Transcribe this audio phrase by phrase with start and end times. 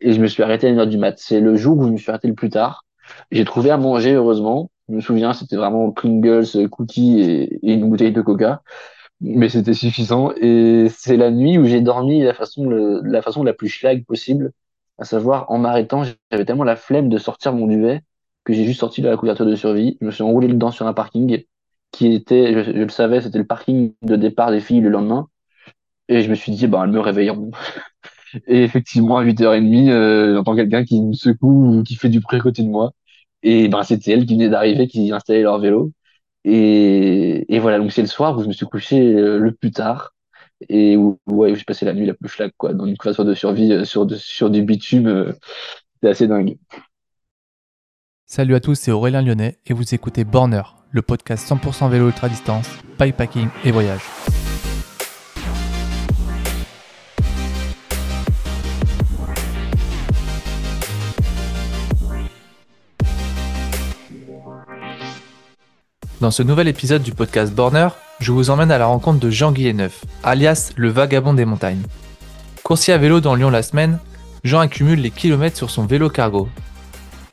[0.00, 1.18] et je me suis arrêté à une heure du mat.
[1.18, 2.84] C'est le jour où je me suis arrêté le plus tard.
[3.30, 4.70] J'ai trouvé à manger, heureusement.
[4.88, 8.62] Je me souviens, c'était vraiment Pringles, cookies et, une bouteille de coca.
[9.20, 10.32] Mais c'était suffisant.
[10.40, 14.04] Et c'est la nuit où j'ai dormi la façon, le- la façon la plus schlag
[14.04, 14.52] possible.
[14.98, 18.02] À savoir, en m'arrêtant, j'avais tellement la flemme de sortir mon duvet
[18.44, 19.98] que j'ai juste sorti de la couverture de survie.
[20.00, 21.44] Je me suis enroulé dedans sur un parking
[21.92, 25.28] qui était, je, le savais, c'était le parking de départ des filles le lendemain.
[26.08, 27.50] Et je me suis dit, bah, elles me réveilleront.
[28.46, 32.38] Et effectivement, à 8h30, euh, j'entends quelqu'un qui me secoue ou qui fait du bruit
[32.38, 32.92] à côté de moi.
[33.42, 35.92] Et ben, c'était elle qui venait d'arriver, qui installait leur vélo.
[36.44, 40.14] Et, voilà, donc c'est le soir où je me suis couché euh, le plus tard
[40.68, 41.18] et où,
[41.54, 44.06] j'ai passé la nuit la plus flag, quoi, dans une couverture de survie euh, sur,
[44.06, 45.06] de- sur du bitume.
[45.06, 45.32] euh,
[45.94, 46.56] c'était assez dingue.
[48.26, 52.28] Salut à tous, c'est Aurélien Lyonnais et vous écoutez Borner, le podcast 100% vélo ultra
[52.28, 54.02] distance, bikepacking et voyage.
[66.20, 69.52] Dans ce nouvel épisode du podcast Borner, je vous emmène à la rencontre de Jean
[69.52, 71.82] Guilleneuf, alias le vagabond des montagnes.
[72.64, 74.00] Coursier à vélo dans Lyon la semaine,
[74.42, 76.48] Jean accumule les kilomètres sur son vélo cargo.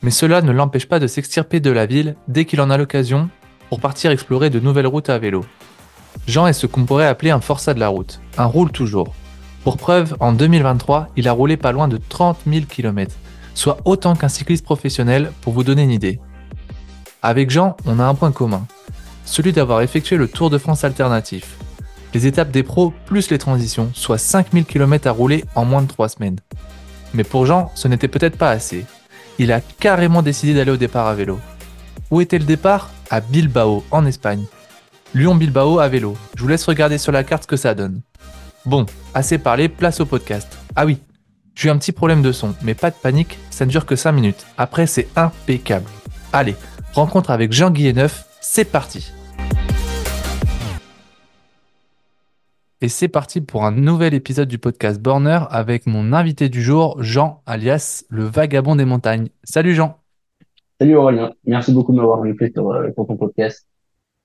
[0.04, 3.30] Mais cela ne l'empêche pas de s'extirper de la ville dès qu'il en a l'occasion
[3.70, 5.44] pour partir explorer de nouvelles routes à vélo.
[6.28, 9.16] Jean est ce qu'on pourrait appeler un forçat de la route, un roule toujours.
[9.64, 13.16] Pour preuve, en 2023, il a roulé pas loin de 30 000 km,
[13.56, 16.20] soit autant qu'un cycliste professionnel pour vous donner une idée.
[17.26, 18.68] Avec Jean, on a un point commun,
[19.26, 21.58] celui d'avoir effectué le Tour de France alternatif.
[22.14, 25.88] Les étapes des pros plus les transitions, soit 5000 km à rouler en moins de
[25.88, 26.38] 3 semaines.
[27.16, 28.86] Mais pour Jean, ce n'était peut-être pas assez.
[29.40, 31.40] Il a carrément décidé d'aller au départ à vélo.
[32.12, 32.92] Où était le départ?
[33.10, 34.46] À Bilbao, en Espagne.
[35.16, 36.16] Lyon-Bilbao à vélo.
[36.36, 38.02] Je vous laisse regarder sur la carte ce que ça donne.
[38.68, 40.60] Bon, assez parlé, place au podcast.
[40.76, 41.00] Ah oui,
[41.56, 43.96] j'ai eu un petit problème de son, mais pas de panique, ça ne dure que
[43.96, 44.46] 5 minutes.
[44.60, 45.90] Après, c'est impeccable.
[46.32, 46.56] Allez,
[46.96, 49.12] rencontre avec Jean Guilleneuf, c'est parti
[52.82, 56.96] Et c'est parti pour un nouvel épisode du podcast Borner avec mon invité du jour,
[57.04, 59.28] Jean, alias le vagabond des montagnes.
[59.44, 59.98] Salut Jean
[60.80, 63.68] Salut Aurélien, merci beaucoup de m'avoir invité sur, euh, pour ton podcast.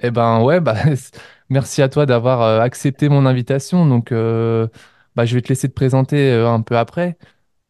[0.01, 0.77] Eh ben ouais, bah,
[1.51, 3.85] merci à toi d'avoir euh, accepté mon invitation.
[3.85, 4.69] Donc, euh,
[5.17, 7.19] bah, je vais te laisser te présenter un peu après.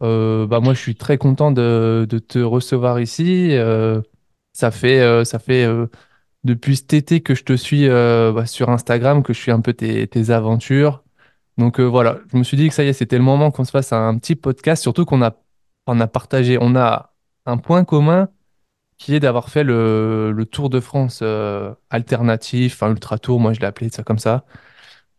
[0.03, 3.50] Euh, bah, moi, je suis très content de, de te recevoir ici.
[3.53, 4.00] Euh,
[4.60, 5.87] ça fait, euh, ça fait euh,
[6.44, 9.60] depuis cet été que je te suis euh, bah, sur Instagram, que je suis un
[9.60, 11.03] peu tes, aventures.
[11.59, 13.71] Donc voilà, je me suis dit que ça y est, c'était le moment qu'on se
[13.71, 15.37] fasse un petit podcast, surtout qu'on a,
[15.87, 17.12] on a partagé, on a
[17.47, 18.28] un point commun
[18.98, 21.22] qui est d'avoir fait le, Tour de France
[21.91, 24.44] alternatif, enfin Ultra Tour, moi je l'ai appelé ça comme ça.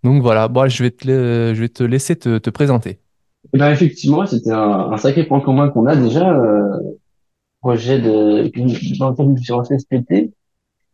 [0.04, 1.08] Donc voilà, bon, je vais te,
[1.54, 3.00] je vais te laisser te, te présenter.
[3.54, 6.32] Eh Ben, effectivement, c'était un, sacré point commun qu'on a déjà,
[7.62, 8.50] projet de,
[9.00, 10.34] dans lequel je suis lancé cet été.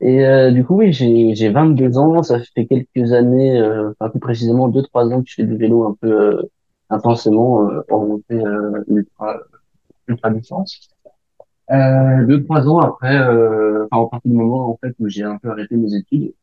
[0.01, 4.09] Et euh, du coup, oui, j'ai j'ai 22 ans, ça fait quelques années, euh, enfin
[4.11, 6.44] plus précisément deux trois ans que je fais du vélo un peu euh,
[6.89, 9.38] intensément euh, orienté euh, ultra
[10.07, 10.89] ultra distance.
[11.72, 15.23] Euh, deux trois ans après, euh, enfin au partir du moment en fait où j'ai
[15.23, 16.33] un peu arrêté mes études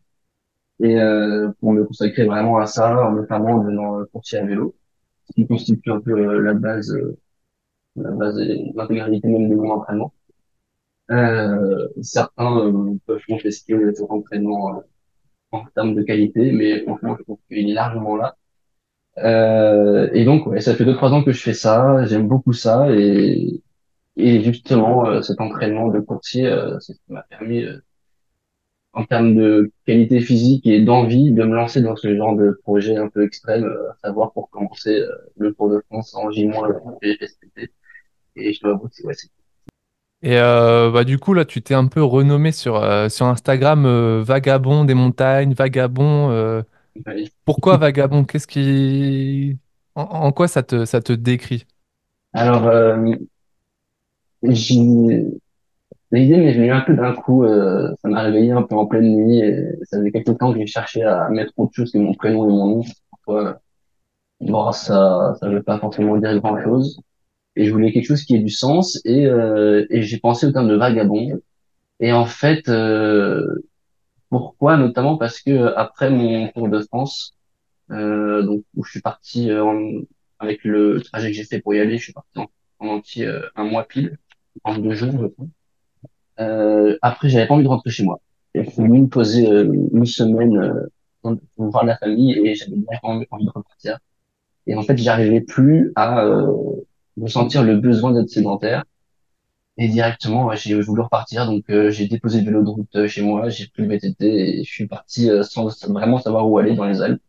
[0.80, 4.74] et euh, pour me consacrer vraiment à ça, notamment en devenant euh, courtier à vélo,
[5.26, 7.18] ce qui constitue un peu euh, la base, euh, la base
[7.76, 10.12] et l'intégralité même de mon entraînement.
[11.10, 14.80] Euh, certains euh, peuvent contester cet entraînement euh,
[15.52, 18.36] en termes de qualité, mais franchement, je trouve qu'il est largement là.
[19.18, 22.52] Euh, et donc, ouais, ça fait deux, trois ans que je fais ça, j'aime beaucoup
[22.52, 23.62] ça, et,
[24.16, 27.78] et justement, euh, cet entraînement de courtier, euh, c'est ce qui m'a permis, euh,
[28.92, 32.96] en termes de qualité physique et d'envie, de me lancer dans ce genre de projet
[32.96, 35.02] un peu extrême, à savoir pour commencer
[35.36, 37.70] le Tour de France en J-1 et FSPT.
[38.36, 39.14] Et je dois avouer que c'est ouais,
[40.22, 43.86] Et euh, bah, du coup, là, tu t'es un peu renommé sur, euh, sur Instagram
[43.86, 46.62] euh, Vagabond des montagnes, Vagabond.
[47.44, 48.24] pourquoi Vagabond?
[48.24, 49.58] Qu'est-ce qui...
[49.94, 51.66] En, en quoi ça te, ça te décrit?
[52.32, 52.70] Alors,
[54.42, 55.24] j'ai
[56.12, 59.38] L'idée m'est venue un peu d'un coup, ça m'a réveillé un peu en pleine nuit
[59.40, 62.44] et ça faisait quelque temps que j'ai cherché à mettre autre chose que mon prénom
[62.48, 62.84] et mon nom.
[63.10, 63.58] Parfois,
[64.40, 67.00] bon, ça, ça veut pas forcément dire grand-chose.
[67.56, 70.52] Et je voulais quelque chose qui ait du sens et, euh, et j'ai pensé au
[70.52, 71.40] terme de vagabond.
[72.00, 73.44] Et en fait, euh,
[74.30, 74.76] pourquoi?
[74.76, 77.34] Notamment parce que après mon Tour de France,
[77.92, 80.02] euh, donc où je suis parti euh, en-
[80.40, 82.48] avec le trajet que j'ai fait pour y aller, je suis parti en,
[82.80, 84.18] en entier euh, un mois pile,
[84.64, 85.12] en deux jours.
[85.12, 85.46] je crois.
[86.40, 88.20] Euh, après, j'avais pas envie de rentrer chez moi.
[88.54, 92.72] J'ai voulu me poser euh, une semaine euh, pour voir la famille et j'avais
[93.02, 93.98] envie envie de repartir.
[94.66, 96.24] Et en fait, j'arrivais plus à,
[97.18, 98.84] euh, ressentir le besoin d'être sédentaire.
[99.76, 103.08] Et directement, ouais, j'ai voulu repartir, donc euh, j'ai déposé le vélo de route euh,
[103.08, 106.58] chez moi, j'ai pris le VTT et je suis parti euh, sans vraiment savoir où
[106.58, 107.20] aller dans les Alpes.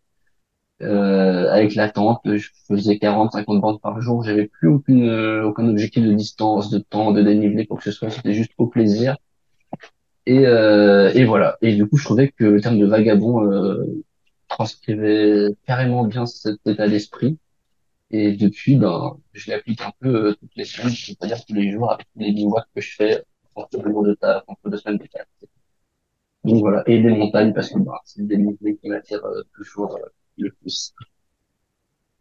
[0.81, 5.67] Euh, avec l'attente, je faisais 40, 50 bandes par jour, j'avais plus aucune, euh, aucun
[5.69, 9.15] objectif de distance, de temps, de dénivelé, quoi que ce soit, c'était juste au plaisir.
[10.25, 11.57] Et, euh, et voilà.
[11.61, 13.41] Et du coup, je trouvais que le terme de vagabond
[14.47, 17.37] transcrivait carrément bien cet état d'esprit.
[18.11, 21.91] Et depuis, ben, je l'applique un peu euh, toutes les semaines, c'est-à-dire tous les jours,
[21.91, 23.23] avec les bivouacs que je fais
[23.55, 25.27] entre deux jours de taf, entre deux semaines de taf.
[26.43, 26.83] Donc voilà.
[26.87, 30.07] Et les montagnes, parce que ben, c'est le dénivelé qui m'attire euh, toujours euh,
[30.37, 30.93] le plus.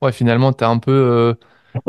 [0.03, 1.37] Ouais, finalement, tu as un peu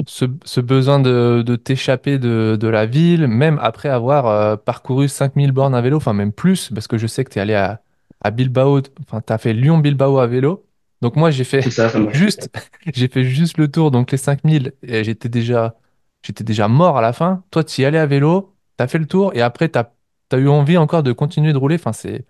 [0.07, 5.75] ce, besoin de, de t'échapper de, de la ville, même après avoir parcouru 5000 bornes
[5.75, 7.81] à vélo, enfin même plus, parce que je sais que tu es allé à,
[8.21, 10.65] à Bilbao, enfin tu as fait Lyon-Bilbao à vélo.
[11.05, 12.49] Donc moi, j'ai fait ça, ça m'a juste,
[12.95, 15.75] j'ai fait juste le tour, donc les 5000, et j'étais déjà,
[16.23, 17.43] j'étais déjà mort à la fin.
[17.51, 19.91] Toi, tu y allais à vélo, tu as fait le tour, et après, tu as,
[20.33, 21.75] eu envie encore de continuer de rouler.
[21.75, 22.25] Enfin, c'est,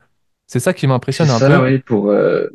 [0.45, 1.63] c'est ça qui m'impressionne un ça, peu.
[1.63, 2.48] oui, pour euh,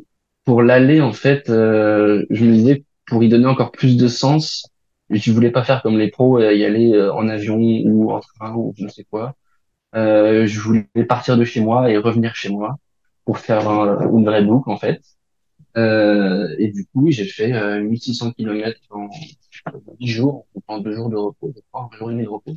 [0.45, 4.67] pour l'aller en fait, euh, je me disais pour y donner encore plus de sens,
[5.09, 8.19] je voulais pas faire comme les pros et y aller euh, en avion ou en
[8.19, 9.33] train ou je ne sais quoi.
[9.95, 12.75] Euh, je voulais partir de chez moi et revenir chez moi
[13.25, 15.01] pour faire un- une vraie boucle en fait.
[15.77, 19.09] Euh, et du coup, j'ai fait euh, 1600 km en
[19.99, 22.55] 10 jours, en deux jours de repos, je crois, un jour et demi de repos.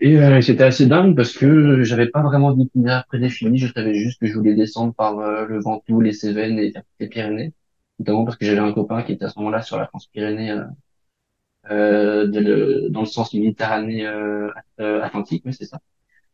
[0.00, 3.58] Et euh, c'était assez dingue parce que j'avais pas vraiment d'itinéraire prédéfini.
[3.58, 7.08] Je savais juste que je voulais descendre par euh, le Ventoux, les Cévennes et les
[7.08, 7.52] Pyrénées,
[7.98, 10.64] notamment parce que j'avais un copain qui était à ce moment-là sur la France-Pyrénées euh,
[11.70, 14.48] euh, de le- dans le sens Méditerranée euh,
[15.02, 15.78] Atlantique, mais c'est ça.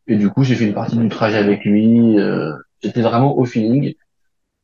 [0.07, 2.17] Et du coup, j'ai fait une partie du trajet avec lui.
[2.83, 3.95] J'étais vraiment au feeling.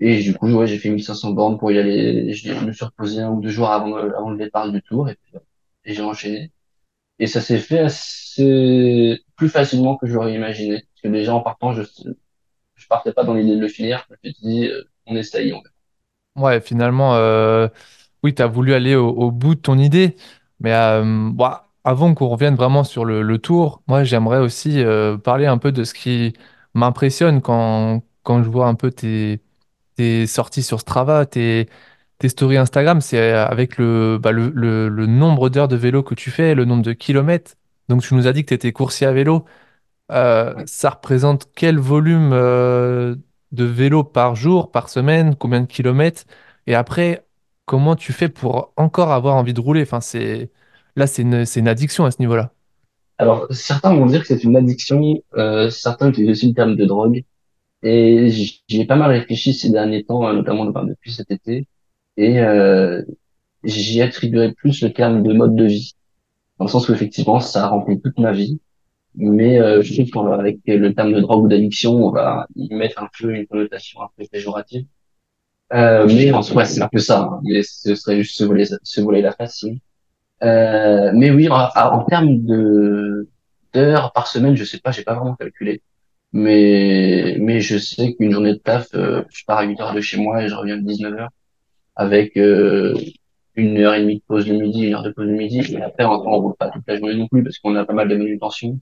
[0.01, 2.33] Et du coup, ouais, j'ai fait 1500 bornes pour y aller.
[2.33, 5.07] Je me suis reposé un ou deux jours avant, le- avant le départ du tour
[5.09, 5.33] et, puis,
[5.85, 6.51] et j'ai enchaîné.
[7.19, 10.85] Et ça s'est fait assez plus facilement que j'aurais imaginé.
[10.93, 11.83] Parce que déjà en partant, je
[12.75, 14.05] je partais pas dans l'idée de le finir.
[14.09, 15.53] Je me suis dit, euh, on essaye.
[15.53, 15.61] On...
[16.41, 17.67] Ouais, finalement, euh,
[18.23, 20.15] oui, tu as voulu aller au, bout de ton idée.
[20.59, 25.45] Mais euh, bah, avant qu'on revienne vraiment sur le, tour, moi, j'aimerais aussi euh, parler
[25.45, 26.33] un peu de ce qui
[26.73, 29.41] m'impressionne quand, quand je vois un peu tes,
[30.01, 31.67] tes sorties sur Strava, tes,
[32.19, 33.01] tes stories Instagram.
[33.01, 36.55] C'est euh, avec le, bah, le, le, le nombre d'heures de vélo que tu fais,
[36.55, 37.53] le nombre de kilomètres.
[37.89, 39.45] Donc, tu nous as dit que tu étais coursier à vélo.
[40.11, 40.65] Euh, Ouais.
[40.65, 43.15] ça représente quel volume euh,
[43.51, 46.23] de vélo par jour, par semaine, combien de kilomètres?
[46.67, 47.25] Et après,
[47.65, 49.83] comment tu fais pour encore avoir envie de rouler?
[49.83, 50.51] Enfin, c'est
[50.97, 52.53] là, c'est une, c'est une addiction à ce niveau-là.
[53.17, 55.01] Alors, certains vont dire que c'est une addiction.
[55.37, 57.23] Euh, certains utilisent aussi le terme de drogue.
[57.83, 61.67] Et j- j'y ai pas mal réfléchi ces derniers temps, euh, notamment depuis cet été.
[62.17, 63.03] Et euh,
[63.63, 65.95] j'y attribuerais plus le terme de mode de vie.
[66.59, 68.61] Dans le sens où effectivement, ça a rempli toute ma vie.
[69.15, 73.01] Mais euh, je trouve qu'avec le terme de drogue ou d'addiction, on va y mettre
[73.03, 74.85] un peu une connotation un peu péjorative.
[75.73, 77.21] Euh, mais en soi, c'est un peu ça.
[77.21, 77.39] hein.
[77.43, 79.57] Mais ce serait juste se voler, se voler la face.
[79.59, 79.81] si.
[80.43, 83.29] Euh, mais oui, en, en termes de
[83.73, 85.83] d'heures par semaine, je sais pas, j'ai pas vraiment calculé.
[86.33, 90.01] Mais mais je sais qu'une journée de taf, euh, je pars à 8 heures de
[90.01, 91.29] chez moi et je reviens à 19 heures
[91.95, 92.95] avec euh,
[93.55, 95.59] une heure et demie de pause le midi, une heure de pause le midi.
[95.73, 97.93] Et après, on, on roule pas toute la journée non plus parce qu'on a pas
[97.93, 98.79] mal de manutention.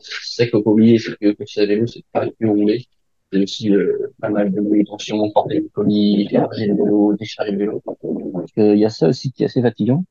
[0.00, 2.86] C'est faut pas oublier, c'est que quand tu à vélo, c'est pas que rouler.
[3.32, 7.58] C'est aussi euh, pas mal de manutention, porter le colis, charger le vélo, décharger le
[7.58, 7.82] vélo.
[7.86, 7.98] Donc,
[8.58, 10.04] euh, il y a ça aussi qui est assez fatigant.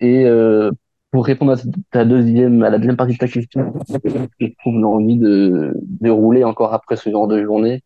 [0.00, 0.70] Et euh,
[1.10, 1.56] pour répondre à
[1.90, 3.72] ta deuxième, à la deuxième partie de ta question,
[4.40, 7.82] je trouve l'envie de, de rouler encore après ce genre de journée.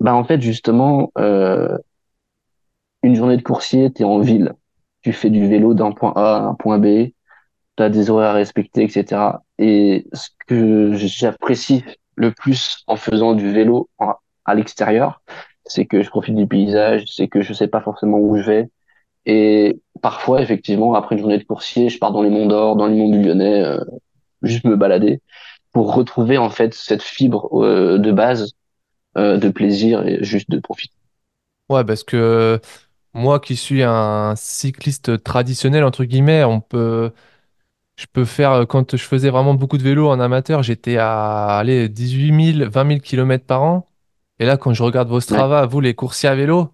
[0.00, 1.76] Bah en fait justement, euh,
[3.02, 4.52] une journée de coursier, t'es en ville,
[5.02, 7.12] tu fais du vélo d'un point A à un point B,
[7.76, 9.42] tu as des horaires à respecter, etc.
[9.58, 11.84] Et ce que j'apprécie
[12.16, 13.88] le plus en faisant du vélo
[14.44, 15.22] à l'extérieur,
[15.66, 18.70] c'est que je profite du paysage, c'est que je sais pas forcément où je vais.
[19.26, 22.86] Et parfois, effectivement, après une journée de coursier, je pars dans les Monts d'Or, dans
[22.86, 23.80] les Monts du Lyonnais, euh,
[24.42, 25.20] juste me balader
[25.72, 28.52] pour retrouver en fait cette fibre euh, de base
[29.18, 30.94] euh, de plaisir et juste de profiter.
[31.68, 32.60] Ouais, parce que
[33.14, 37.12] moi qui suis un cycliste traditionnel, entre guillemets, on peut,
[37.96, 41.88] je peux faire, quand je faisais vraiment beaucoup de vélo en amateur, j'étais à aller
[41.88, 43.86] 18 000, 20 000 kilomètres par an.
[44.38, 45.44] Et là, quand je regarde vos Ouais.
[45.44, 46.70] Strava, vous les coursiers à vélo,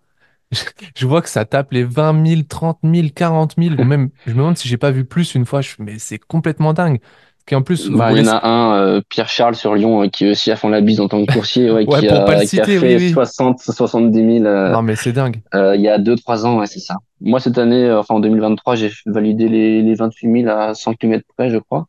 [0.97, 4.33] Je, vois que ça tape les 20 000, 30 000, 40 000, ou même, je
[4.33, 7.01] me demande si j'ai pas vu plus une fois, je- mais c'est complètement dingue.
[7.47, 10.09] qui en plus Bah, il y en a un, euh, Pierre Charles sur Lyon, euh,
[10.09, 12.33] qui aussi à fond la bise en tant que coursier, ouais, Ouais, qui pour pas
[12.35, 13.13] le a, qui a citer, oui, fait oui.
[13.13, 15.43] 60, 70 000 euh, Non, mais c'est dingue.
[15.55, 16.97] euh, il y a deux trois ans, ouais, c'est ça.
[17.21, 20.95] Moi, cette année, euh, enfin en 2023, j'ai validé les, les 28 000 à 100
[20.95, 21.87] km près, je crois.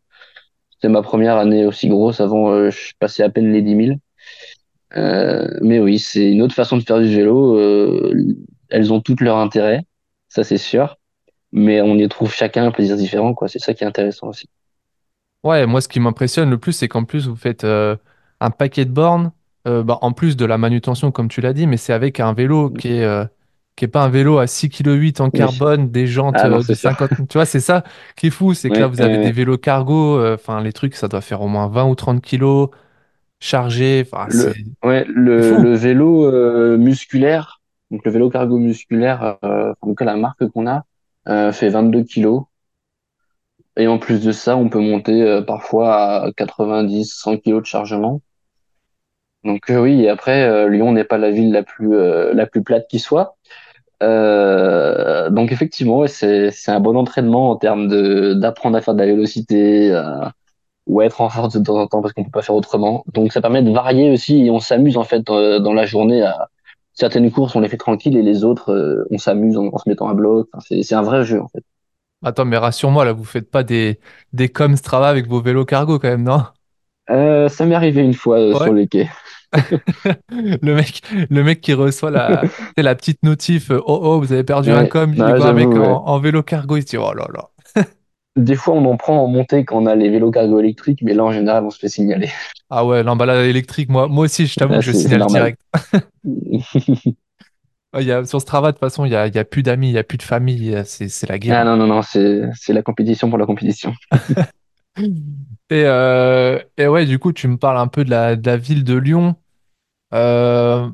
[0.71, 2.21] C'était ma première année aussi grosse.
[2.21, 3.99] Avant, euh, je passais à peine les 10 000.
[4.95, 7.57] Euh, mais oui, c'est une autre façon de faire du vélo.
[7.57, 8.13] Euh,
[8.69, 9.83] elles ont toutes leur intérêt,
[10.29, 10.97] ça c'est sûr.
[11.53, 13.47] Mais on y trouve chacun un plaisir différent, quoi.
[13.49, 14.49] C'est ça qui est intéressant aussi.
[15.43, 17.95] Ouais, moi, ce qui m'impressionne le plus, c'est qu'en plus, vous faites euh,
[18.39, 19.31] un paquet de bornes,
[19.67, 22.33] euh, bah, en plus de la manutention, comme tu l'as dit, mais c'est avec un
[22.33, 23.25] vélo qui est, euh,
[23.75, 25.67] qui est pas un vélo à 6,8 kg en Oui.
[25.69, 26.91] carbone, des jantes Ah non, de c'est sûr.
[26.91, 27.11] 50.
[27.29, 27.83] Tu vois, c'est ça
[28.15, 30.95] qui est fou, c'est que là, vous avez des vélos cargo, euh, enfin, les trucs,
[30.95, 32.69] ça doit faire au moins 20 ou 30 kilos
[33.39, 34.53] chargés, enfin, le,
[34.87, 40.05] ouais, le, le vélo euh, musculaire, donc le vélo cargo musculaire, euh, en tout cas
[40.05, 40.83] la marque qu'on a,
[41.27, 42.43] euh, fait 22 kilos.
[43.77, 47.67] Et en plus de ça, on peut monter euh, parfois à 90, 100 kilos de
[47.67, 48.21] chargement.
[49.43, 52.45] Donc euh, oui, et après, euh, Lyon n'est pas la ville la plus, euh, la
[52.47, 53.37] plus plate qui soit.
[54.03, 58.93] Euh, donc effectivement, ouais, c'est, c'est un bon entraînement en termes de, d'apprendre à faire
[58.95, 60.25] de la vélocité, euh,
[60.87, 63.03] ou être en force de temps en temps parce qu'on peut pas faire autrement.
[63.13, 66.21] Donc ça permet de varier aussi et on s'amuse en fait euh, dans la journée
[66.23, 66.49] à
[66.93, 69.89] certaines courses on les fait tranquilles et les autres euh, on s'amuse en, en se
[69.89, 70.47] mettant à bloc.
[70.53, 71.63] Enfin, c'est c'est un vrai jeu en fait.
[72.23, 73.99] Attends, mais rassure-moi, là, vous faites pas des,
[74.33, 76.43] des coms Strava avec vos vélos cargo quand même, non?
[77.09, 78.55] Euh, ça m'est arrivé une fois Ouais.
[78.55, 79.09] sur les quais.
[80.29, 84.71] Le mec, le mec qui reçoit la, la petite notif, oh oh, vous avez perdu
[84.71, 85.77] un com, il bah, voit un mec ouais.
[85.77, 87.49] en, en vélo cargo, il se dit, oh là là.
[88.37, 91.13] Des fois on en prend en montée quand on a les vélos cargo électriques, mais
[91.13, 92.29] là en général on se fait signaler.
[92.69, 95.59] Ah ouais, l'emballage électrique, moi, moi aussi, je t'avoue Là, que je signale direct.
[97.93, 99.93] Ah, il y a, sur Strava, de toute façon, il y a, plus d'amis, il
[99.93, 101.57] y a plus de famille, c'est, la guerre.
[101.57, 103.93] Ah non non non, c'est c'est la compétition pour la compétition.
[105.69, 108.57] Et, euh, et ouais, du coup, tu me parles un peu de la, de la
[108.57, 109.35] ville de Lyon.
[110.13, 110.89] Euh,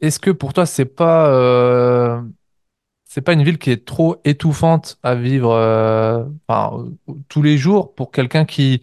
[0.00, 2.20] est-ce que pour toi, c'est pas, euh,
[3.12, 6.24] c'est pas une ville qui est trop étouffante à vivre euh,
[7.28, 8.80] tous les jours pour quelqu'un qui,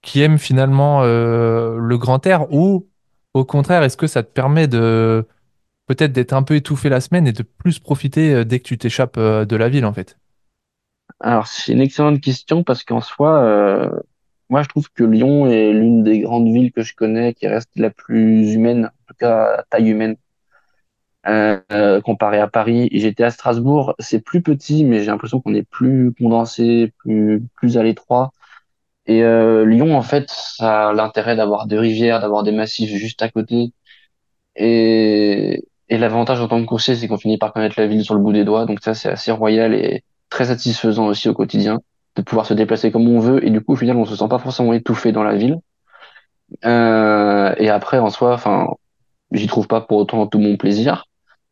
[0.00, 2.86] qui aime finalement euh, le grand air ou
[3.32, 5.26] au contraire, est-ce que ça te permet de
[5.88, 8.78] peut-être d'être un peu étouffé la semaine et de plus profiter euh, dès que tu
[8.78, 10.18] t'échappes de la ville en fait?
[11.18, 13.90] Alors c'est une excellente question parce qu'en soi,
[14.50, 17.70] moi je trouve que Lyon est l'une des grandes villes que je connais qui reste
[17.74, 20.14] la plus humaine, en tout cas à taille humaine.
[21.26, 22.88] Euh, comparé à Paris.
[22.92, 27.78] J'étais à Strasbourg, c'est plus petit, mais j'ai l'impression qu'on est plus condensé, plus, plus
[27.78, 28.30] à l'étroit.
[29.06, 33.22] Et euh, Lyon, en fait, ça a l'intérêt d'avoir deux rivières, d'avoir des massifs juste
[33.22, 33.72] à côté.
[34.56, 38.14] Et, et l'avantage en tant que coursier, c'est qu'on finit par connaître la ville sur
[38.14, 38.66] le bout des doigts.
[38.66, 41.80] Donc ça, c'est assez royal et très satisfaisant aussi au quotidien
[42.16, 43.44] de pouvoir se déplacer comme on veut.
[43.46, 45.58] Et du coup, au final, on se sent pas forcément étouffé dans la ville.
[46.64, 48.68] Euh, et après, en soi, enfin,
[49.32, 51.06] j'y trouve pas pour autant tout mon plaisir.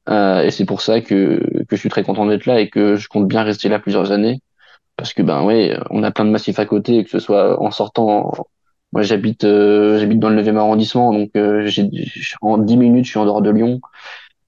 [0.08, 2.96] Euh, et c'est pour ça que, que je suis très content d'être là et que
[2.96, 4.40] je compte bien rester là plusieurs années.
[4.96, 7.70] Parce que ben ouais, on a plein de massifs à côté, que ce soit en
[7.70, 8.32] sortant.
[8.92, 11.88] Moi j'habite euh, j'habite dans le 9e arrondissement, donc euh, j'ai,
[12.42, 13.80] en 10 minutes je suis en dehors de Lyon.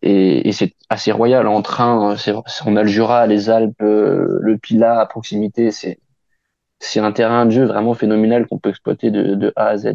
[0.02, 2.16] Et, et c'est assez royal en train.
[2.16, 2.32] C'est,
[2.66, 5.70] on a le Jura, les Alpes, euh, le Pilat à proximité.
[5.70, 5.98] C'est,
[6.80, 9.94] c'est un terrain de jeu vraiment phénoménal qu'on peut exploiter de, de A à Z.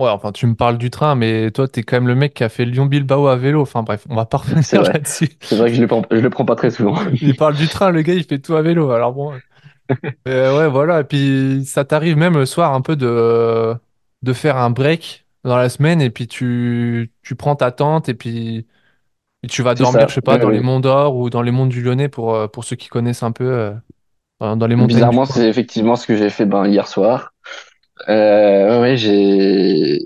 [0.00, 2.42] Ouais, enfin, tu me parles du train, mais toi, t'es quand même le mec qui
[2.42, 3.60] a fait Lyon-Bilbao à vélo.
[3.60, 5.28] Enfin bref, on va pas revenir là-dessus.
[5.42, 6.96] C'est vrai que je le prends, je le prends pas très souvent.
[7.20, 8.90] Il parle du train, le gars, il fait tout à vélo.
[8.90, 9.32] Alors bon,
[10.28, 11.00] euh, ouais, voilà.
[11.00, 13.74] Et puis, ça t'arrive même le soir un peu de,
[14.22, 18.14] de faire un break dans la semaine et puis tu, tu prends ta tente et
[18.14, 18.66] puis
[19.42, 20.60] et tu vas dormir, je sais pas, Ouais, dans les.
[20.60, 23.32] Monts d'Or ou dans les Monts du Lyonnais pour, euh, pour ceux qui connaissent un
[23.32, 23.72] peu euh,
[24.40, 27.29] dans les du Bizarrement, c'est effectivement ce que j'ai fait ben, hier soir.
[28.10, 29.98] Euh, ouais, j'ai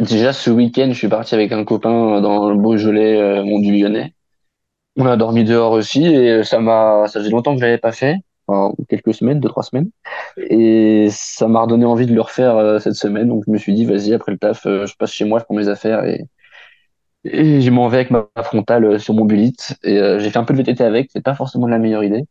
[0.00, 3.72] déjà ce week-end, je suis parti avec un copain dans le Beaujolais, euh, Mont du
[3.72, 4.14] Lyonnais.
[4.96, 7.92] On a dormi dehors aussi et ça m'a, ça faisait longtemps que je l'avais pas
[7.92, 9.90] fait, enfin quelques semaines, deux trois semaines,
[10.38, 13.28] et ça m'a redonné envie de le refaire euh, cette semaine.
[13.28, 15.44] Donc je me suis dit, vas-y, après le taf, euh, je passe chez moi, je
[15.44, 16.24] prends mes affaires et,
[17.24, 19.52] et je m'en vais avec ma, frontale euh, sur mon bullet.
[19.84, 22.24] Et euh, j'ai fait un peu de VTT avec, c'est pas forcément la meilleure idée.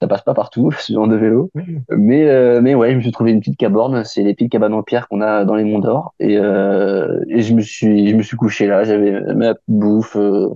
[0.00, 1.50] Ça passe pas partout, ce genre de vélo.
[1.90, 4.04] Mais, euh, mais ouais, je me suis trouvé une petite caborne.
[4.04, 6.14] C'est les petites cabanes en pierre qu'on a dans les Monts d'Or.
[6.20, 8.84] Et, euh, et je me suis, je me suis couché là.
[8.84, 10.48] J'avais ma bouffe, euh,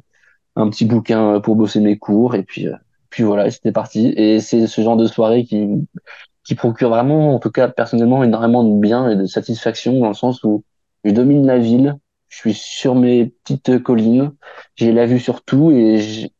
[0.56, 2.34] un petit bouquin pour bosser mes cours.
[2.34, 2.74] Et puis, euh,
[3.10, 4.12] puis voilà, c'était parti.
[4.16, 5.68] Et c'est ce genre de soirée qui,
[6.44, 10.14] qui procure vraiment, en tout cas personnellement, énormément de bien et de satisfaction dans le
[10.14, 10.64] sens où
[11.04, 11.96] je domine la ville.
[12.28, 14.32] Je suis sur mes petites collines.
[14.76, 16.30] J'ai la vue sur tout et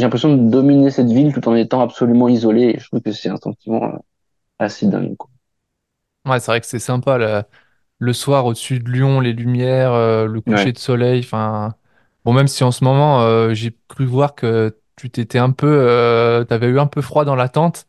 [0.00, 2.74] j'ai l'impression de dominer cette ville tout en étant absolument isolé.
[2.76, 3.98] Et je trouve que c'est un sentiment euh,
[4.58, 5.30] assez dingue, quoi.
[6.26, 7.42] Ouais, c'est vrai que c'est sympa le,
[7.98, 10.72] le soir au-dessus de Lyon, les lumières, euh, le coucher Ouais.
[10.72, 11.20] de soleil.
[11.20, 11.76] Enfin,
[12.24, 15.66] bon, même si en ce moment, euh, j'ai cru voir que tu t'étais un peu,
[15.68, 17.88] euh, t'avais eu un peu froid dans la tente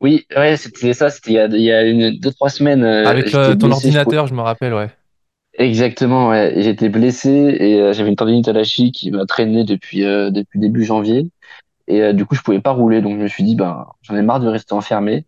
[0.00, 2.84] Oui, ouais, c'était ça, c'était il y a, il y a une, deux, trois semaines,
[3.02, 4.16] avec ton blessé, je pouvais...
[4.16, 4.90] ordinateur, je me rappelle, ouais.
[5.56, 9.62] Exactement, ouais, j'étais blessé et euh, j'avais une tendinite à la cheville qui m'a traîné
[9.64, 11.30] depuis, euh, depuis début janvier.
[11.88, 14.16] Et euh, du coup, je pouvais pas rouler, donc je me suis dit, ben, j'en
[14.16, 15.26] ai marre de rester enfermé.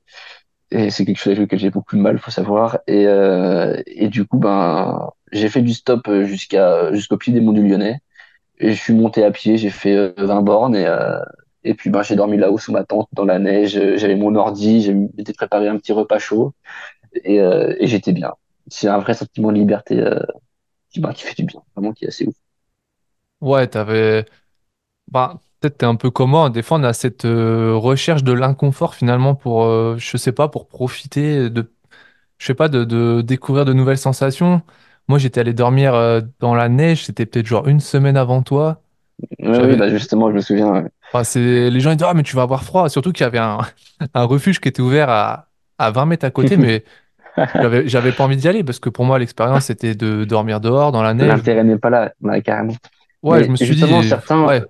[0.71, 2.81] Et c'est quelque chose avec lequel j'ai beaucoup de mal, faut savoir.
[2.87, 7.53] Et, euh, et du coup, ben, j'ai fait du stop jusqu'à jusqu'au pied des monts
[7.53, 8.01] du Lyonnais.
[8.59, 11.21] Et je suis monté à pied, j'ai fait euh, 20 bornes et, euh,
[11.65, 13.73] et puis ben, j'ai dormi là-haut sous ma tente dans la neige.
[13.97, 16.55] J'avais mon ordi, j'ai m'étais préparé un petit repas chaud
[17.25, 18.35] et, euh, et j'étais bien.
[18.69, 20.21] C'est un vrai sentiment de liberté euh,
[20.91, 22.37] qui, ben, qui fait du bien, vraiment qui est assez ouf.
[23.41, 24.25] Ouais, t'avais.
[25.09, 26.51] Bah, peut-être t'es un peu comme moi.
[26.51, 30.49] Des fois, on a cette euh, recherche de l'inconfort finalement pour, euh, je sais pas,
[30.49, 31.73] pour profiter de,
[32.39, 34.63] je sais pas, de, de découvrir de nouvelles sensations.
[35.09, 37.05] Moi, j'étais allé dormir euh, dans la neige.
[37.07, 38.83] C'était peut-être genre une semaine avant toi.
[39.39, 40.71] Ouais, oui, J'avais, bah justement, je me souviens.
[40.73, 40.85] ouais.
[41.13, 42.89] enfin, c'est les gens ils disent ah mais tu vas avoir froid.
[42.89, 43.59] Surtout qu'il y avait un,
[44.15, 45.49] un refuge qui était ouvert à
[45.79, 46.85] à 20 mètres à côté, mais
[47.61, 50.93] j'avais j'avais pas envie d'y aller parce que pour moi l'expérience c'était de dormir dehors
[50.93, 51.29] dans la neige.
[51.29, 52.75] L'intérêt n'est pas là, ouais, carrément.
[53.23, 54.65] Ouais, je Mais me suis justement, dit certains, ouais.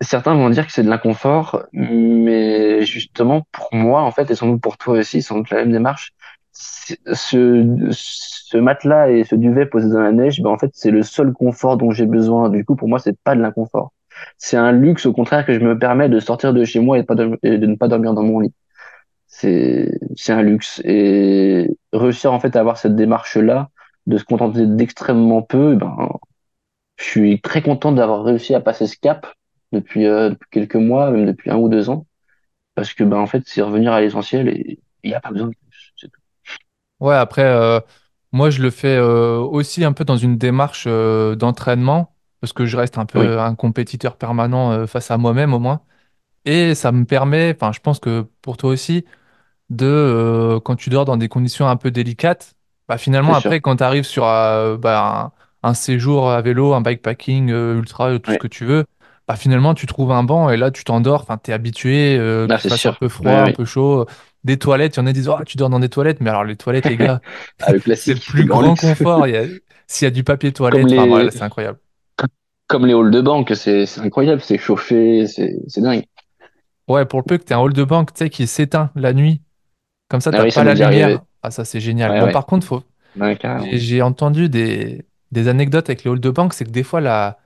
[0.00, 4.48] Certains vont dire que c'est de l'inconfort, mais justement, pour moi, en fait, et sans
[4.48, 6.12] doute pour toi aussi, sans doute la même démarche,
[6.52, 11.02] ce, ce matelas et ce duvet posé dans la neige, ben, en fait, c'est le
[11.02, 12.48] seul confort dont j'ai besoin.
[12.48, 13.92] Du coup, pour moi, c'est pas de l'inconfort.
[14.38, 17.02] C'est un luxe, au contraire, que je me permets de sortir de chez moi et
[17.04, 18.54] de ne pas dormir dans mon lit.
[19.28, 20.80] C'est, c'est un luxe.
[20.84, 23.68] Et réussir, en fait, à avoir cette démarche-là,
[24.06, 26.08] de se contenter d'extrêmement peu, ben,
[26.96, 29.26] je suis très content d'avoir réussi à passer ce cap
[29.72, 32.06] depuis, euh, depuis quelques mois, même depuis un ou deux ans,
[32.74, 35.48] parce que ben en fait c'est revenir à l'essentiel et il n'y a pas besoin
[35.48, 35.94] de plus.
[35.98, 36.20] c'est tout.
[37.00, 37.80] Ouais, après, euh,
[38.32, 42.76] moi, je le fais euh, aussi un peu dans une démarche d'entraînement, parce que je
[42.76, 45.82] reste un Oui, peu un compétiteur permanent face à moi-même au moins.
[46.46, 49.04] Et ça me permet, enfin, je pense que pour toi aussi,
[49.70, 52.54] de, quand tu dors dans des conditions un peu délicates,
[52.88, 53.52] bah, finalement, c'est sûr.
[53.52, 55.32] après, quand tu arrives sur bah,
[55.64, 58.86] un, un séjour à vélo, un bikepacking euh, ultra, tout ce que tu veux,
[59.28, 62.48] bah, finalement, tu trouves un banc et là, tu t'endors, enfin, tu es habitué, euh,
[62.48, 63.52] qu'il c'est un peu froid, un oui.
[63.52, 64.06] peu chaud.
[64.44, 66.30] Des toilettes, il y en a qui disent, oh, tu dors dans des toilettes, mais
[66.30, 67.20] alors les toilettes, les gars,
[67.60, 69.26] Ah, le c'est le classique, plus grand confort.
[69.88, 71.78] S'il y a du papier toilette, enfin voilà, les, c'est incroyable.
[72.68, 76.04] comme les halls de banque, c'est incroyable, c'est chauffé, c'est dingue.
[76.88, 79.12] Ouais, pour le peu que tu un hall de banque, tu sais, qui s'éteint la
[79.12, 79.42] nuit,
[80.08, 81.10] comme ça, Ah t'as oui, ça pas la lumière.
[81.10, 81.20] arrivé.
[81.42, 82.12] Ah, ça, c'est génial.
[82.12, 82.32] Ouais, Bon, ouais.
[82.32, 82.84] par contre, faut...
[83.16, 83.36] Ouais,
[83.72, 85.06] j'ai entendu des...
[85.32, 87.38] des anecdotes avec les halls de banque, c'est que des fois, la...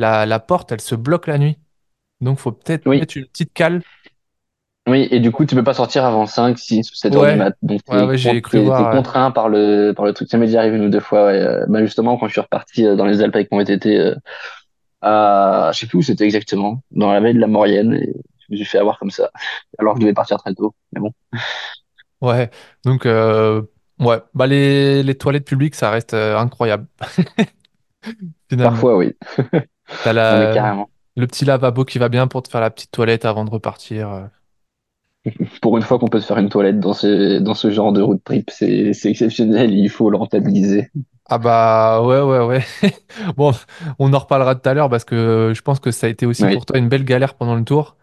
[0.00, 0.26] La...
[0.26, 1.58] la porte, elle se bloque la nuit.
[2.20, 3.82] Donc, faut peut-être Oui, mettre une petite cale.
[4.88, 7.34] oui, et du coup, tu peux pas sortir avant 5 6 ou 7 heures du
[7.34, 7.54] Ouais, mat.
[7.62, 8.94] Donc, ouais, ouais, j'ai cru voir.
[8.96, 9.02] ouais.
[9.02, 10.28] contraint par le, par le truc.
[10.30, 11.40] Ça m'est déjà arrivé une ou deux fois, ouais.
[11.40, 14.14] Euh, Bah, justement, quand je suis reparti euh, dans les Alpes avec mon VTT, euh,
[15.02, 18.46] à, je sais plus où c'était exactement, dans la vallée de la Maurienne, et je
[18.52, 19.30] me suis fait avoir comme ça,
[19.78, 20.74] alors que je devais partir très tôt.
[20.92, 21.12] Mais bon,
[22.20, 22.50] Ouais,
[22.84, 23.62] donc, euh,
[23.98, 25.02] ouais, bah, les...
[25.02, 26.86] les toilettes publiques, ça reste euh, incroyable,
[28.60, 29.14] parfois, oui.
[30.02, 30.72] T'as la...
[31.16, 34.10] le petit lavabo qui va bien pour te faire la petite toilette avant de repartir.
[34.10, 34.26] euh.
[35.62, 38.00] Pour une fois qu'on peut se faire une toilette dans ce, dans ce genre de
[38.02, 40.90] road trip, c'est, c'est exceptionnel, il faut le rentabiliser.
[41.26, 42.64] Ah bah ouais ouais ouais.
[43.36, 43.52] Bon,
[43.98, 46.46] on en reparlera tout à l'heure parce que je pense que ça a été aussi
[46.46, 47.96] Oui, pour toi une belle galère pendant le tour.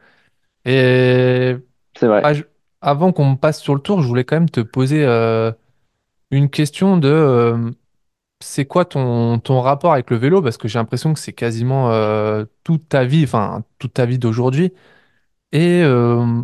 [0.66, 1.56] Et
[1.96, 2.24] c'est vrai.
[2.24, 2.44] ah, je-
[2.82, 5.52] avant qu'on passe sur le tour, je voulais quand même te poser euh,
[6.32, 7.72] une question de euh,
[8.40, 10.42] c'est quoi ton, ton rapport avec le vélo?
[10.42, 14.20] Parce que j'ai l'impression que c'est quasiment euh, toute ta vie, enfin toute ta vie
[14.20, 14.74] d'aujourd'hui.
[15.54, 16.44] Et euh,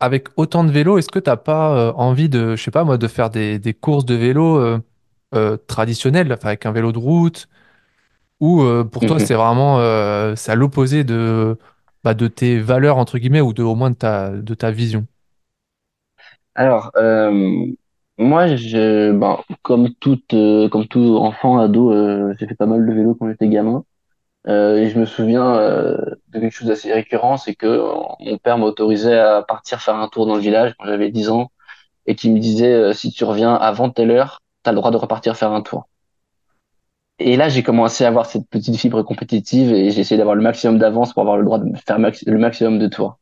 [0.00, 2.98] avec autant de vélos, est-ce que t'as pas euh, envie de, je sais pas moi,
[2.98, 4.78] de faire des, des courses de vélo
[5.66, 7.48] traditionnelles, enfin, avec un vélo de route?
[8.40, 9.26] Ou pour toi, Mhm.
[9.26, 9.78] c'est vraiment
[10.36, 11.58] c'est à l'opposé de,
[12.04, 15.06] bah, de tes valeurs, entre guillemets, ou de, au moins de ta, de ta vision?
[16.54, 16.90] Alors,
[18.18, 22.84] moi, je, ben, comme tout, euh, comme tout enfant, ado, euh, j'ai fait pas mal
[22.86, 23.84] de vélo quand j'étais gamin.
[24.48, 25.96] Euh, et je me souviens euh,
[26.28, 30.08] de quelque chose d'assez récurrent, c'est que euh, mon père m'autorisait à partir faire un
[30.08, 31.50] tour dans le village quand j'avais 10 ans
[32.06, 34.96] et qui me disait euh, si tu reviens avant telle heure, t'as le droit de
[34.98, 35.88] repartir faire un tour.
[37.20, 40.42] Et là, j'ai commencé à avoir cette petite fibre compétitive et j'ai essayé d'avoir le
[40.42, 43.18] maximum d'avance pour avoir le droit de faire le maximum de tours.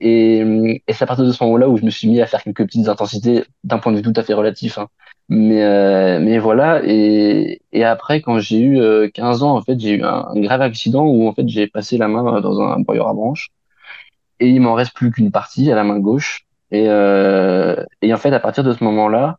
[0.00, 2.26] Et, euh, et c'est à partir de ce moment-là où je me suis mis à
[2.26, 4.78] faire quelques petites intensités d'un point de vue tout à fait relatif.
[4.78, 4.88] hein.
[5.28, 6.80] Mais, euh, mais voilà.
[6.84, 10.62] Et, et après, quand j'ai eu euh, 15 ans, en fait, j'ai eu un, grave
[10.62, 13.50] accident où en fait j'ai passé la main dans un broyeur à branches
[14.40, 16.46] et il m'en reste plus qu'une partie à la main gauche.
[16.70, 19.38] Et, euh, et en fait, à partir de ce moment-là,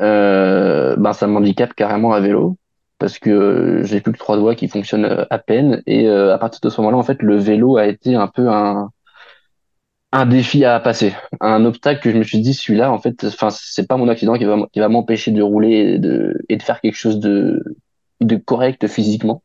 [0.00, 2.56] euh, ben ça m'handicape carrément à vélo
[2.98, 5.82] parce que euh, j'ai plus que trois doigts qui fonctionnent euh, à peine.
[5.86, 8.48] Et euh, à partir de ce moment-là, en fait, le vélo a été un peu
[8.50, 8.90] un
[10.12, 13.50] un défi à passer, un obstacle que je me suis dit celui-là, en fait, enfin,
[13.50, 16.62] c'est pas mon accident qui va qui va m'empêcher de rouler et de et de
[16.62, 17.62] faire quelque chose de
[18.20, 19.42] de correct physiquement.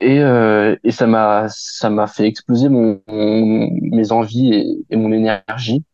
[0.00, 5.84] Et, euh, et ça m'a ça m'a fait exploser mon, mes envies et, mon énergie.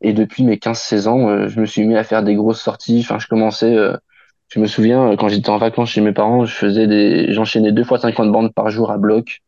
[0.00, 2.60] Et depuis mes quinze seize ans, euh, je me suis mis à faire des grosses
[2.60, 3.00] sorties.
[3.04, 3.96] Enfin, je commençais, euh,
[4.48, 7.72] je me souviens, euh, quand j'étais en vacances chez mes parents, je faisais des, j'enchaînais
[7.72, 9.42] deux fois 50 bandes par jour à bloc,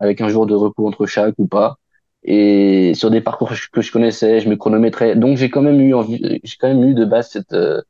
[0.00, 1.79] avec un jour de repos entre chaque ou pas.
[2.24, 5.16] Et sur des parcours que je connaissais, je me chronométrais.
[5.16, 7.80] Donc j'ai quand même eu envie, j'ai quand même eu de base cette, euh,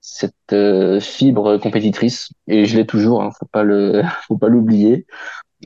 [0.00, 2.30] cette euh, fibre compétitrice.
[2.48, 5.06] Et je l'ai toujours, hein, faut pas le, faut pas l'oublier.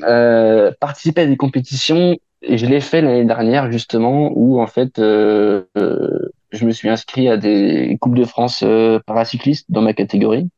[0.03, 4.99] Euh, participer à des compétitions, et je l'ai fait l'année dernière justement, où en fait
[4.99, 8.65] euh, euh, je me suis inscrit à des coupes de France
[9.07, 10.49] paracyclistes dans ma catégorie,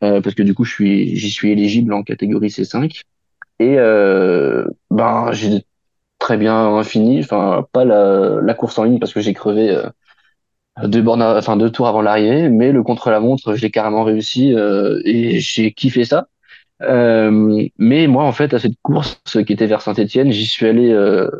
[0.00, 3.02] parce que du coup je suis j'y suis éligible en catégorie C5
[3.60, 3.76] et
[4.90, 5.64] ben j'ai
[6.18, 9.88] très bien fini, enfin pas la, la course en ligne parce que j'ai crevé euh,
[10.84, 15.40] deux bornes, enfin deux tours avant l'arrivée, mais le contre-la-montre j'ai carrément réussi euh, et
[15.40, 16.28] j'ai kiffé ça.
[16.82, 20.90] Euh, mais moi, en fait, à cette course qui était vers Saint-Étienne, j'y suis allé
[20.92, 21.30] euh,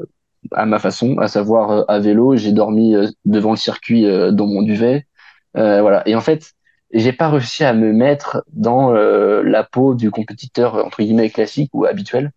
[0.52, 2.36] à ma façon, à savoir euh, à vélo.
[2.36, 5.06] J'ai dormi euh, devant le circuit dans mon duvet.
[5.54, 6.06] Voilà.
[6.08, 6.52] Et en fait,
[6.92, 11.84] j'ai pas réussi à me mettre dans la peau du compétiteur entre guillemets classique ou
[11.84, 12.32] habituel.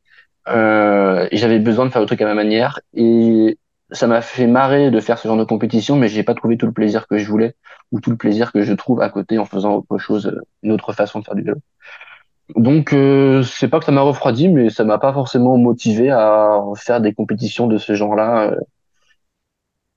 [0.48, 2.80] Euh, j'avais besoin de faire le truc à ma manière.
[2.94, 3.58] Et
[3.92, 6.66] ça m'a fait marrer de faire ce genre de compétition, mais j'ai pas trouvé tout
[6.66, 7.56] le plaisir que je voulais
[7.92, 10.72] ou tout le plaisir que je trouve à côté en faisant autre chose, euh, une
[10.72, 11.58] autre façon de faire du vélo.
[12.56, 16.62] Donc, euh, c'est pas que ça m'a refroidi, mais ça m'a pas forcément motivé à
[16.76, 18.56] faire des compétitions de ce genre-là, euh,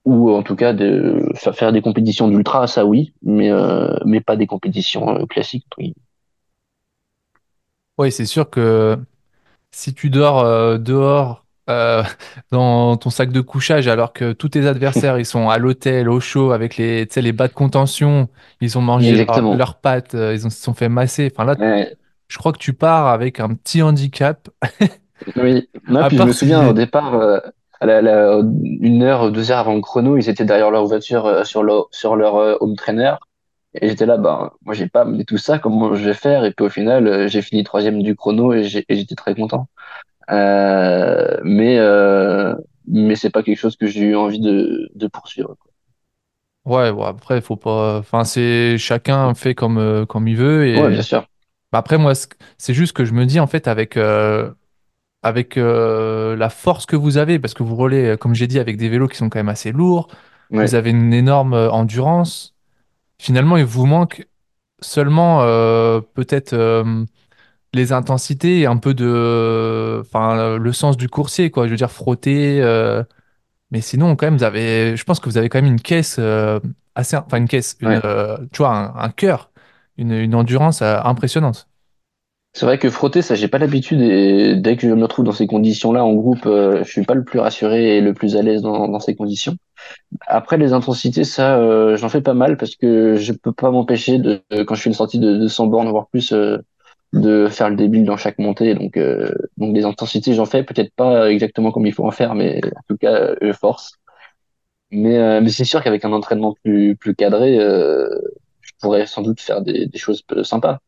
[0.05, 4.21] ou en tout cas de fa- faire des compétitions d'ultra, ça oui, mais euh, mais
[4.21, 5.67] pas des compétitions euh, classiques.
[5.79, 5.95] guillemets.
[7.99, 8.99] Oui, c'est sûr que
[9.75, 12.03] si tu dors euh, dehors euh,
[12.53, 16.21] dans ton sac de couchage alors que tous tes adversaires ils sont à l'hôtel au
[16.21, 18.29] chaud avec les, les bas de contention,
[18.61, 21.31] ils ont mangé leur- leurs pâtes, euh, ils ont, se sont fait masser.
[21.35, 21.97] Enfin là, Ouais,
[22.29, 24.49] je crois que tu pars avec un petit handicap.
[25.37, 25.69] oui.
[25.89, 27.15] Non, À puis je me souviens au départ,
[27.81, 28.41] à la, la-
[28.81, 32.17] une heure, deux heures avant le chrono, ils étaient derrière leur voiture sur leur sur
[32.17, 33.15] leur home trainer.
[33.81, 36.45] Et j'étais là, ben, moi j'ai pas amené tout ça, comment je vais faire?
[36.45, 39.69] Et puis au final, euh, j'ai fini troisième du chrono et et j'étais très content.
[40.31, 42.55] Euh, mais euh,
[42.89, 45.57] mais c'est pas quelque chose que j'ai eu envie de, de poursuivre.
[45.61, 45.73] quoi.
[46.65, 50.91] ouais, bon, après faut pas, enfin c'est chacun fait comme euh, comme il veut Ouais,
[50.91, 51.27] bien et sûr.
[51.73, 53.97] bah, après moi ce- c'est juste que je me dis en fait avec
[55.23, 58.89] avec la force que vous avez, parce que vous roulez, comme j'ai dit, avec des
[58.89, 60.09] vélos qui sont quand même assez lourds,
[60.57, 62.54] vous avez une énorme endurance.
[63.25, 64.27] Finalement, il vous manque
[64.83, 67.05] seulement euh, peut-être euh,
[67.75, 71.67] les intensités et un peu de, enfin, le sens du coursier, quoi.
[71.67, 72.61] Je veux dire, frotter.
[72.63, 73.03] euh,
[73.71, 76.17] mais sinon, quand même, vous avez, je pense que vous avez quand même une caisse
[76.19, 76.61] euh,
[76.95, 78.01] assez, enfin, une caisse, une, ouais.
[78.05, 79.53] euh, tu vois, un, un cœur,
[79.99, 81.69] une, une endurance euh, impressionnante.
[82.53, 85.33] C'est vrai que frotter, ça, j'ai pas l'habitude et dès que je me retrouve dans
[85.33, 88.43] ces conditions-là en groupe, euh, je suis pas le plus rassuré et le plus à
[88.43, 89.57] l'aise dans, dans ces conditions.
[90.27, 94.19] Après, les intensités, ça, euh, j'en fais pas mal parce que je peux pas m'empêcher
[94.19, 96.59] de, quand je fais une sortie de, de 100 bornes, voire plus, euh,
[97.15, 98.75] de faire le débile dans chaque montée.
[98.75, 102.35] Donc, euh, donc des intensités, j'en fais peut-être pas exactement comme il faut en faire,
[102.35, 103.95] mais en tout cas, euh, je force.
[104.91, 108.09] Mais, euh, c'est sûr qu'avec un entraînement plus, plus cadré, euh,
[108.61, 110.81] je pourrais sans doute faire des, choses sympas.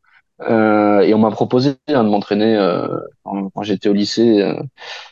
[0.43, 2.89] Euh, et on m'a proposé hein, de m'entraîner euh,
[3.25, 4.63] quand, j'étais au lycée euh,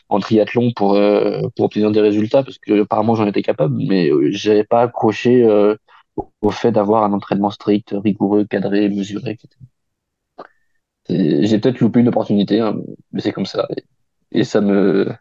[0.09, 0.99] en triathlon pour,
[1.55, 5.45] pour obtenir des résultats, parce que apparemment j'en étais capable, mais j'avais pas accroché
[6.41, 9.49] au fait d'avoir un entraînement strict, rigoureux, cadré, mesuré, etc.
[11.09, 12.77] Et J'ai peut-être loupé une opportunité, hein,
[13.11, 13.67] mais c'est comme ça.
[14.31, 15.11] Et, et ça me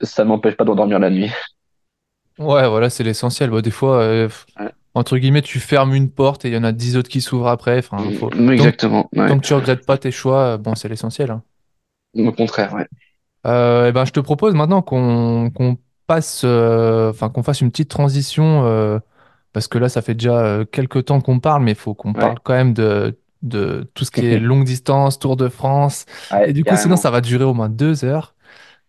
[0.00, 1.30] ça m'empêche pas d'endormir la nuit.
[2.38, 3.50] Ouais, voilà, c'est l'essentiel.
[3.50, 4.70] Bah, des fois, Ouais.
[4.94, 7.48] Entre guillemets, tu fermes une porte et il y en a dix autres qui s'ouvrent
[7.48, 7.78] après.
[7.78, 8.30] Enfin, faut...
[8.30, 9.28] Mm, tant, que- Exactement, ouais.
[9.28, 11.30] tant que tu regrettes pas tes choix, euh, bon, c'est l'essentiel.
[11.30, 11.42] hein.
[12.16, 12.86] Au contraire, ouais.
[13.46, 15.50] Euh, eh ben, je te propose maintenant qu'on
[16.06, 18.98] passe, euh, enfin, qu'on fasse une petite transition, euh,
[19.52, 22.20] parce que là, ça fait déjà quelques temps qu'on parle, mais il faut qu'on Ouais,
[22.20, 26.04] parle quand même de, de tout ce qui est longue distance, Tour de France.
[26.46, 28.34] Et du coup, sinon, ça va durer au moins deux heures.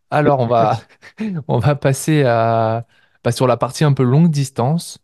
[0.09, 0.79] Alors, on va,
[1.47, 2.85] on va passer à,
[3.23, 4.99] bah, sur la partie un peu longue distance.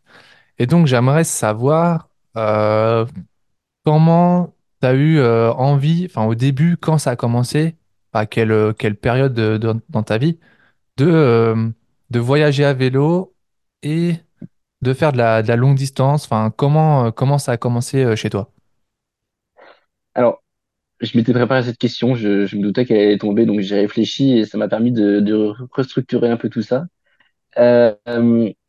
[0.60, 3.06] Et donc, j'aimerais savoir euh,
[3.86, 7.76] comment tu as eu euh, envie, enfin au début, quand ça a commencé,
[8.14, 10.40] à quelle, euh, quelle période de- de- dans ta vie,
[10.98, 11.72] de,
[12.12, 13.36] de voyager à vélo
[13.84, 14.16] et
[14.82, 16.26] de faire de la, longue distance?
[16.26, 18.52] Enfin, comment, comment ça a commencé chez toi?
[20.16, 20.44] Alors,
[21.02, 24.38] je m'étais préparé à cette question, je, me doutais qu'elle allait tomber, donc j'ai réfléchi
[24.40, 26.88] et ça m'a permis de, restructurer un peu tout ça.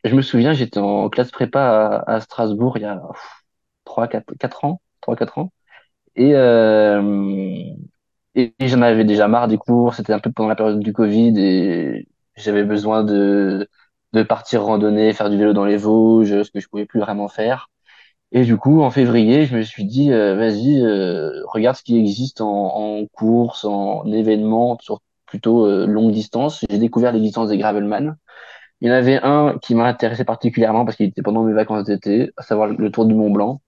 [0.09, 3.45] Je me souviens, j'étais en classe prépa à, Strasbourg il y a pff,
[3.85, 5.53] 3, 4, 4 ans, trois quatre ans.
[6.17, 7.63] Et, euh,
[8.35, 11.35] et j'en avais déjà marre des cours, c'était un peu pendant la période du Covid
[11.39, 13.69] et j'avais besoin de,
[14.29, 17.71] partir randonner, faire du vélo dans les Vosges, ce que je pouvais plus vraiment faire.
[18.33, 21.99] Et du coup, en février, je me suis dit, euh, vas-y, euh, regarde ce qui
[21.99, 22.49] existe en,
[23.01, 26.65] en course, en événement, sur plutôt longue distance.
[26.71, 28.17] J'ai découvert l'existence des Gravelman.
[28.81, 31.85] Il y en avait un qui m'a intéressé particulièrement parce qu'il était pendant mes vacances
[31.85, 33.61] d'été, à savoir le Tour du Mont Blanc.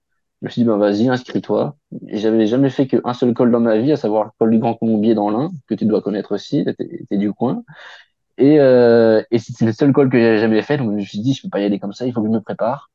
[0.43, 1.77] Je me suis dit, ben vas-y, inscris-toi.
[2.09, 4.75] J'avais jamais fait qu'un seul col dans ma vie, à savoir le col du Grand
[4.75, 6.65] Colombier dans l'Ain, que tu dois connaître aussi,
[7.11, 7.63] t'es du coin.
[8.39, 11.21] Et, euh, et c'était le seul col que j'avais jamais fait, donc je me suis
[11.21, 12.91] dit, je peux pas y aller comme ça, il faut que je me prépare.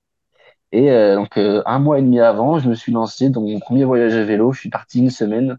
[0.71, 3.60] Et euh, donc euh, un mois et demi avant, je me suis lancé dans mon
[3.60, 4.51] premier voyage à vélo.
[4.54, 5.58] Je suis parti une semaine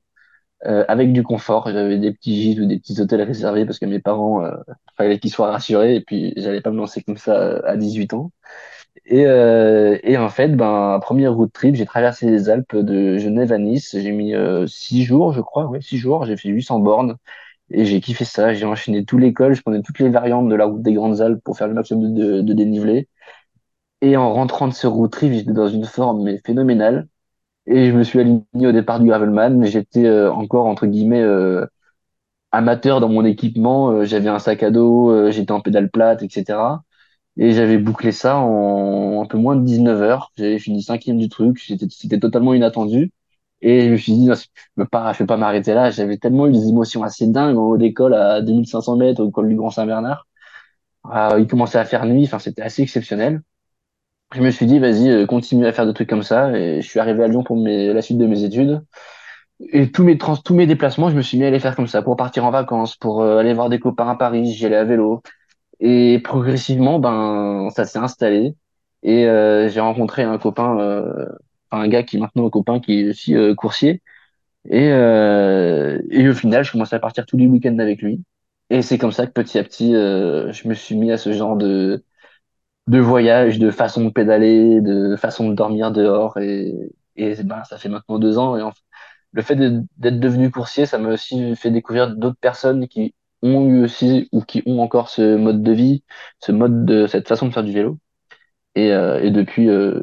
[0.67, 1.71] euh, avec du confort.
[1.71, 4.53] J'avais des petits gîtes ou des petits hôtels réservés parce que mes parents, euh,
[4.97, 8.13] fallait qu'ils soient rassurés et puis j'allais pas me lancer comme ça euh, à 18
[8.15, 8.33] ans.
[9.07, 13.53] Et, euh, et en fait, ben, premier road trip, j'ai traversé les Alpes de Genève
[13.53, 13.97] à Nice.
[13.99, 16.25] J'ai mis euh, six jours, je crois, ouais, six jours.
[16.27, 17.17] J'ai fait 800 bornes
[17.71, 18.55] et j'ai kiffé ça.
[18.55, 19.55] J'ai enchaîné tous les cols.
[19.55, 22.15] Je prenais toutes les variantes de la route des Grandes Alpes pour faire le maximum
[22.15, 23.09] de, de, de dénivelé.
[24.03, 27.09] Et en rentrant de ce road trip, j'étais dans une forme mais phénoménale.
[27.67, 31.67] Et je me suis aligné au départ du Gravelman, j'étais euh, encore entre guillemets euh,
[32.53, 33.91] amateur dans mon équipement.
[33.91, 36.85] Euh, j'avais un sac à dos, j'étais en pédale plate, etc.
[37.39, 40.33] Et j'avais bouclé ça en un peu moins de 19 heures.
[40.39, 41.61] J'avais fini cinquième du truc.
[41.91, 43.13] C'était totalement inattendu.
[43.63, 44.85] Et je me suis dit, je je
[45.19, 45.91] peux pas m'arrêter là.
[45.91, 49.49] J'avais tellement eu des émotions assez dingues en haut d'école à 2500 mètres au col
[49.49, 50.27] du Grand Saint-Bernard.
[51.15, 52.25] Euh, il commençait à faire nuit.
[52.25, 53.43] Enfin, c'était assez exceptionnel.
[54.35, 56.57] Je me suis dit, vas-y, euh, continue à faire des trucs comme ça.
[56.57, 58.83] Et je suis arrivé à Lyon pour la suite de mes études.
[59.73, 62.03] Et tous mes tous mes déplacements, je me suis mis à les faire comme ça,
[62.03, 64.53] pour partir en vacances, pour euh, aller voir des copains à Paris.
[64.53, 65.23] J'y allais à vélo.
[65.81, 68.55] Et progressivement, ben, ça s'est installé.
[69.03, 70.79] Et euh, j'ai rencontré un copain,
[71.71, 74.03] un gars qui est maintenant un copain qui est aussi coursier.
[74.71, 78.23] Et, et au final, je commençais à partir tous les week-ends avec lui.
[78.71, 81.57] Et c'est comme ça que petit à petit, je me suis mis à ce genre
[81.57, 82.05] de
[82.87, 86.39] de voyage, de façon de pédaler, de façon de dormir dehors.
[86.39, 86.75] Et,
[87.17, 88.57] et ben, ça fait maintenant deux ans.
[88.57, 88.73] Et en-
[89.33, 93.67] le fait de- d'être devenu coursier, ça m'a aussi fait découvrir d'autres personnes qui ont
[93.69, 96.05] eu aussi ou qui ont encore ce mode de vie,
[96.41, 97.99] ce mode de cette façon de faire du vélo.
[98.77, 100.03] Et, euh, et depuis, euh,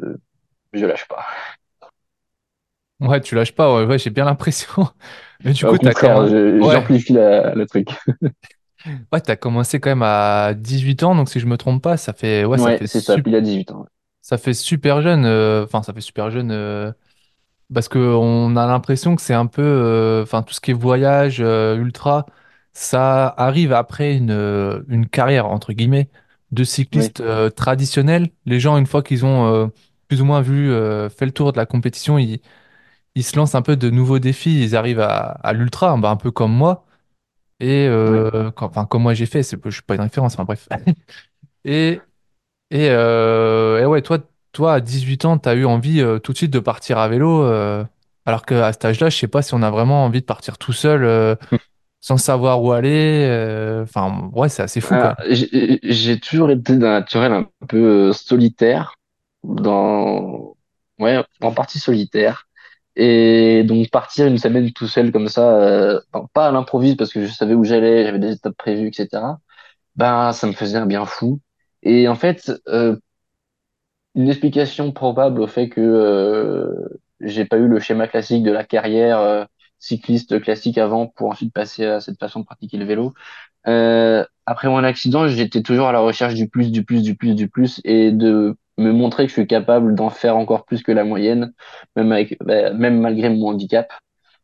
[0.74, 1.26] je lâche pas.
[3.00, 4.88] Ouais, tu lâches pas, ouais, ouais, j'ai bien l'impression.
[5.44, 6.28] Mais du Au coup, t'as contraire, comment...
[6.28, 7.88] je- ouais, j'amplifie le truc.
[9.12, 12.12] ouais, t'as commencé quand même à 18 ans, donc si je me trompe pas, ça
[12.12, 13.86] fait, ouais, ça Ouais, fait, c'est ça, sup- pile à 18 ans.
[14.22, 15.24] ça fait super jeune.
[15.26, 16.50] euh, Enfin, ça fait super jeune.
[16.52, 16.92] euh,
[17.74, 20.74] Parce que on a l'impression que c'est un peu, euh, enfin, tout ce qui est
[20.74, 22.26] voyage, euh, ultra,
[22.74, 26.10] ça arrive après une, euh, une carrière, entre guillemets,
[26.52, 28.30] de Oui, cycliste euh, traditionnel.
[28.46, 29.68] Les gens, une fois qu'ils ont euh,
[30.08, 32.40] plus ou moins vu, euh, fait le tour de la compétition, ils,
[33.14, 36.16] ils se lancent un peu de nouveaux défis, ils arrivent à, à l'ultra, bah, un
[36.16, 36.84] peu comme moi.
[37.60, 40.44] Et, euh, quand- enfin, comme moi j'ai fait, c'est, je suis pas une référence, enfin
[40.44, 40.68] bref.
[41.64, 42.00] Et,
[42.70, 44.18] et, euh, et ouais, toi,
[44.52, 47.08] toi, à 18 ans, tu as eu envie euh, tout de suite de partir à
[47.08, 47.84] vélo, euh,
[48.26, 50.72] alors qu'à cet âge-là, je sais pas si on a vraiment envie de partir tout
[50.74, 51.36] seul, euh,
[52.00, 53.26] sans savoir où aller.
[53.28, 55.18] euh, Enfin, ouais, c'est assez fou, Alors, quoi.
[55.30, 58.96] j'ai j'ai toujours été d'un naturel un peu euh, solitaire,
[59.42, 60.56] dans,
[60.98, 62.46] ouais, en partie solitaire.
[62.96, 66.00] Et donc partir une semaine tout seul comme ça, euh,
[66.32, 69.40] pas à l'improviste parce que je savais où j'allais, j'avais des étapes prévues, etc.
[69.96, 71.40] Ben, ça me faisait un bien fou.
[71.82, 72.96] Et en fait, euh,
[74.14, 78.64] une explication probable au fait que euh, j'ai pas eu le schéma classique de la
[78.64, 79.44] carrière euh,
[79.78, 83.12] cycliste classique avant pour ensuite passer à cette façon de pratiquer le vélo
[83.68, 87.34] euh, après mon accident, j'étais toujours à la recherche du plus, du plus, du plus,
[87.34, 90.92] du plus, et de me montrer que je suis capable d'en faire encore plus que
[90.92, 91.52] la moyenne,
[91.96, 93.92] même avec, bah, même malgré mon handicap,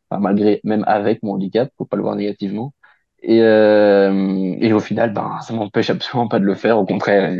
[0.09, 2.73] enfin malgré, même avec mon handicap, faut pas le voir négativement.
[3.23, 7.31] Et, euh, et au final, ben, ça m'empêche absolument pas de le faire, au contraire.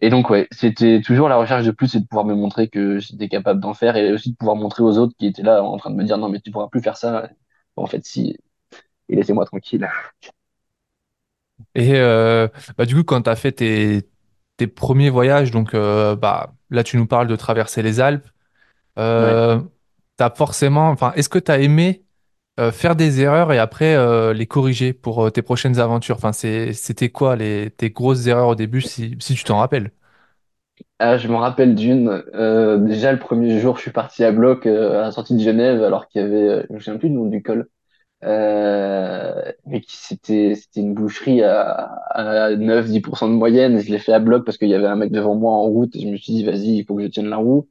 [0.00, 2.98] Et, donc, ouais, c'était toujours la recherche de plus et de pouvoir me montrer que
[2.98, 5.76] j'étais capable d'en faire, et aussi de pouvoir montrer aux autres qui étaient là en
[5.78, 7.30] train de me dire non, mais tu pourras plus faire ça.
[7.76, 8.36] En fait, si,
[9.08, 9.88] et laissez-moi tranquille.
[11.74, 14.02] Et euh, bah, du coup, quand tu as fait tes,
[14.56, 18.26] tes premiers voyages, donc euh, bah, là, tu nous parles de traverser les Alpes,
[19.16, 19.38] Ouais.
[19.38, 19.60] euh,
[20.16, 22.04] t'as forcément, enfin, est-ce que tu as aimé
[22.60, 26.16] euh, faire des erreurs et après euh, les corriger pour euh, tes prochaines aventures?
[26.16, 29.92] Enfin, c'est, c'était quoi les, tes grosses erreurs au début, si, si tu t'en rappelles?
[30.98, 32.08] Ah, je me rappelle d'une.
[32.34, 35.40] Euh, déjà, le premier jour, je suis parti à bloc euh, à la sortie de
[35.42, 37.68] Genève, alors qu'il y avait, euh, je me souviens plus du nom du col,
[38.24, 43.78] euh, mais c'était c'était une boucherie à, à 9-10% de moyenne.
[43.80, 45.94] Je l'ai fait à bloc parce qu'il y avait un mec devant moi en route
[45.96, 47.68] et je me suis dit, vas-y, il faut que je tienne la roue.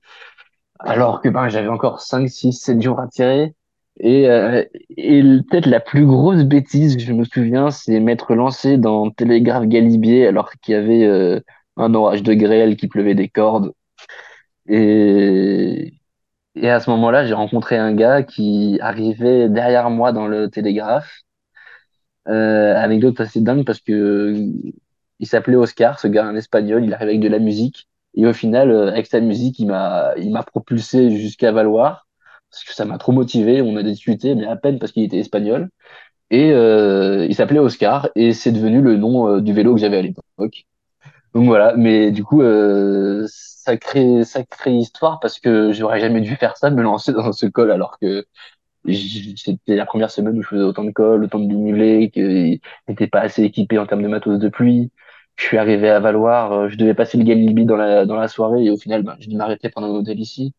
[0.80, 3.56] Alors que ben, j'avais encore 5, 6, 7 jours à tirer.
[4.00, 4.64] Et, euh,
[4.98, 9.68] et peut-être la plus grosse bêtise que je me souviens, c'est m'être lancé dans Télégraphe
[9.68, 11.40] Galibier alors qu'il y avait euh,
[11.78, 13.74] un orage de grêle, qui pleuvait des cordes.
[14.68, 15.94] Et,
[16.56, 21.22] et à ce moment-là, j'ai rencontré un gars qui arrivait derrière moi dans le Télégraphe.
[22.30, 24.52] Euh, anecdote assez dingue parce que euh,
[25.20, 27.90] il s'appelait Oscar, ce gars, un espagnol, il arrivait avec de la musique.
[28.16, 32.08] Et au final, euh, avec sa musique, il m'a, il m'a propulsé jusqu'à Valoir
[32.52, 33.62] parce que ça m'a trop motivé.
[33.62, 35.70] On a discuté, mais à peine parce qu'il était espagnol.
[36.32, 40.02] Et euh, il s'appelait Oscar et c'est devenu le nom du vélo que j'avais à
[40.04, 40.66] l'époque.
[41.34, 46.58] Donc voilà, mais du coup, euh, sacrée, sacrée histoire parce que j'aurais jamais dû faire
[46.58, 48.26] ça, me lancer dans ce col alors que
[48.94, 52.58] c'était la première semaine où je faisais autant de cols, autant de dénivelé, que
[52.90, 54.92] n'était pas assez équipé en termes de matos de pluie.
[55.38, 58.28] Je suis arrivé à Valoir, euh, je devais passer le Galibi dans la, dans la
[58.28, 60.54] soirée et au final, ben, j'ai dû m'arrêter pendant un hôtel ici.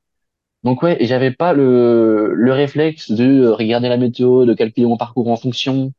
[0.65, 5.29] Donc ouais, j'avais pas le, le réflexe de regarder la météo, de calculer mon parcours
[5.31, 5.93] en fonction.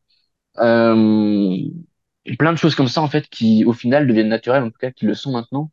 [0.59, 1.57] Euh,
[2.39, 4.91] plein de choses comme ça en fait qui au final deviennent naturelles, en tout cas
[4.91, 5.71] qui le sont maintenant.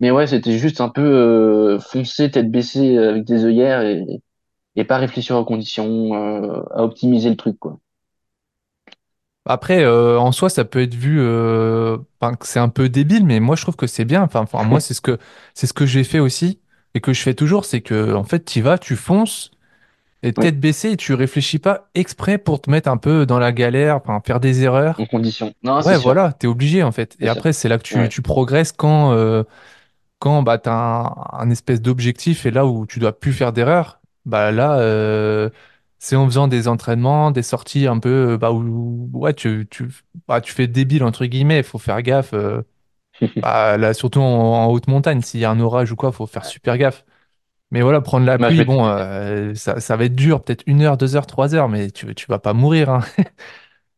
[0.00, 4.04] Mais ouais, c'était juste un peu euh, foncer tête baissée euh, avec des œillères et,
[4.76, 7.80] et pas réfléchir aux conditions, euh, à optimiser le truc quoi.
[9.44, 13.26] Après, euh, en soi, ça peut être vu, euh, enfin, que c'est un peu débile,
[13.26, 14.22] mais moi, je trouve que c'est bien.
[14.22, 15.18] Enfin, enfin, moi, c'est ce que,
[15.54, 16.60] c'est ce que j'ai fait aussi
[16.94, 19.50] et que je fais toujours, c'est que, en fait, tu vas, tu fonces
[20.22, 24.00] et tête baissée tu réfléchis pas exprès pour te mettre un peu dans la galère,
[24.24, 24.62] faire des
[24.96, 25.06] en erreurs.
[25.06, 25.54] conditions.
[25.62, 27.16] Non, c'est Ouais, sûr, voilà, t'es obligé, en fait.
[27.20, 28.10] Et après, c'est là que tu, Ouais.
[28.10, 29.44] tu progresses quand, euh,
[30.20, 33.52] quand bah, tu as un, un espèce d'objectif et là où tu dois plus faire
[33.52, 35.50] d'erreur, bah là, euh,
[35.98, 39.88] c'est en faisant des entraînements, des sorties un peu, bah, où, ouais, tu, tu,
[40.28, 42.34] bah, tu fais débile, entre guillemets, il faut faire gaffe.
[42.34, 42.62] euh,
[43.42, 44.24] bah, là, surtout en,
[44.64, 47.04] en haute montagne, s'il y a un orage ou quoi, faut faire super gaffe.
[47.72, 50.82] Mais voilà, prendre la Bah, pluie, bon, euh, ça, ça va être dur, peut-être une
[50.82, 53.02] heure, deux heures, trois heures, mais tu, tu vas pas mourir, hein.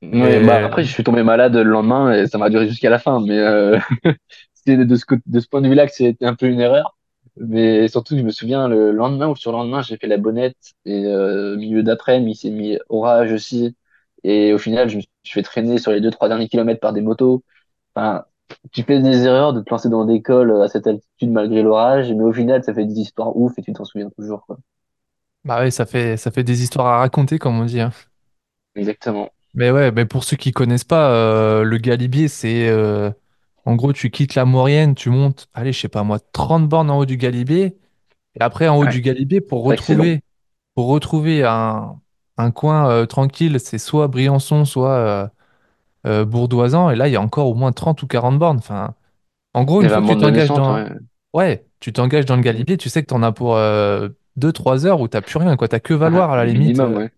[0.03, 2.99] ouais, bah après je suis tombé malade le lendemain et ça m'a duré jusqu'à la
[2.99, 3.79] fin, mais euh,
[4.55, 6.97] c'est de ce, cô- de ce point de vue-là que c'était un peu une erreur.
[7.37, 10.57] Mais surtout, je me souviens, le lendemain ou le surlendemain, j'ai fait la bonnette.
[10.85, 13.77] Et euh, milieu d'après-midi, il s'est mis orage aussi.
[14.25, 16.93] Et au final, je me suis fait traîner sur les deux, trois derniers kilomètres par
[16.93, 17.43] des motos.
[17.95, 18.25] Enfin,
[18.73, 22.13] tu fais des erreurs de te lancer dans des cols à cette altitude malgré l'orage.
[22.13, 24.59] Mais au final, ça fait des histoires ouf et tu t'en souviens toujours, quoi.
[25.45, 27.93] bah ouais, ça fait, ça fait des histoires à raconter, comme on dit, hein.
[28.75, 29.31] Exactement.
[29.55, 33.11] Mais ouais, mais pour ceux qui connaissent pas, euh, le Galibier, c'est euh,
[33.65, 36.91] en gros, tu quittes la Maurienne, tu montes, allez, je sais pas moi, 30 bornes
[36.91, 37.79] en haut du Galibier,
[38.37, 40.23] et après en haut du Galibier, pour retrouver,
[40.75, 42.01] pour retrouver un,
[42.39, 45.33] un coin euh, tranquille, c'est soit Briançon, soit
[46.07, 48.59] euh, euh, Bourdoisan, et là, il y a encore au moins 30 ou 40 bornes.
[48.59, 48.95] Enfin,
[49.55, 50.89] en gros, une fois que tu t'engages dans, ouais.
[51.33, 52.43] ouais, tu t'engages dans le.
[52.43, 55.57] Galibier, tu sais que tu en as pour euh, 2-3 heures où t'as plus rien,
[55.57, 56.77] quoi, t'as que Ah, Valoir à la limite.
[56.77, 56.99] minimum, euh.
[56.99, 57.11] ouais.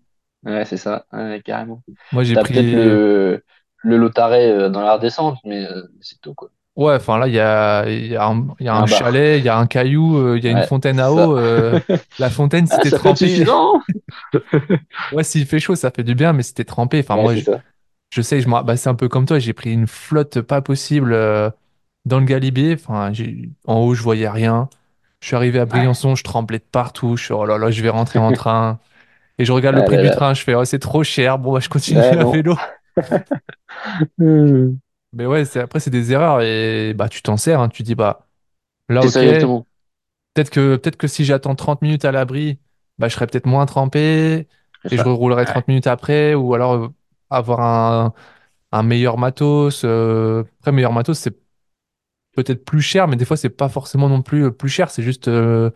[0.45, 1.83] Ouais, c'est ça, ouais, carrément.
[2.13, 2.55] Moi, j'ai pris.
[2.55, 3.43] le,
[3.83, 6.51] le Lotaret euh, dans la redescente, mais euh, c'est tout, quoi.
[6.77, 9.49] Ouais, enfin là, il y a, y a un, y a un chalet, il y
[9.49, 11.37] a un caillou, euh, il y a une fontaine à eau.
[11.39, 11.81] euh,
[12.19, 13.27] la fontaine, si Ah, t'es peut être trempé,
[15.13, 17.35] ouais, s'il fait chaud, ça fait du bien, mais si t'es trempé, enfin Ouais, moi,
[17.35, 17.51] je.
[18.17, 20.63] Je sais, je m'en- bah, c'est un peu comme toi, j'ai pris une flotte pas
[20.63, 21.51] possible euh,
[22.07, 22.75] dans le Galibier.
[22.75, 24.69] Enfin, j'ai- en haut, je voyais rien.
[25.21, 25.91] Je suis arrivé à Ouais.
[25.91, 27.17] Briançon, je tremblais de partout.
[27.17, 28.81] Je suis, oh là là, je vais rentrer en train.
[29.39, 30.13] Et je regarde le Ah prix là du là.
[30.13, 31.39] train, je fais, oh, c'est trop cher.
[31.41, 32.27] Bon, bah, je continue Ouais, à non.
[32.27, 32.57] vélo.
[34.19, 34.77] Hmm.
[35.13, 37.61] Mais ouais, c'est, après, c'est des erreurs et bah, tu t'en sers.
[37.61, 37.69] hein.
[37.69, 38.29] Tu dis, bah,
[38.89, 39.23] là, C'est ok.
[39.23, 39.67] ça exactement.
[40.35, 42.59] Peut-être que, peut-être que si j'attends 30 minutes à l'abri,
[42.99, 44.49] bah, je serai peut-être moins trempé
[44.83, 45.09] C'est et je ça.
[45.09, 45.47] reroulerai Ouais.
[45.47, 46.89] 30 minutes après, ou alors euh,
[47.31, 48.15] avoir un,
[48.73, 49.83] un meilleur matos.
[49.85, 51.37] euh, Après, meilleur matos, c'est
[52.35, 55.03] peut-être plus cher, mais des fois, c'est pas forcément non plus euh, plus cher, c'est
[55.03, 55.71] juste euh,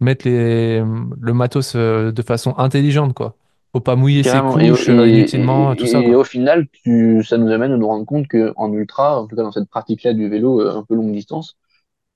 [0.00, 3.36] mettre les, le matos euh, de façon intelligente, quoi.
[3.72, 4.58] Faut pas mouiller ses Carrément.
[4.58, 6.16] Et, au- couches et, inutilement, tout ça, et, et quoi.
[6.16, 9.36] au final, tu, ça nous amène à nous rendre compte que en ultra, en tout
[9.36, 11.56] cas dans cette pratique-là du vélo un peu longue distance,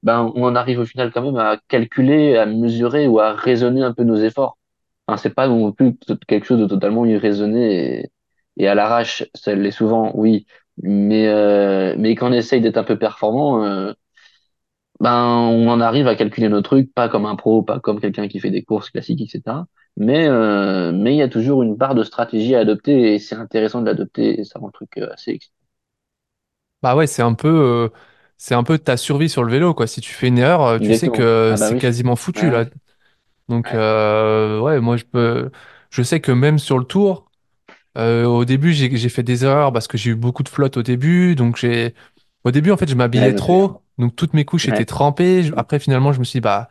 [0.03, 3.83] ben, on en arrive au final quand même à calculer, à mesurer ou à raisonner
[3.83, 4.59] un peu nos efforts.
[5.07, 5.97] Enfin, c'est pas non plus
[6.28, 8.11] quelque chose de totalement irraisonné
[8.57, 10.46] et, à l'arrache, ça l'est souvent, oui.
[10.82, 13.92] Mais, euh, mais quand on essaye d'être un peu performant, euh,
[15.01, 18.28] ben, on en arrive à calculer nos trucs, pas comme un pro, pas comme quelqu'un
[18.28, 19.66] qui fait des courses classiques, etc.
[19.96, 23.34] Mais, euh, mais il y a toujours une part de stratégie à adopter et c'est
[23.34, 25.55] intéressant de l'adopter et ça rend le truc assez excitant.
[26.82, 27.88] Bah ouais, c'est un peu, euh,
[28.38, 29.86] c'est un peu ta survie sur le vélo, quoi.
[29.86, 31.11] Si tu fais une erreur, euh, tu sais Exactement.
[31.11, 31.80] que Ah bah c'est oui.
[31.80, 32.64] quasiment foutu, Ouais, là.
[33.48, 35.51] Donc, Ouais, euh, ouais, moi, je peux,
[35.90, 37.30] je sais que même sur le tour,
[37.99, 40.82] euh, au début, j'ai, fait des erreurs parce que j'ai eu beaucoup de flotte au
[40.82, 41.34] début.
[41.34, 41.95] Donc, j'ai,
[42.45, 43.82] au début, en fait, je m'habillais trop.
[43.99, 45.51] Donc, toutes mes couches étaient trempées.
[45.57, 46.68] Après, finalement, je me suis dit, bah,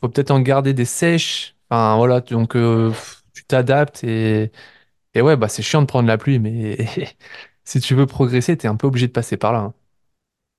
[0.00, 1.56] faut peut-être en garder des sèches.
[1.70, 2.20] Enfin, voilà.
[2.20, 2.92] Donc, euh,
[3.34, 4.50] tu t'adaptes et,
[5.14, 6.78] et ouais, bah, c'est chiant de prendre la pluie, mais
[7.64, 9.60] si tu veux progresser, t'es un peu obligé de passer par là.
[9.60, 9.74] hein.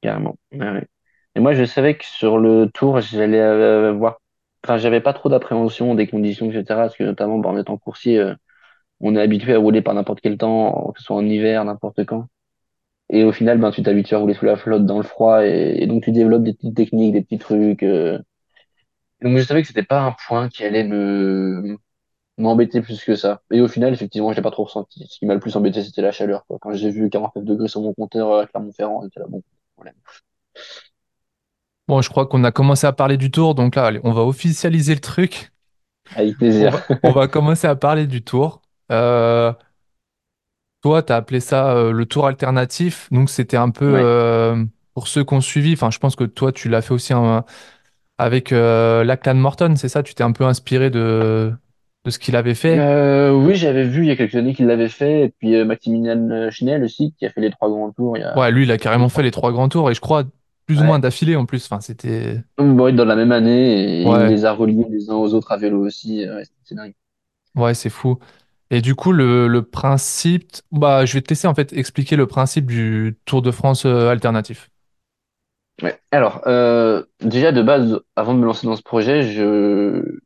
[0.01, 0.37] carrément.
[0.51, 0.87] Ouais, ouais.
[1.35, 4.19] Et moi, je savais que sur le tour, j'allais euh, voir.
[4.63, 6.63] Enfin, j'avais pas trop d'appréhension des conditions, etc.
[6.67, 8.35] Parce que notamment, bah, en étant coursier, euh,
[9.01, 12.05] on est habitué à rouler par n'importe quel temps, que ce soit en hiver, n'importe
[12.05, 12.27] quand.
[13.09, 15.77] Et au final, ben, tu t'habitues à rouler sous la flotte dans le froid et,
[15.83, 17.83] et donc tu développes des petites techniques, des petits trucs.
[17.83, 18.19] euh.
[19.21, 21.77] Donc je savais que c'était pas un point qui allait me
[22.37, 23.41] m'embêter plus que ça.
[23.51, 25.05] Et au final, effectivement, je l'ai pas trop ressenti.
[25.09, 26.57] Ce qui m'a le plus embêté, c'était la chaleur, quoi.
[26.61, 29.43] Quand j'ai vu 49 degrés sur mon compteur à Clermont-Ferrand, j'étais là, bon,
[29.75, 29.95] problème.
[31.87, 33.53] Bon, je crois qu'on a commencé à parler du tour.
[33.55, 35.51] Donc là, allez, on va officialiser le truc.
[36.15, 36.71] Avec On plaisir.
[36.71, 38.60] va, on va commencer à parler du tour.
[38.91, 39.53] Euh,
[40.81, 43.07] toi, tu as appelé ça euh, le tour alternatif.
[43.11, 44.01] Donc, c'était un peu Ouais.
[44.03, 44.63] euh,
[44.93, 45.73] pour ceux qui ont suivi.
[45.73, 47.45] Enfin, je pense que toi, tu l'as fait aussi hein,
[48.17, 50.03] avec euh, Lachlan Morton, c'est ça?
[50.03, 51.53] Tu t'es un peu inspiré de,
[52.05, 52.79] de ce qu'il avait fait?
[52.79, 55.25] Euh, oui, j'avais vu il y a quelques années qu'il l'avait fait.
[55.25, 58.21] Et puis euh, Maximilian euh, Schnell aussi, qui a fait les trois grands tours il
[58.21, 60.23] y a Ouais, lui, il a carrément fait les trois grands tours et je crois
[60.65, 60.99] plus ou moins Ouais.
[60.99, 61.65] d'affilée en plus.
[61.65, 62.41] Enfin, c'était.
[62.57, 65.51] Bon, dans la même année, et il Ouais, les a reliés les uns aux autres
[65.51, 66.25] à vélo aussi.
[66.25, 66.93] euh, Ouais, c'est dingue.
[67.55, 68.19] ouais, c'est fou.
[68.71, 70.53] Et du coup, le, principe.
[70.71, 74.09] Bah, je vais te laisser en fait expliquer le principe du Tour de France euh,
[74.09, 74.71] alternatif.
[76.11, 80.19] Alors, euh, déjà de base, avant de me lancer dans ce projet, je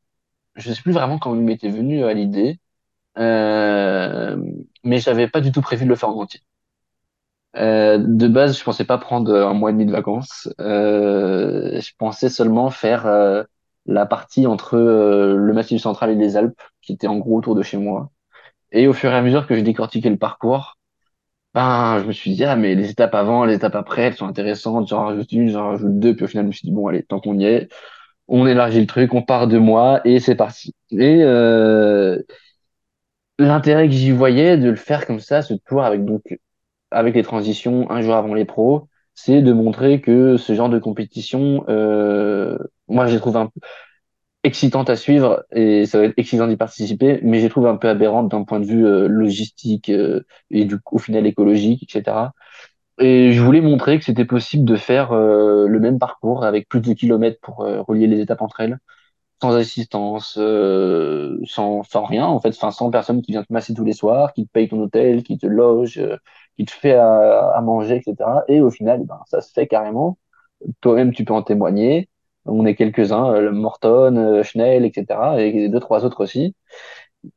[0.56, 2.60] je sais plus vraiment comment il m'était venu à l'idée,
[3.18, 4.38] euh,
[4.84, 6.42] mais j'avais pas du tout prévu de le faire en entier.
[7.58, 10.50] Euh, de base, je pensais pas prendre un mois et demi de vacances.
[10.60, 13.44] Euh, je pensais seulement faire euh,
[13.86, 17.56] la partie entre euh, le Massif central et les Alpes, qui était en gros autour
[17.56, 18.12] de chez moi.
[18.76, 20.78] Et au fur et à mesure que je décortiquais le parcours,
[21.54, 24.28] ben, je me suis dit, ah, mais les étapes avant, les étapes après, elles sont
[24.28, 24.90] intéressantes.
[24.90, 26.16] J'en rajoute une, j'en rajoute deux.
[26.16, 27.70] Puis au final, je me suis dit, bon, allez, tant qu'on y est,
[28.28, 30.76] on élargit le truc, on part de moi et c'est parti.
[30.92, 32.22] Et euh,
[33.40, 36.22] l'intérêt que j'y voyais de le faire comme ça, ce tour avec donc
[36.92, 40.80] avec les transitions un jour avant les pros, c'est de montrer que ce genre de
[40.80, 42.58] compétition, euh,
[42.88, 43.62] moi, je les trouve un peu
[44.46, 47.78] excitante à suivre et ça va être excitant d'y participer, mais je les trouve un
[47.78, 50.22] peu aberrante d'un point de vue euh, logistique euh,
[50.52, 52.34] et du au final écologique, etc.
[53.00, 56.82] Et je voulais montrer que c'était possible de faire euh, le même parcours avec plus
[56.82, 58.80] de kilomètres pour euh, relier les étapes entre elles
[59.42, 63.84] sans assistance, euh, sans, sans rien, en fait, sans personne qui vient te masser tous
[63.86, 66.02] les soirs, qui te paye ton hôtel, qui te loge,
[66.58, 68.44] qui te fait à, à manger, etc.
[68.48, 70.18] Et au final, ben, ça se fait carrément.
[70.82, 72.10] Toi-même, tu peux en témoigner.
[72.46, 75.42] On est quelques-uns, euh, Morton, euh, Schnell, etc.
[75.42, 76.56] Et deux, trois autres aussi.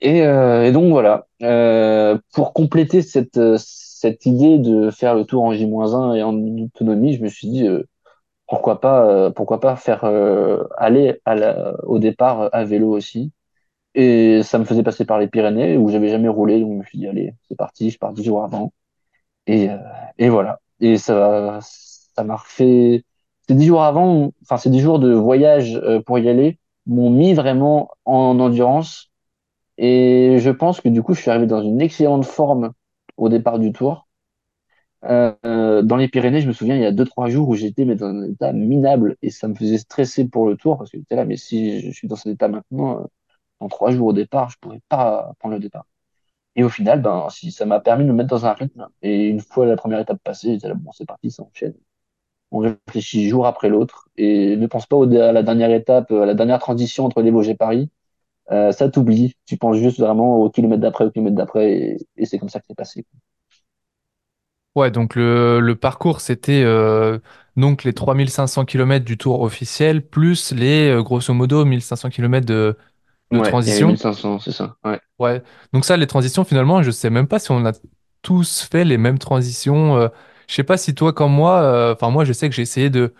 [0.00, 1.26] Et, euh, et donc voilà.
[1.42, 6.34] Euh, pour compléter cette, euh, cette idée de faire le tour en J-1 et en
[6.36, 7.84] autonomie, je me suis dit, euh,
[8.48, 10.04] pourquoi pas, pourquoi pas faire
[10.78, 13.32] aller à la- au départ à vélo aussi.
[13.94, 16.84] Et ça me faisait passer par les Pyrénées où j'avais jamais roulé, donc je me
[16.84, 18.72] suis dit allez, c'est parti, je pars dix jours avant.
[19.46, 19.68] Et,
[20.18, 20.60] et voilà.
[20.80, 23.04] Et ça, ça m'a refait.
[23.48, 27.10] Ces dix jours avant, enfin ces dix jours de voyage euh, pour y aller m'ont
[27.10, 29.10] mis vraiment en endurance.
[29.78, 32.72] Et je pense que du coup, je suis arrivé dans une excellente forme
[33.18, 34.08] au départ du tour.
[35.04, 37.84] Euh, dans les Pyrénées, je me souviens, il y a deux, trois jours où j'étais
[37.84, 40.98] mais dans un état minable et ça me faisait stresser pour le tour parce que
[40.98, 43.04] j'étais là, mais si je suis dans cet état maintenant, euh,
[43.60, 45.86] dans trois jours au départ, je pourrais pas prendre le départ.
[46.56, 48.88] Et au final, ben, si ça m'a permis de me mettre dans un rythme.
[49.02, 51.74] Et une fois la première étape passée, j'étais là, bon, c'est parti, ça enchaîne.
[52.50, 56.26] On réfléchit jour après l'autre et ne pense pas au- à la dernière étape, à
[56.26, 57.90] la dernière transition entre les Vosges et Paris.
[58.52, 59.34] Euh, ça t'oublie.
[59.46, 62.60] Tu penses juste vraiment au kilomètre d'après, au kilomètre d'après et, et c'est comme ça
[62.60, 63.06] que c'est passé.
[64.74, 67.18] Ouais, donc le, le parcours, c'était euh,
[67.56, 72.76] donc les 3500 km du tour officiel, plus les, euh, grosso modo, 1500 km de,
[73.32, 73.96] de Ouais, transition.
[73.96, 74.76] 1500, c'est ça.
[74.84, 75.00] Ouais.
[75.18, 75.42] Ouais,
[75.72, 77.72] donc ça, les transitions, finalement, je sais même pas si on a
[78.22, 79.96] tous fait les mêmes transitions.
[79.96, 80.08] euh,
[80.48, 82.90] je sais pas si toi, comme moi, euh, enfin moi, je sais que j'ai essayé
[82.90, 83.14] de,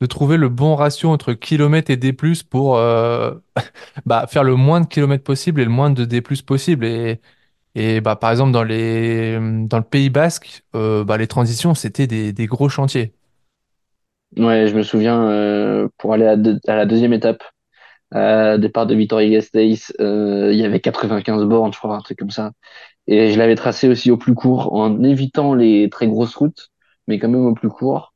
[0.00, 2.14] de trouver le bon ratio entre kilomètres et D+,
[2.50, 3.34] pour euh,
[4.06, 6.86] bah, faire le moins de kilomètres possible et le moins de D+, possible.
[6.86, 7.20] Et,
[7.74, 12.06] et bah, par exemple, dans les, dans le Pays Basque, euh, bah, les transitions, c'était
[12.06, 13.14] des, des gros chantiers.
[14.36, 16.36] Ouais, je me souviens, pour aller à,
[16.76, 17.42] la deuxième étape,
[18.12, 22.52] départ de Vitoria-Gasteiz, il y avait 95 bornes, je crois, un truc comme ça.
[23.10, 26.70] Et je l'avais tracé aussi au plus court, en évitant les très grosses routes,
[27.08, 28.14] mais quand même au plus court.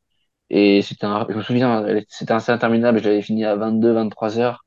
[0.51, 3.01] Et c'était un, je me souviens, c'était assez interminable.
[3.01, 4.65] Je l'avais fini à 22, 23 heures.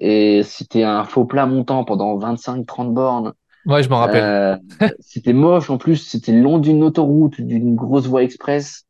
[0.00, 3.32] Et c'était un faux plat montant pendant 25, 30 bornes.
[3.66, 4.22] Ouais, je m'en rappelle.
[4.22, 4.56] Euh,
[5.00, 5.96] c'était moche en plus.
[5.96, 8.84] C'était le long d'une autoroute, d'une grosse voie express.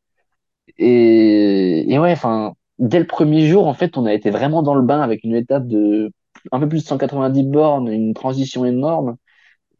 [0.77, 4.75] Et, et ouais, enfin, dès le premier jour, en fait, on a été vraiment dans
[4.75, 6.11] le bain avec une étape de
[6.51, 9.15] un peu plus de 190 bornes, une transition énorme.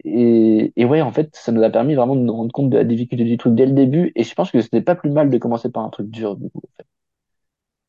[0.04, 2.78] Et, et ouais, en fait, ça nous a permis vraiment de nous rendre compte de
[2.78, 4.12] la difficulté du truc dès le début.
[4.16, 6.50] Et je pense que c'était pas plus mal de commencer par un truc dur, du
[6.50, 6.60] coup.
[6.64, 6.86] en fait.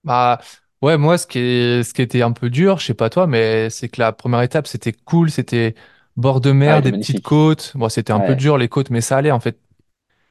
[0.05, 0.41] Bah,
[0.83, 3.27] ouais, moi, ce qui est, ce qui était un peu dur, je sais pas toi,
[3.27, 5.75] mais c'est que la première étape, c'était cool, c'était
[6.17, 7.23] bord de Ah, mer, des petites magnifique.
[7.23, 7.73] côtes.
[7.77, 8.37] Bon, c'était un peu Ouais.
[8.37, 9.59] dur, les côtes, mais ça allait, en fait.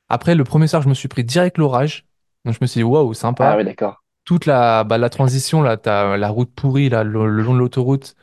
[0.10, 2.06] Après, le premier soir, je me suis pris direct l'orage.
[2.46, 3.56] Donc, je me suis dit, waouh, Ah sympa.
[3.56, 4.04] ouais, d'accord.
[4.26, 7.60] Toute la, bah, la transition, là, t'as la route pourrie, là, le, le long de
[7.60, 8.16] l'autoroute,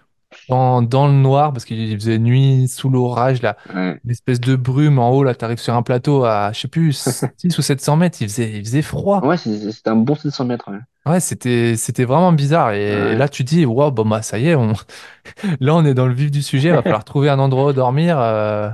[0.49, 4.01] dans, dans le noir, parce qu'il faisait nuit, sous l'orage, là, Ouais.
[4.05, 6.93] une espèce de brume en haut, là, t'arrives sur un plateau à, je sais plus,
[7.39, 9.21] 6 ou 700 mètres, il faisait, il faisait froid.
[9.25, 10.71] Ouais, c'était un bon 700 mètres.
[10.71, 10.79] Ouais.
[11.05, 12.73] Ouais, c'était, c'était vraiment bizarre.
[12.73, 13.17] Et, Ouais.
[13.17, 14.73] là, tu dis, waouh, bon, bah, ça y est, on,
[15.61, 17.73] là, on est dans le vif du sujet, il va falloir trouver un endroit où
[17.73, 18.19] dormir.
[18.21, 18.71] euh,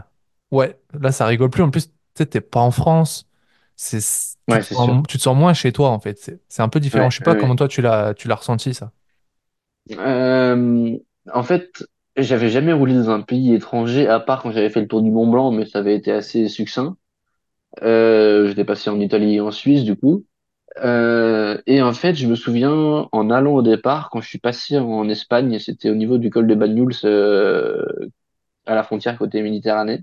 [0.50, 1.62] Ouais, là, ça rigole plus.
[1.62, 3.26] En plus, tu sais, t'es pas en France.
[3.76, 6.32] C'est, tu te sens, tu te sens moins chez toi, en fait.
[6.48, 7.10] C'est un peu différent.
[7.10, 8.92] Je sais pas comment toi, tu l'as, tu l'as ressenti, ça.
[9.90, 10.98] Euh,
[11.34, 11.84] en fait,
[12.16, 15.10] j'avais jamais roulé dans un pays étranger, à part quand j'avais fait le tour du
[15.10, 16.96] Mont Blanc, mais ça avait été assez succinct.
[17.82, 20.24] Euh, j'étais passé en Italie et en Suisse, du coup.
[20.78, 24.78] Euh, et en fait, je me souviens, en allant au départ, quand je suis passé
[24.78, 27.84] en Espagne, c'était au niveau du col de Banyuls, euh,
[28.66, 30.02] à la frontière côté Méditerranée.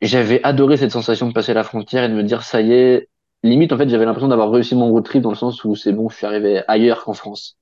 [0.00, 3.08] J'avais adoré cette sensation de passer la frontière et de me dire, ça y est,
[3.42, 5.92] limite, en fait, j'avais l'impression d'avoir réussi mon road trip dans le sens où c'est
[5.92, 7.56] bon, je suis arrivé ailleurs qu'en France.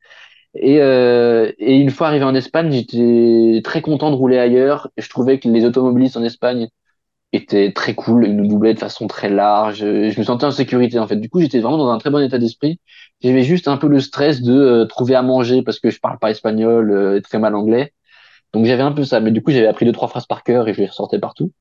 [0.59, 4.91] Et, euh, et une fois arrivé en Espagne, j'étais très content de rouler ailleurs.
[4.97, 6.69] Je trouvais que les automobilistes en Espagne
[7.33, 9.79] étaient très cool, ils nous doublaient de façon très large.
[9.81, 11.17] Je me sentais en sécurité, en fait.
[11.17, 12.81] Du coup, j'étais vraiment dans un très bon état d'esprit.
[13.23, 16.19] J'avais juste un peu le stress de euh, trouver à manger parce que je parle
[16.19, 17.93] pas espagnol, euh, très mal anglais.
[18.53, 20.69] Donc j'avais un peu ça, mais du coup j'avais appris deux trois phrases par cœur
[20.69, 21.53] et je les ressortais partout.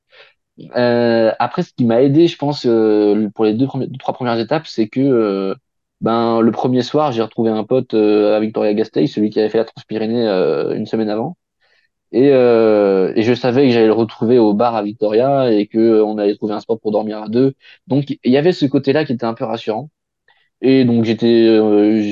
[0.76, 4.38] Euh, après, ce qui m'a aidé, je pense, euh, pour les deux, deux, trois premières
[4.38, 5.54] étapes, c'est que
[6.00, 9.58] ben, le premier soir, j'ai retrouvé un pote euh, à Victoria-Gasteiz, celui qui avait fait
[9.58, 11.36] la Transpyrénée euh, une semaine avant.
[12.12, 15.78] Et, euh, et je savais que j'allais le retrouver au bar à Victoria et que
[15.78, 17.54] euh, on allait trouver un spot pour dormir à deux.
[17.88, 19.90] Donc, il y avait ce côté-là qui était un peu rassurant.
[20.62, 22.02] Et donc, j'étais, euh,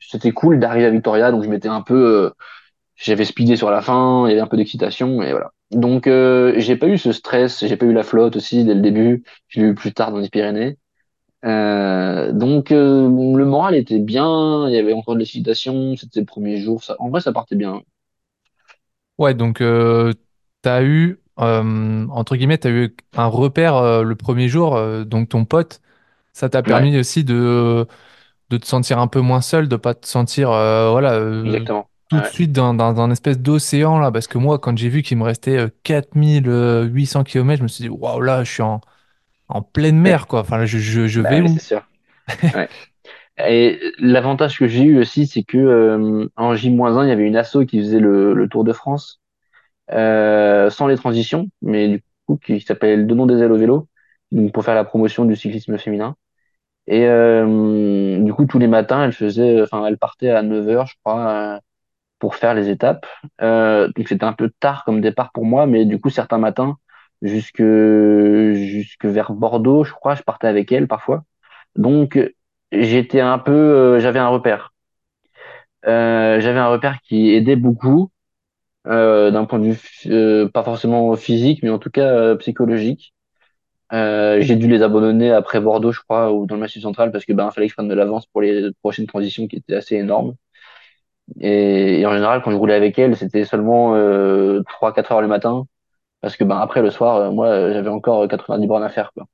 [0.00, 1.30] c'était cool d'arriver à Victoria.
[1.30, 1.94] Donc, je m'étais un peu,
[2.26, 2.30] euh,
[2.96, 5.52] j'avais speedé sur la fin, il y avait un peu d'excitation et voilà.
[5.72, 9.24] Donc j'ai pas eu ce stress, j'ai pas eu la flotte aussi dès le début,
[9.48, 10.78] je l'ai eu plus tard dans les Pyrénées.
[11.44, 16.26] Euh, donc euh, le moral était bien, il y avait encore de l'excitation, c'était le
[16.26, 17.82] premier jour, ça, en vrai ça partait bien.
[19.18, 20.12] Ouais, donc, euh,
[20.62, 25.28] t'as eu, euh, entre guillemets, t'as eu un repère euh, le premier jour, euh, donc
[25.28, 25.80] ton pote.
[26.34, 27.86] Ça t'a Ouais, permis aussi de,
[28.50, 31.90] de te sentir un peu moins seul, de pas te sentir, euh, voilà, euh, exactement.
[32.08, 34.12] tout de Ouais, suite dans, dans un espèce d'océan, là.
[34.12, 37.82] Parce que moi, quand j'ai vu qu'il me restait euh, 4800 km, je me suis
[37.84, 38.80] dit, waouh, là, je suis en,
[39.50, 40.40] en pleine mer, quoi.
[40.40, 41.48] Enfin, je, je, je bah vais où?
[41.48, 41.82] c'est sûr.
[42.54, 42.70] Ouais.
[43.46, 47.36] Et l'avantage que j'ai eu aussi, c'est que euh, en J-1, il y avait une
[47.36, 49.20] asso qui faisait le, le Tour de France
[49.92, 53.88] euh, sans les transitions, mais du coup qui s'appelle Donnons des ailes au vélo,
[54.32, 56.16] donc pour faire la promotion du cyclisme féminin.
[56.86, 60.86] Et euh, du coup, tous les matins, elle faisait, enfin, elle partait à 9 heures,
[60.86, 61.58] je crois, euh,
[62.18, 63.06] pour faire les étapes.
[63.42, 66.76] Euh, donc c'était un peu tard comme départ pour moi, mais du coup, certains matins,
[67.22, 71.24] jusque jusque vers Bordeaux, je crois, je partais avec elle parfois.
[71.76, 72.18] Donc
[72.72, 74.72] j'étais un peu, euh, j'avais un repère.
[75.86, 78.10] Euh, j'avais un repère qui aidait beaucoup
[78.88, 83.14] euh, d'un point de vue euh, pas forcément physique, mais en tout cas euh, psychologique.
[83.92, 87.24] Euh, j'ai dû les abandonner après Bordeaux, je crois, ou dans le Massif central, parce
[87.26, 89.96] que ben, fallait que je prenne de l'avance pour les prochaines transitions qui étaient assez
[89.96, 90.34] énormes.
[91.40, 95.28] Et, et en général, quand je roulais avec elle, c'était seulement euh, 3-4 heures le
[95.28, 95.66] matin,
[96.20, 99.12] parce que ben après le soir, euh, moi, euh, j'avais encore 90 bornes à faire,
[99.12, 99.26] quoi.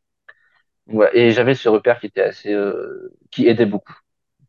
[0.88, 3.94] Ouais, et j'avais ce repère qui était assez, euh, qui aidait beaucoup.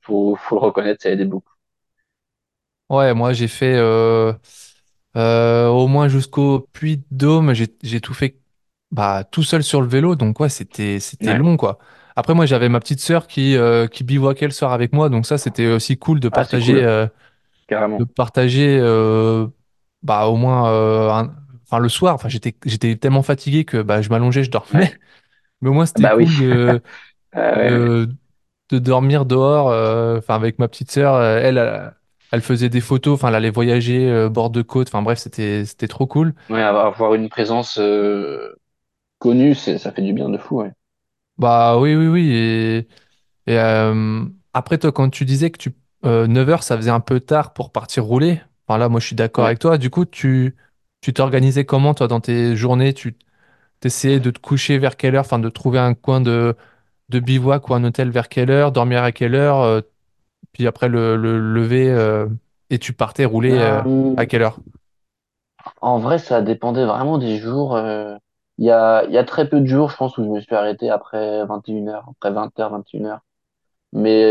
[0.02, 1.54] Faut, faut le reconnaître, ça aidait beaucoup.
[2.90, 4.32] Ouais, moi, j'ai fait euh,
[5.18, 7.54] euh, au moins jusqu'au Puy-de-Dôme.
[7.54, 8.40] J'ai, j'ai tout fait
[8.92, 10.16] bah, tout seul sur le vélo.
[10.16, 11.38] Donc, ouais, c'était, c'était Ouais.
[11.38, 11.80] long, quoi.
[12.16, 15.10] Après, moi, j'avais ma petite sœur qui, euh, qui bivouaquait le soir avec moi.
[15.10, 16.62] Donc, ça, c'était aussi cool de Ah, c'est partager.
[16.62, 17.08] cool, euh,
[17.98, 18.06] de carrément.
[18.06, 19.48] partager euh,
[20.04, 21.36] bah, au moins euh, un-
[21.70, 22.16] enfin, le soir.
[22.16, 24.80] Enfin, j'étais, j'étais tellement fatigué que bah, je m'allongeais, je dormais.
[24.80, 25.00] Ouais.
[25.62, 26.28] Mais au moins, c'était Bah oui.
[26.28, 26.82] cool de,
[27.34, 27.92] Ah ouais,
[28.72, 29.70] de, dormir dehors.
[29.70, 31.94] euh, Enfin, avec ma petite sœur, euh, elle, elle,
[32.32, 33.16] elle faisait des photos.
[33.16, 34.88] Enfin, elle allait voyager euh, bord de côte.
[34.90, 36.34] Enfin, bref, c'était, c'était trop cool.
[36.50, 37.80] Ouais, avoir une présence
[39.20, 40.72] connue, ça fait du bien de fou, ouais.
[41.38, 42.88] Bah oui, oui, oui.
[43.48, 43.58] Et
[44.54, 47.72] après, toi, quand tu disais que tu, 9 heures, ça faisait un peu tard pour
[47.72, 49.48] partir rouler, enfin là, moi, je suis d'accord Ouais.
[49.48, 49.78] avec toi.
[49.78, 50.56] Du coup, tu
[51.02, 52.94] tu t'organisais comment, toi, dans tes journées?
[52.94, 53.18] Tu
[53.82, 55.26] t'essayais de te coucher vers quelle heure?
[55.26, 56.56] Enfin, de trouver un coin de,
[57.10, 58.72] de bivouac ou un hôtel vers quelle heure?
[58.74, 59.62] Dormir à quelle heure?
[59.62, 59.82] euh,
[60.54, 62.28] puis après, le, le lever euh,
[62.72, 63.84] et tu partais rouler euh,
[64.18, 64.62] à Euh, quelle heure?
[65.82, 67.76] en vrai, ça dépendait vraiment des jours.
[67.76, 68.16] euh,
[68.58, 70.40] Il y a, il y a très peu de jours, je pense, où je me
[70.42, 73.22] suis arrêté après 21 heures, après 20h, 21 heures.
[73.94, 74.24] Mais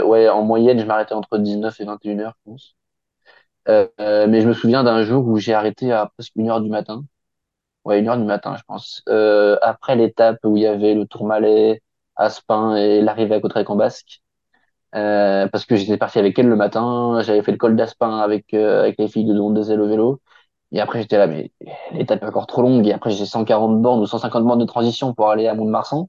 [0.00, 2.76] euh, ouais, en moyenne, je m'arrêtais entre 19 et 21 heures, je pense.
[3.68, 3.88] Euh,
[4.28, 7.04] mais je me souviens d'un jour où j'ai arrêté à presque une heure du matin.
[7.84, 9.02] Ouais, une heure du matin, je pense.
[9.08, 11.82] Euh, après l'étape où il y avait le Tourmalet,
[12.16, 14.22] Aspin et l'arrivée à Cauterets-en-Basque.
[14.94, 18.54] Euh, parce que j'étais parti avec elle le matin, j'avais fait le col d'Aspin avec,
[18.54, 20.20] euh, avec les filles de Don des au vélo.
[20.72, 21.52] Et après, j'étais là, mais
[21.92, 22.86] l'étape est encore trop longue.
[22.86, 26.08] Et après, j'ai 140 bornes ou 150 bornes de transition pour aller à Mont-de-Marsan.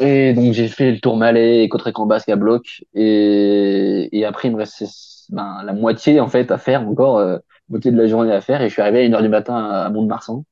[0.00, 2.84] Et donc, j'ai fait le Tourmalet et Cauterets-en-Basque à bloc.
[2.94, 4.86] Et, et après, il me restait
[5.28, 7.38] ben, la moitié, en fait, à faire encore, euh,
[7.68, 8.62] moitié de la journée à faire.
[8.62, 10.44] Et je suis arrivé à une heure du matin à Mont-de-Marsan.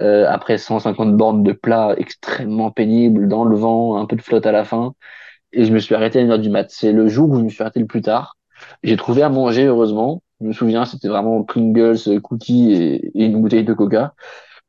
[0.00, 4.46] Euh, après 150 bornes de plat extrêmement pénibles, dans le vent, un peu de flotte
[4.46, 4.94] à la fin.
[5.52, 6.66] Et je me suis arrêté à une heure du mat.
[6.70, 8.36] C'est le jour où je me suis arrêté le plus tard.
[8.82, 10.22] J'ai trouvé à manger, heureusement.
[10.40, 14.14] Je me souviens, c'était vraiment Pringles, cookies et une bouteille de coca.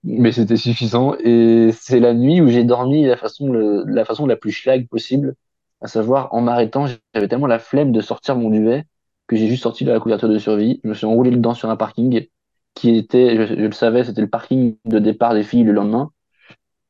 [0.10, 1.16] Mais c'était suffisant.
[1.20, 4.88] Et c'est la nuit où j'ai dormi de la façon, la façon la plus schlag
[4.88, 5.36] possible.
[5.82, 8.86] À savoir, en m'arrêtant, j'avais tellement la flemme de sortir mon duvet
[9.28, 10.80] que j'ai juste sorti de la couverture de survie.
[10.84, 12.28] Je me suis enroulé dedans sur un parking
[12.74, 16.12] qui était, je, le savais, c'était le parking de départ des filles le lendemain.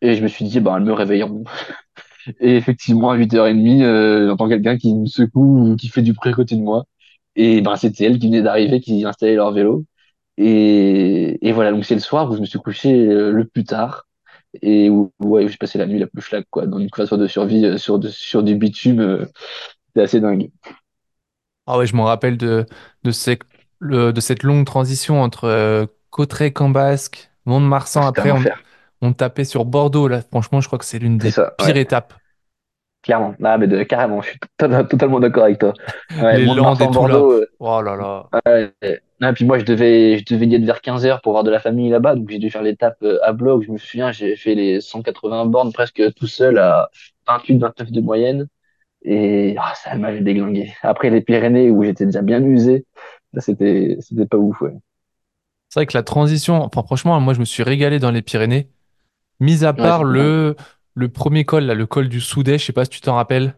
[0.01, 1.43] Et je me suis dit, bah, elles me réveilleront.
[2.39, 6.33] Et effectivement, à 8h30, euh, j'entends quelqu'un qui me secoue ou qui fait du à
[6.33, 6.85] côté de moi.
[7.35, 9.85] Et ben, c'était elle qui venait d'arriver, qui installait leur vélo.
[10.37, 13.63] Et, et voilà, donc c'est le soir où je me suis couché euh, le plus
[13.63, 14.07] tard
[14.61, 17.27] et où, ouais, j'ai passé la nuit la plus flag, quoi, dans une couverture de
[17.27, 18.99] survie euh, sur, de- sur du bitume.
[19.01, 19.25] euh,
[19.89, 20.51] c'était assez dingue.
[21.65, 22.65] Ah ouais, je me rappelle de,
[23.03, 23.39] de, ces-
[23.79, 27.29] le- de cette longue transition entre euh, Cauterets-en-Basque,
[27.95, 28.05] Ah, Mont-de-Marsan.
[28.05, 30.07] un Après, on, tapait sur Bordeaux.
[30.07, 32.13] Là, franchement, je crois que c'est l'une C'est des ça, pires ouais, étapes.
[33.01, 33.35] clairement.
[33.43, 35.73] Ah, mais de, carrément, je suis to- totalement d'accord avec toi.
[36.15, 37.17] Ouais, Les Landes et tout là.
[37.19, 38.29] Euh, Oh là là.
[38.45, 38.73] Ouais.
[39.19, 41.49] Ah, puis moi, je devais, je devais y être vers 15 heures pour voir de
[41.49, 42.15] la famille là-bas.
[42.15, 43.63] Donc, j'ai dû faire l'étape euh, à bloc.
[43.63, 46.89] Je me souviens, j'ai fait les 180 bornes presque tout seul à
[47.27, 48.47] 28, 29 de moyenne.
[49.03, 50.73] Et ah, ça m'avait déglingué.
[50.83, 52.85] Après les Pyrénées, où j'étais déjà bien usé,
[53.33, 54.73] là, c'était, c'était pas ouf, ouais.
[55.69, 58.69] C'est vrai que la transition, enfin, franchement, moi, je me suis régalé dans les Pyrénées.
[59.39, 60.55] Mis à part le,
[60.95, 63.55] le premier col, là, le col du Soudet, je sais pas si tu t'en rappelles.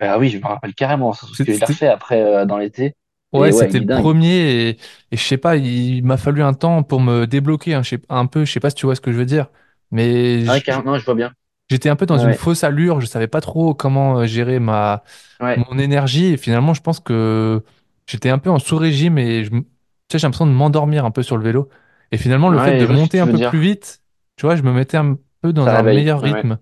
[0.00, 1.12] Ah oui, je me rappelle carrément.
[1.12, 2.94] C'est ce que j'ai refait après, euh, dans l'été.
[3.34, 3.88] Ouais, Et ouais, c'était le dingue.
[3.88, 4.78] premier et,
[5.10, 8.02] et je sais pas, il m'a fallu un temps pour me débloquer un, je sais-
[8.08, 9.50] un peu, je sais pas si tu vois ce que je veux dire,
[9.90, 11.32] mais je vois bien.
[11.70, 15.02] j'étais un peu dans une fausse allure, je savais pas trop comment euh, gérer ma
[15.40, 17.62] ouais, mon énergie et finalement je pense que
[18.06, 19.68] j'étais un peu en sous-régime et je, m- tu
[20.12, 21.68] sais, j'ai l'impression de m'endormir un peu sur le vélo
[22.12, 24.02] et finalement le fait de monter un peu plus vite,
[24.36, 25.96] tu vois, je me mettais un peu dans Ça un réveille.
[25.96, 26.58] meilleur rythme.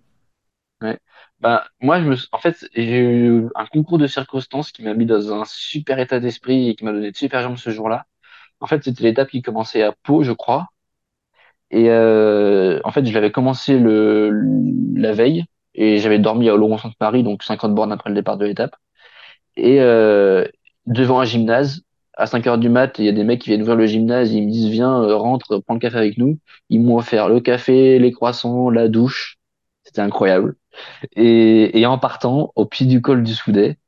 [1.42, 5.06] Bah, moi, je me, en fait, j'ai eu un concours de circonstances qui m'a mis
[5.06, 8.06] dans un super état d'esprit et qui m'a donné de super jambes ce jour-là.
[8.60, 10.68] En fait, c'était l'étape qui commençait à Pau, je crois.
[11.70, 14.30] Et euh, en fait, je l'avais commencé le,
[14.96, 18.76] la veille et j'avais dormi à Oloron-Sainte-Marie, donc 50 bornes après le départ de l'étape.
[19.56, 20.46] Et euh,
[20.86, 21.82] devant un gymnase,
[22.14, 24.32] à 5 heures du mat, il y a des mecs qui viennent ouvrir le gymnase,
[24.32, 26.38] ils me disent, viens, euh, rentre, prends le café avec nous.
[26.70, 29.38] Ils m'ont offert le café, les croissants, la douche.
[29.92, 30.56] C'était incroyable.
[31.16, 33.78] Et, et en partant, au pied du col du Soudet,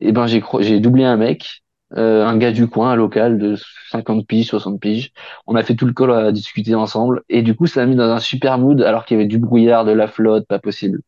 [0.00, 1.62] eh ben, j'ai, doublé un mec,
[1.98, 3.56] euh, un gars du coin, un local de
[3.90, 5.12] 50 piges, 60 piges.
[5.46, 7.24] On a fait tout le col à discuter ensemble.
[7.28, 9.38] Et du coup, ça m'a mis dans un super mood, alors qu'il y avait du
[9.38, 11.02] brouillard, de la flotte, pas possible.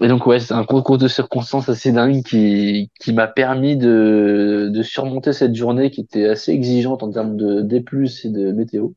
[0.00, 4.82] Et donc, ouais, c'est un concours de circonstances assez dingue qui, m'a permis de, de
[4.82, 7.76] surmonter cette journée qui était assez exigeante en termes de D+,
[8.24, 8.90] et de météo.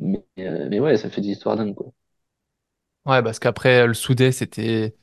[0.00, 1.92] Mais, euh, mais ouais, ça fait des histoires dingues, quoi.
[3.06, 4.94] Ouais, parce qu'après le Soudet, c'était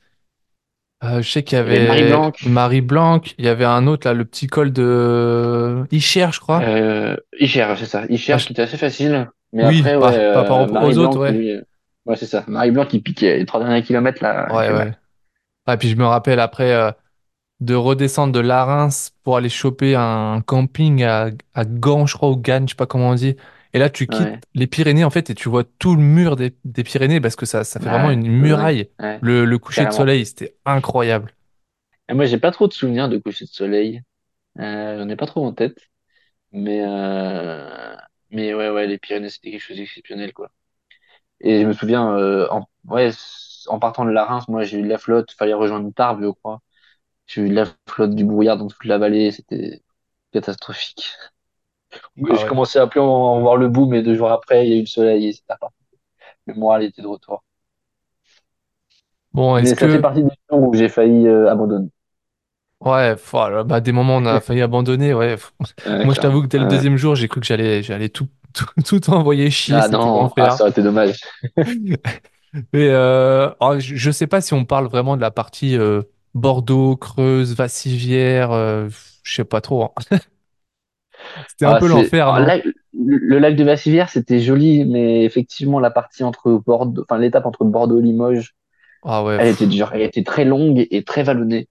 [1.04, 4.06] Euh, je sais qu'il y avait Marie Blanc, Marie Blanc, il y avait un autre
[4.08, 6.60] là, le petit col de Icher, je crois.
[6.62, 8.02] Euh, Icher, c'est ça.
[8.02, 9.30] Ah, Icher je- qui était assez facile.
[9.52, 11.32] Mais Oui, après, ouais, par, par rapport euh, aux Marie aux autres, Blanc, ouais.
[11.32, 11.62] lui, euh,
[12.06, 12.44] ouais, c'est ça.
[12.48, 14.92] Marie Blanc qui piquait les trois derniers kilomètres, là, Ouais, ouais.
[15.66, 16.92] Ah, puis je me rappelle après euh,
[17.60, 18.90] de redescendre de Larins
[19.24, 22.86] pour aller choper un camping à, à Gand, je crois, ou Gannes, je sais pas
[22.86, 23.36] comment on dit.
[23.74, 26.36] Et là, tu Ouais, quittes les Pyrénées, en fait, et tu vois tout le mur
[26.36, 28.90] des, des Pyrénées, parce que ça, ça fait vraiment une muraille.
[28.98, 31.34] Ouais, Le, le coucher de soleil, c'était incroyable.
[32.08, 34.02] Et moi, j'ai pas trop de souvenirs de coucher de soleil.
[34.60, 35.78] Euh, j'en ai pas trop en tête.
[36.52, 37.96] Mais, euh,
[38.30, 40.52] mais ouais, ouais, les Pyrénées, c'était quelque chose d'exceptionnel, quoi.
[41.40, 43.10] Et je me souviens, euh, en, ouais,
[43.68, 45.32] en partant de la Reims, moi, j'ai eu de la flotte.
[45.32, 46.62] Fallait rejoindre Tarbes, je crois.
[47.26, 49.32] J'ai eu de la flotte du brouillard dans toute la vallée.
[49.32, 49.82] C'était
[50.32, 51.10] catastrophique.
[52.28, 52.48] Ah je ouais.
[52.48, 54.80] commençais à plus en, voir le bout, mais deux jours après, il y a eu
[54.80, 55.76] le soleil et c'était reparti.
[56.46, 57.44] Le moral était de retour.
[59.32, 61.90] Bon, est-ce Mais ça fait partie des jours où j'ai failli euh, abandonner.
[62.80, 65.36] Ouais, voilà, bah, des moments on a failli abandonner, ouais.
[65.86, 66.66] Ouais, Moi, je t'avoue que dès le Ouais.
[66.66, 70.50] deuxième jour, j'ai cru que j'allais j'allais tout, tout, tout envoyer chier, Ah non, ah,
[70.50, 71.20] ça aurait été dommage.
[72.72, 76.02] Mais euh, oh, je, je sais pas si on parle vraiment de la partie euh,
[76.34, 79.84] Bordeaux, Creuse, Vassivière, je sais pas trop.
[79.84, 79.92] hein.
[81.48, 82.26] C'était un Ah, peu l'enfer,
[82.94, 87.64] le lac de Vassivière, c'était joli, mais effectivement, la partie entre Bordeaux, enfin, l'étape entre
[87.64, 88.54] Bordeaux et Limoges,
[89.02, 89.68] Ah ouais, elle était pff.
[89.68, 89.90] dure.
[89.94, 91.68] Elle était très longue et très vallonnée.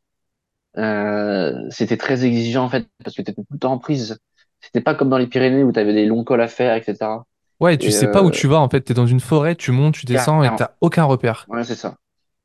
[0.77, 4.19] Euh, c'était très exigeant, en fait, parce que tu étais tout le temps en prise.
[4.61, 7.25] C'était pas comme dans les Pyrénées où tu avais des longs cols à faire, etc.
[7.59, 9.55] Ouais, tu Et, sais pas où euh, tu vas en fait, t'es dans une forêt,
[9.55, 10.57] tu montes, tu descends et carrément.
[10.57, 11.47] t'as aucun repère.
[11.47, 11.97] Ouais, c'est ça.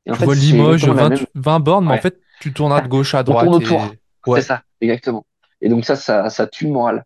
[0.05, 1.25] Et en Tu fait, vois Limoges, exactement la 20, même.
[1.35, 3.85] 20 bornes, mais en fait, tu tournes à de gauche à On tourne droite autour.
[3.85, 3.99] et...
[4.35, 5.25] C'est ça, exactement.
[5.63, 7.05] Et donc ça, ça, ça tue le moral.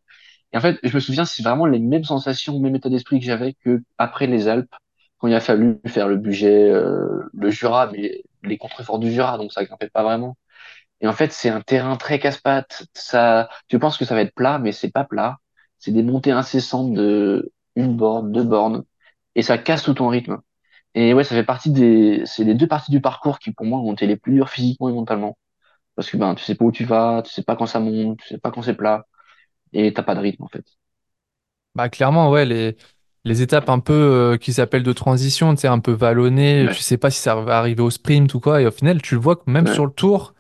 [0.54, 3.26] Et en fait, je me souviens, c'est vraiment les mêmes sensations, même état d'esprit que
[3.26, 4.74] j'avais que après les Alpes,
[5.20, 9.38] quand il a fallu faire le budget, euh, le Jura, mais les contreforts du Jura,
[9.38, 10.38] donc ça grimpait pas vraiment.
[11.02, 12.86] Et en fait, c'est un terrain très casse-pattes.
[12.94, 15.38] Ça, tu penses que ça va être plat, mais c'est pas plat.
[15.80, 18.84] C'est des montées incessantes de une borne, deux bornes,
[19.36, 20.40] et ça casse tout ton rythme.
[20.96, 23.80] Et ouais, ça fait partie des, c'est les deux parties du parcours qui, pour moi,
[23.80, 25.38] ont été les plus dures physiquement et mentalement.
[25.98, 28.20] Parce que ben, tu sais pas où tu vas, tu sais pas quand ça monte,
[28.22, 29.08] tu sais pas quand c'est plat,
[29.74, 30.66] et t'as pas de rythme, en fait.
[31.76, 32.76] Bah clairement, ouais, les,
[33.24, 36.80] les étapes un peu euh, qui s'appellent de transition, tu sais, un peu vallonnées, tu
[36.80, 39.16] Ouais, sais pas si ça va arriver au sprint ou quoi, et au final, tu
[39.16, 40.34] vois que même ouais, sur le tour,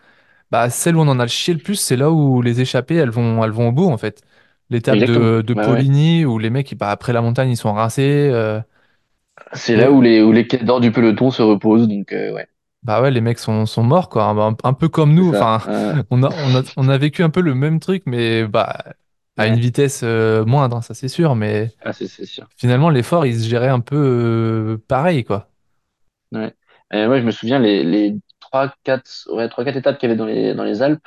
[0.52, 2.96] bah celle où on en a le chier le plus, c'est là où les échappées,
[2.96, 4.22] elles vont, elles vont au bout, en fait.
[4.70, 5.02] L'étape exactement.
[5.04, 5.88] de, de Ouais, ouais.
[5.88, 8.62] Poligny, où les mecs, bah, après la montagne, ils sont rincés, euh,
[9.52, 12.48] C'est et, là où les, où les cadors du peloton se reposent, donc, euh, ouais,
[12.88, 15.60] bah ouais, les mecs sont, sont morts, quoi, un, un peu comme nous, enfin,
[16.10, 18.78] on a, on a, on a vécu un peu le même truc, mais bah,
[19.36, 22.48] à une vitesse euh, moindre, ça c'est sûr, mais ah, sûr.
[22.58, 25.50] finalement, l'effort, il se gérait un peu euh, pareil, quoi.
[26.32, 26.54] Ouais.
[26.92, 30.26] Je me souviens, les, les trois, quatre, ouais, trois, quatre étapes qu'il y avait dans
[30.26, 31.06] les, dans les Alpes,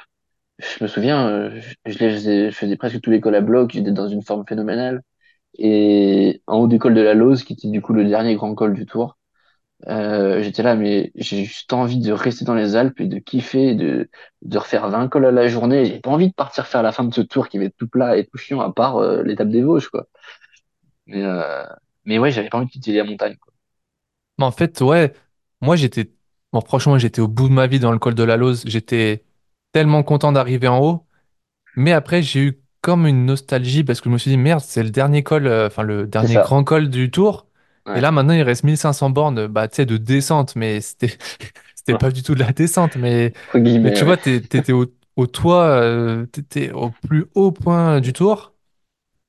[0.59, 3.41] je me souviens, euh, je, je les faisais, je faisais presque tous les cols à
[3.41, 5.01] bloc, j'étais dans une forme phénoménale.
[5.59, 8.55] Et en haut du col de la Lose, qui était du coup le dernier grand
[8.55, 9.19] col du Tour,
[9.89, 13.75] euh, j'étais là, mais j'ai juste envie de rester dans les Alpes et de kiffer,
[13.75, 14.11] de,
[14.43, 15.87] de refaire 20 cols à la journée.
[15.87, 17.89] J'ai pas envie de partir faire la fin de ce tour qui va être tout
[17.89, 20.07] plat et tout chiant, à part euh, l'étape des Vosges, quoi.
[21.07, 21.65] Mais, euh,
[22.05, 23.53] mais ouais, j'avais pas envie de quitter la montagne, quoi.
[24.39, 25.13] Mais en fait, ouais,
[25.61, 26.13] moi j'étais,
[26.53, 28.63] bon, franchement, j'étais au bout de ma vie dans le col de la Lose.
[28.67, 29.25] J'étais
[29.73, 31.07] tellement content d'arriver en haut.
[31.77, 34.85] Mais après, j'ai eu comme une nostalgie parce que je me suis dit, merde, c'est
[34.85, 37.47] le dernier col, enfin, le dernier grand col du tour.
[37.95, 40.57] Et là, maintenant, il reste 1500 bornes, bah, tu sais, de descente.
[40.57, 41.17] Mais c'était,
[41.75, 42.97] c'était pas du tout de la descente.
[42.97, 43.33] Mais,
[43.83, 44.05] mais tu ouais.
[44.05, 48.55] vois, t'étais au, au toit, euh, t'étais au plus haut point du tour.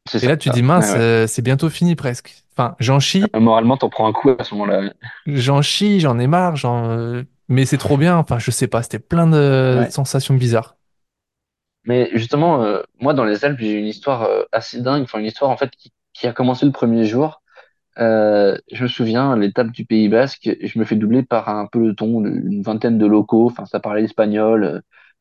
[0.09, 0.27] C'est Et ça.
[0.27, 2.43] là, tu dis, mince, euh, c'est bientôt fini presque.
[2.53, 3.31] Enfin, j'en chie.
[3.35, 4.93] Euh, Moralement, t'en prends un coup à ce moment-là.
[5.27, 6.89] J'en chie, j'en ai marre, j'en...
[6.91, 8.17] euh, mais c'est trop bien.
[8.17, 10.77] Enfin, je sais pas, c'était plein de sensations bizarres.
[11.85, 15.03] Mais justement, euh, moi, dans les Alpes, j'ai une histoire euh, assez dingue.
[15.03, 17.40] Enfin, une histoire, en fait, qui, qui a commencé le premier jour.
[18.01, 22.21] Euh, je me souviens, l'étape du Pays Basque, je me fais doubler par un peloton
[22.21, 23.47] d'une vingtaine de locaux.
[23.47, 24.79] Enfin, ça parlait espagnol, euh,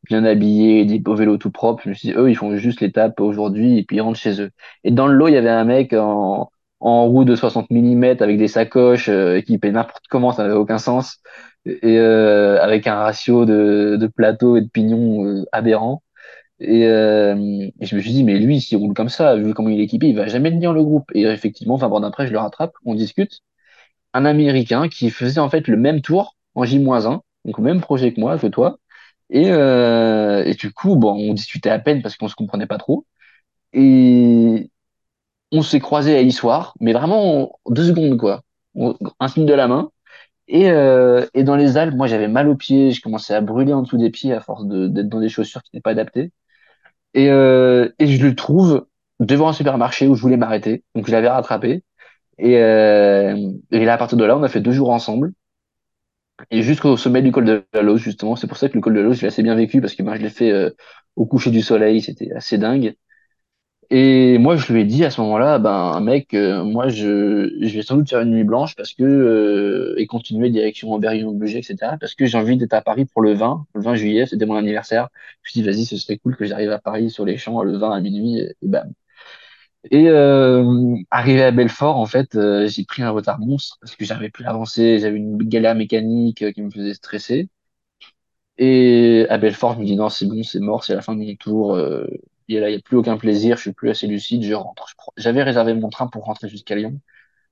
[0.08, 1.82] bien habillés, beaux vélos tout propres.
[1.84, 4.40] Je me suis dit, eux, ils font juste l'étape aujourd'hui et puis ils rentrent chez
[4.40, 4.50] eux.
[4.84, 6.50] Et dans le lot, il y avait un mec en,
[6.80, 10.78] en roue de 60 mm avec des sacoches, euh, équipé n'importe comment, ça n'avait aucun
[10.78, 11.18] sens.
[11.66, 16.02] Et euh, avec un ratio de, de plateau et de pignon aberrant.
[16.60, 17.34] Et, euh,
[17.80, 20.08] je me suis dit, mais lui, s'il roule comme ça, vu comment il est équipé,
[20.08, 21.10] il va jamais tenir le groupe.
[21.14, 23.40] Et effectivement, 20 bornes après, je le rattrape, on discute.
[24.14, 28.12] Un Américain qui faisait en fait le même tour en J-1, donc au même projet
[28.14, 28.78] que moi, que toi.
[29.30, 32.78] Et, euh, et du coup, bon, on discutait à peine parce qu'on se comprenait pas
[32.78, 33.06] trop.
[33.74, 34.70] Et
[35.52, 38.42] on s'est croisés à l'histoire, mais vraiment en deux secondes, quoi.
[39.20, 39.90] Un signe de la main.
[40.48, 43.72] Et, euh, et dans les Alpes, moi, j'avais mal aux pieds, je commençais à brûler
[43.74, 46.32] en dessous des pieds à force d'être dans des chaussures qui n'étaient pas adaptées.
[47.14, 48.86] Et, euh, et je le trouve
[49.20, 50.84] devant un supermarché où je voulais m'arrêter.
[50.94, 51.82] Donc je l'avais rattrapé.
[52.38, 55.32] Et, euh, et là, à partir de là, on a fait deux jours ensemble.
[56.50, 58.36] Et jusqu'au sommet du col de la Lose, justement.
[58.36, 60.02] C'est pour ça que le col de la Lose, je assez bien vécu parce que
[60.02, 60.70] ben, je l'ai fait euh,
[61.16, 62.00] au coucher du soleil.
[62.02, 62.96] C'était assez dingue.
[63.92, 67.74] Et moi, je lui ai dit à ce moment-là, ben, mec, euh, moi, je, je
[67.74, 71.98] vais sans doute faire une nuit blanche parce que, euh, et continuer direction Aubervilliers-Bugey, etc.
[71.98, 74.54] Parce que j'ai envie d'être à Paris pour le 20, le 20 juillet, c'était mon
[74.54, 75.08] anniversaire.
[75.42, 77.62] Je me suis dit, vas-y, ce serait cool que j'arrive à Paris sur les champs
[77.64, 78.92] le 20 à minuit, et, et bam.
[79.90, 84.04] Et euh, arrivé à Belfort, en fait, euh, j'ai pris un retard monstre parce que
[84.04, 87.48] j'arrivais plus à avancer, j'avais une galère mécanique euh, qui me faisait stresser.
[88.58, 91.20] Et à Belfort, je me dis non, c'est bon, c'est mort, c'est la fin de
[91.20, 91.76] mon tour.
[92.50, 94.86] Et là, il n'y a plus aucun plaisir, je suis plus assez lucide, je rentre.
[95.16, 97.00] J'avais réservé mon train pour rentrer jusqu'à Lyon.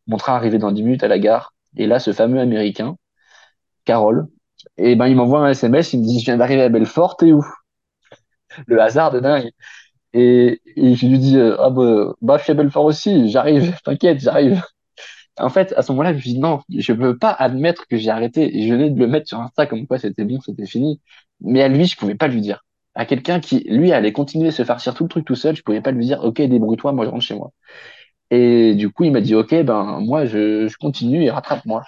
[0.09, 1.55] Mon train arrivait dans 10 minutes à la gare.
[1.77, 2.97] Et là, ce fameux Américain,
[3.85, 4.29] Carole,
[4.79, 7.33] et ben, il m'envoie un SMS, il me dit, je viens d'arriver à Belfort, t'es
[7.33, 7.45] où?
[8.67, 9.51] Le hasard de dingue.
[10.15, 14.21] Et, je lui dis, euh, ah bah, bah, je suis à Belfort aussi, j'arrive, t'inquiète,
[14.21, 14.63] j'arrive.
[15.39, 18.11] En fait, à ce moment-là, je me suis non, je peux pas admettre que j'ai
[18.11, 18.57] arrêté.
[18.59, 21.01] Et je venais de le mettre sur Insta comme quoi c'était bon, c'était fini.
[21.41, 22.65] Mais à lui, je pouvais pas lui dire.
[22.99, 25.63] À quelqu'un qui, lui, allait continuer à se farcir tout le truc tout seul, je
[25.63, 27.53] pouvais pas lui dire, ok, débrouille-toi, moi je rentre chez moi.
[28.31, 31.85] Et du coup, il m'a dit, ok, ben, moi, je, continue et rattrape-moi.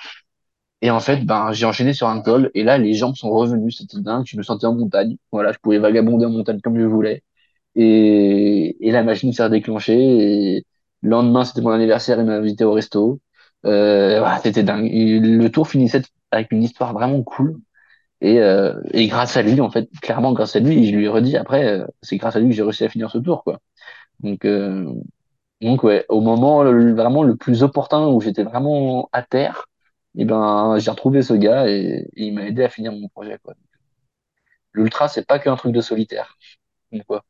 [0.83, 3.73] Et en fait, ben, j'ai enchaîné sur un col, et là, les jambes sont revenues,
[3.73, 5.17] c'était dingue, je me sentais en montagne.
[5.33, 7.23] Voilà, je pouvais vagabonder en montagne comme je voulais.
[7.77, 10.67] Et, la machine s'est redéclenchée, et
[11.03, 13.21] le lendemain, c'était mon anniversaire, il m'a invité au resto.
[13.67, 14.91] Euh, voilà, c'était dingue.
[14.93, 17.61] Le tour finissait avec une histoire vraiment cool.
[18.23, 21.09] Et, euh, et grâce à lui, en fait, clairement grâce à lui, je lui ai
[21.09, 23.61] redit après, euh, c'est grâce à lui que j'ai réussi à finir ce tour, quoi.
[24.21, 24.93] Donc, euh,
[25.63, 29.67] donc ouais, au moment le- vraiment le plus opportun où j'étais vraiment à terre,
[30.17, 33.39] et ben j'ai retrouvé ce gars et, et il m'a aidé à finir mon projet
[33.45, 33.55] quoi.
[34.73, 36.37] L'ultra c'est pas qu'un truc de solitaire.
[36.93, 37.25] Donc, quoi.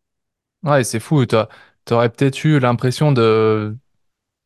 [0.62, 1.24] Ouais, c'est fou.
[1.84, 3.76] T'aurais peut-être eu l'impression de,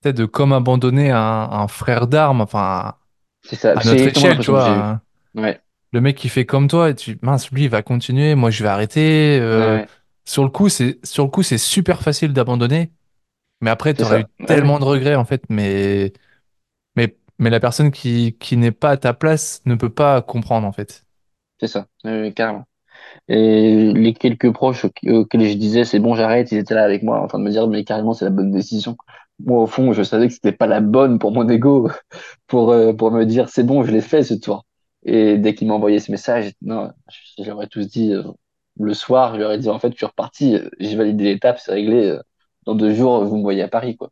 [0.02, 2.98] peut-être de comme abandonner un, un frère d'armes, enfin,
[3.42, 4.68] C'est ça, à notre échelle, tu vois.
[4.70, 5.02] hein.
[5.34, 5.60] Ouais,
[5.94, 8.62] Le mec qui fait comme toi, et tu, mince, lui, il va continuer, moi, je
[8.64, 9.38] vais arrêter.
[9.40, 9.88] euh, ouais,
[10.26, 12.92] sur le coup, c'est, sur le coup, c'est super facile d'abandonner,
[13.62, 14.26] mais après, c'est t'aurais eu.
[14.40, 16.12] Ouais, tellement de regrets, en fait, mais,
[16.96, 20.66] mais, mais la personne qui, qui n'est pas à ta place ne peut pas comprendre,
[20.68, 21.06] en fait.
[21.60, 21.86] c'est ça,
[22.34, 22.64] carrément.
[23.28, 27.02] Et les quelques proches auxquels auxquels je disais c'est bon j'arrête, ils étaient là avec
[27.02, 28.96] moi en train de me dire mais carrément c'est la bonne décision.
[29.40, 31.90] Moi au fond je savais que c'était pas la bonne pour mon ego.
[32.48, 34.64] pour, euh, pour me dire c'est bon, je l'ai fait ce tour.
[35.04, 36.92] Et dès qu'il m'a envoyé ce message, non,
[37.62, 38.22] ai tous dit euh,
[38.80, 41.58] le soir, je leur ai dit en fait, je suis reparti, euh, j'ai validé l'étape,
[41.60, 42.06] c'est réglé.
[42.10, 42.22] euh,
[42.64, 44.10] dans deux jours, vous me voyez à Paris, quoi.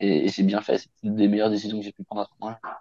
[0.00, 2.26] Et, et j'ai bien fait, c'est une des meilleures décisions que j'ai pu prendre à
[2.26, 2.80] ce moment-là.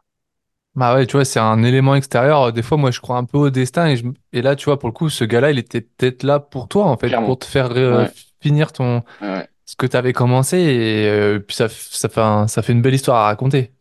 [0.76, 2.52] Bah ouais, tu vois, c'est un élément extérieur.
[2.52, 3.88] Des fois, moi, je crois un peu au destin.
[3.88, 4.06] Et, je...
[4.34, 6.86] et là, tu vois, pour le coup, ce gars-là, il était peut-être là pour toi,
[6.86, 10.58] en fait, pour te faire euh, Ouais, finir ton ouais, ce que tu avais commencé.
[10.60, 13.74] Et euh, puis, ça, f- ça fait un- ça fait une belle histoire à raconter.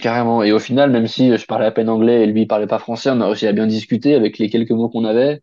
[0.00, 0.42] Carrément.
[0.42, 2.78] Et au final, même si je parlais à peine anglais et lui il parlait pas
[2.78, 5.42] français, on a réussi à bien discuter avec les quelques mots qu'on avait.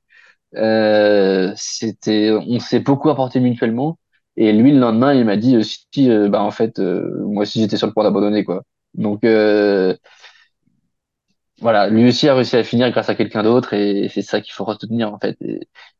[0.55, 3.99] Euh, c'était, on s'est beaucoup apporté mutuellement.
[4.37, 7.61] Et lui, le lendemain, il m'a dit aussi, euh, bah en fait, euh, moi aussi
[7.61, 8.63] j'étais sur le point d'abandonner quoi.
[8.95, 9.95] Donc euh,
[11.61, 14.53] voilà, lui aussi a réussi à finir grâce à quelqu'un d'autre et c'est ça qu'il
[14.53, 15.37] faut retenir en fait.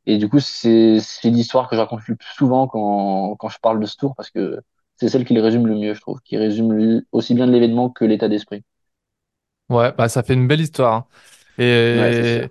[0.06, 3.60] Et, du coup, c'est c'est l'histoire que je raconte le plus souvent quand quand je
[3.60, 4.60] parle de ce tour parce que
[5.04, 8.06] c'est celle qui le résume le mieux, je trouve, qui résume aussi bien l'événement que
[8.06, 8.64] l'état d'esprit.
[9.70, 10.93] Ouais, bah, ça fait une belle histoire.
[10.93, 11.08] hein.
[11.93, 12.49] Ouais, c'est Et sûr.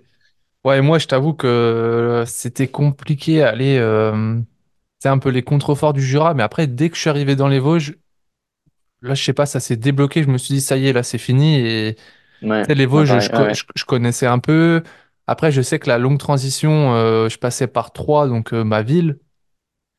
[0.65, 3.77] ouais, moi, je t'avoue que c'était compliqué à aller.
[3.79, 4.41] Euh...
[4.99, 6.33] C'est un peu les contreforts du Jura.
[6.35, 7.95] Mais après, dès que je suis arrivé dans les Vosges,
[9.01, 10.23] là, je sais pas, ça s'est débloqué.
[10.23, 11.55] Je me suis dit, ça y est, là, c'est fini.
[11.59, 11.95] Et
[12.41, 13.29] Ouais, Tu sais, les Vosges, je, pareil.
[13.33, 14.83] Ouais, co- ouais, je- je connaissais un peu.
[15.27, 18.83] Après, je sais que la longue transition, euh, je passais par Troyes, donc euh, ma
[18.83, 19.19] ville.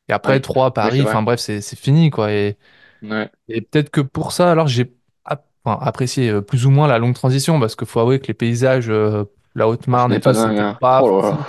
[0.09, 0.41] Et après, ouais.
[0.41, 2.33] Troyes, Oui, c'est Paris, enfin bref, c'est c'est fini, quoi.
[2.33, 2.59] Et,
[3.03, 3.31] Ouais.
[3.49, 4.95] et peut-être que pour ça, alors, j'ai
[5.27, 8.35] enfin, apprécié euh, plus ou moins la longue transition, parce qu'il faut avouer que les
[8.35, 9.25] paysages, euh,
[9.55, 10.81] la Ah, Haute-Marne et tout, pas dingue, c'était hein.
[10.81, 11.47] pas Oh fou.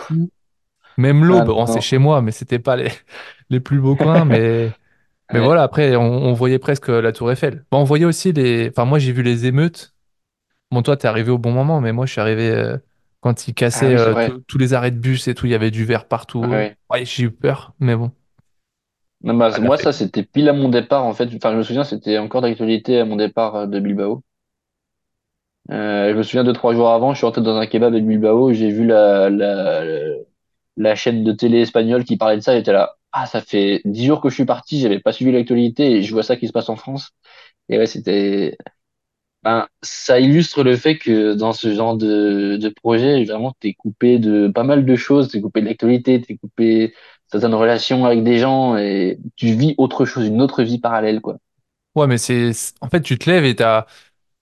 [0.98, 1.82] Même Ah bon, c'est non.
[1.82, 2.90] chez moi, mais c'était pas les,
[3.50, 4.26] les plus beaux coins.
[4.26, 4.78] Mais,
[5.34, 5.42] mais Ouais.
[5.42, 7.66] voilà, après, on, on voyait presque la Tour Eiffel.
[7.72, 8.70] Bon, on voyait aussi les.
[8.70, 9.96] Enfin, moi, j'ai vu les émeutes.
[10.72, 12.78] Bon, toi, t'es arrivé au bon moment, mais moi, je suis arrivé euh,
[13.22, 15.52] quand ils Ah cassaient oui, c'est euh, tous les arrêts de bus et tout, il
[15.52, 16.42] y avait du verre partout.
[16.44, 16.78] ouais.
[16.92, 18.12] Ouais, j'ai eu peur, mais bon,
[19.26, 21.28] Non, bah, l'a moi, ça, c'était pile à mon départ, en fait.
[21.36, 24.24] Enfin, je me souviens, c'était encore d'actualité à mon départ euh, de Bilbao.
[25.72, 28.00] Euh, je me souviens deux, trois jours avant, je suis rentré dans un kebab de
[28.00, 29.84] Bilbao, j'ai vu la, la,
[30.78, 32.96] la chaîne de télé espagnole qui parlait de ça, et j'étais là.
[33.12, 36.14] Ah, ça fait dix jours que je suis parti, j'avais pas suivi l'actualité et je
[36.14, 37.12] vois ça qui se passe en France.
[37.70, 38.58] Et ouais, c'était,
[39.44, 44.20] ben, ça illustre le fait que dans ce genre de, de projet, vraiment, t'es coupé
[44.20, 46.94] de pas mal de choses, t'es coupé de l'actualité, t'es coupé
[47.28, 51.38] certaines relations avec des gens et tu vis autre chose, une autre vie parallèle, quoi.
[51.96, 52.52] Ouais, mais c'est.
[52.82, 53.86] En fait, tu te lèves et t'as.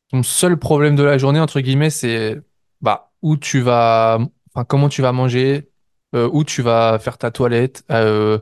[0.10, 2.42] Ton seul problème de la journée, entre guillemets, c'est
[2.82, 4.20] bah, où tu vas.
[4.54, 5.70] Enfin, comment tu vas manger,
[6.16, 8.40] euh, où tu vas faire ta toilette, euh,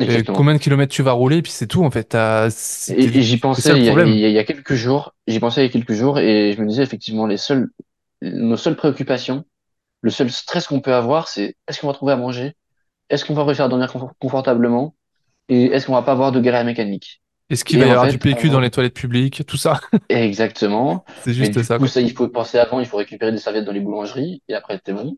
[0.00, 0.36] et Exactement.
[0.36, 2.14] combien de kilomètres tu vas rouler, puis c'est tout, en fait.
[2.14, 4.08] Et, et j'y pensais il y, a, il problème.
[4.18, 6.52] y a il y a quelques jours, j'y pensais il y a quelques jours et
[6.54, 7.70] je me disais effectivement les seuls,
[8.22, 9.44] nos seules préoccupations,
[10.02, 12.54] le seul stress qu'on peut avoir, c'est est-ce qu'on va trouver à manger,
[13.10, 14.96] est-ce qu'on va réussir à dormir confort- confortablement
[15.48, 17.22] et est-ce qu'on va pas avoir de galère mécanique?
[17.50, 19.44] Est-ce qu'il va y avoir du fait, PQ dans les toilettes publiques?
[19.46, 19.80] Tout ça?
[20.08, 21.04] exactement.
[21.22, 21.88] C'est juste du ça, coup, quoi.
[21.88, 24.78] ça, il faut penser avant, il faut récupérer des serviettes dans les boulangeries, et après,
[24.78, 25.16] t'es bon.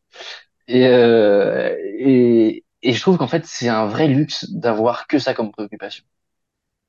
[0.69, 5.35] Et, euh, et, et je trouve qu'en fait, c'est un vrai luxe d'avoir que ça
[5.35, 6.05] comme préoccupation.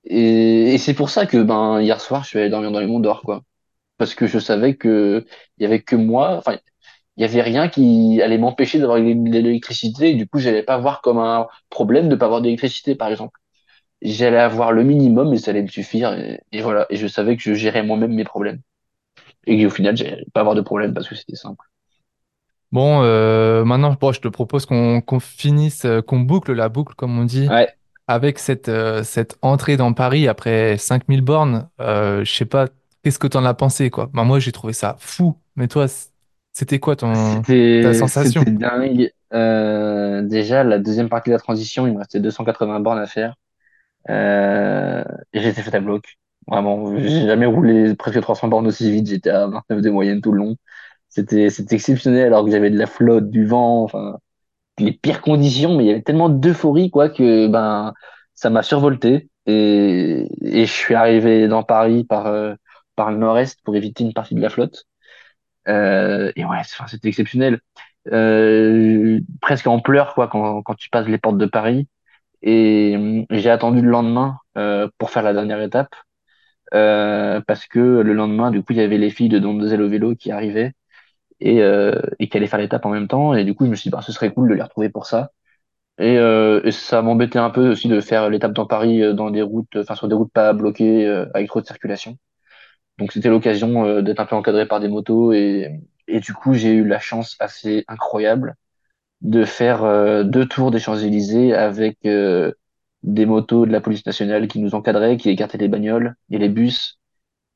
[0.06, 2.88] Et, et c'est pour ça que, ben, hier soir, je suis allé dormir dans les
[2.88, 3.44] monts dehors, quoi.
[3.98, 5.26] Parce que je savais que
[5.58, 6.58] il y avait que moi, enfin,
[7.20, 11.02] il y avait rien qui allait m'empêcher d'avoir de l'électricité, du coup, j'allais pas voir
[11.04, 13.40] comme un problème de pas avoir d'électricité, par exemple.
[14.02, 16.88] J'allais avoir le minimum et ça allait me suffire, et, et voilà.
[16.92, 18.62] Et je savais que je gérais moi-même mes problèmes.
[19.48, 21.66] Et qu'au final, j'allais pas avoir de problème parce que c'était simple.
[22.72, 26.94] Bon, euh, maintenant, bon, je te propose qu'on qu'on finisse, euh, qu'on boucle la boucle,
[26.96, 31.70] comme on dit, Ouais, avec cette, euh, cette entrée dans Paris après 5000 bornes.
[31.82, 32.68] Euh, je sais pas,
[33.04, 34.10] qu'est-ce que t'en as pensé, quoi?
[34.14, 35.40] Bah, moi, j'ai trouvé ça fou.
[35.56, 35.88] Mais toi,
[36.60, 38.42] c'était quoi ton, ta sensation?
[38.42, 39.14] c'était dingue.
[39.34, 43.36] Euh, déjà, la deuxième partie de la transition, il me restait 280 bornes à faire.
[44.10, 46.18] Euh, et j'étais fait à bloc.
[46.48, 49.08] Vraiment, j'ai jamais roulé presque 300 bornes aussi vite.
[49.08, 50.58] J'étais à 29 de moyenne tout le long.
[51.08, 54.18] C'était, c'était exceptionnel alors que j'avais de la flotte, du vent, enfin,
[54.80, 57.94] les pires conditions, mais il y avait tellement d'euphorie, quoi, que, ben,
[58.34, 59.30] ça m'a survolté.
[59.46, 62.54] Et, et je suis arrivé dans Paris par, euh,
[62.98, 64.84] par le nord-est pour éviter une partie de la flotte.
[65.68, 67.60] Euh, et ouais, c'était exceptionnel.
[68.12, 71.88] Euh, presque en pleurs, quoi, quand, tu passes les portes de Paris.
[72.42, 75.96] Et hum, j'ai attendu le lendemain euh, pour faire la dernière étape.
[76.74, 79.82] Euh, parce que le lendemain, du coup, il y avait les filles de Don Donzelle
[79.82, 80.74] au vélo qui arrivaient
[81.40, 83.34] et, euh, qui allaient faire l'étape en même temps.
[83.36, 85.06] Et du coup, je me suis dit, bah, ce serait cool de les retrouver pour
[85.08, 85.32] ça.
[86.00, 89.32] Et, euh, et ça m'embêtait un peu aussi de faire l'étape dans Paris euh, dans
[89.32, 92.18] des routes, enfin sur des routes pas bloquées euh, avec trop de circulation.
[93.00, 96.74] Donc c'était l'occasion euh, d'être un peu encadré par des motos et, du coup, j'ai
[96.74, 98.56] eu la chance assez incroyable
[99.22, 102.52] de faire euh, deux tours des Champs-Élysées avec euh,
[103.04, 106.50] des motos de la police nationale qui nous encadraient, qui écartaient les bagnoles et les
[106.50, 107.00] bus.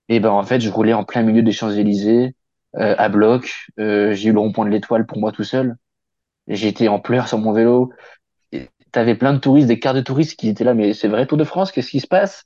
[0.07, 2.35] Et ben en fait, je roulais en plein milieu des Champs-Élysées
[2.73, 3.67] à bloc.
[3.77, 5.75] J'ai eu le rond-point de l'Étoile pour moi tout seul.
[6.47, 7.93] J'étais en pleurs sur mon vélo.
[8.91, 11.37] T'avais plein de touristes, des quarts de touristes qui étaient là, mais c'est vrai Tour
[11.37, 12.45] de France, qu'est-ce qui se passe?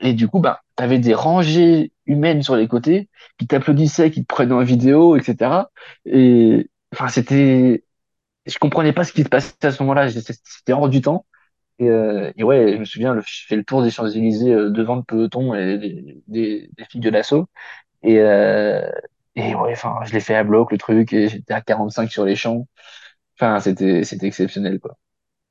[0.00, 4.26] Et du coup, ben, t'avais des rangées humaines sur les côtés qui t'applaudissaient, qui te
[4.26, 5.70] prenaient en vidéo, etc.
[6.04, 7.84] Et enfin, c'était
[8.46, 10.08] je comprenais pas ce qui se passait à ce moment-là.
[10.10, 11.26] C'était hors du temps.
[11.78, 15.02] Et, euh, ouais, je me souviens, je fais le tour des Champs-Élysées euh, devant le
[15.02, 17.48] peloton et des, filles de l'assaut.
[18.02, 18.88] Et, euh,
[19.34, 22.24] et ouais, enfin, je l'ai fait à bloc, le truc, et j'étais à 45 sur
[22.24, 22.66] les champs.
[23.38, 24.96] Enfin, c'était, c'était exceptionnel, quoi.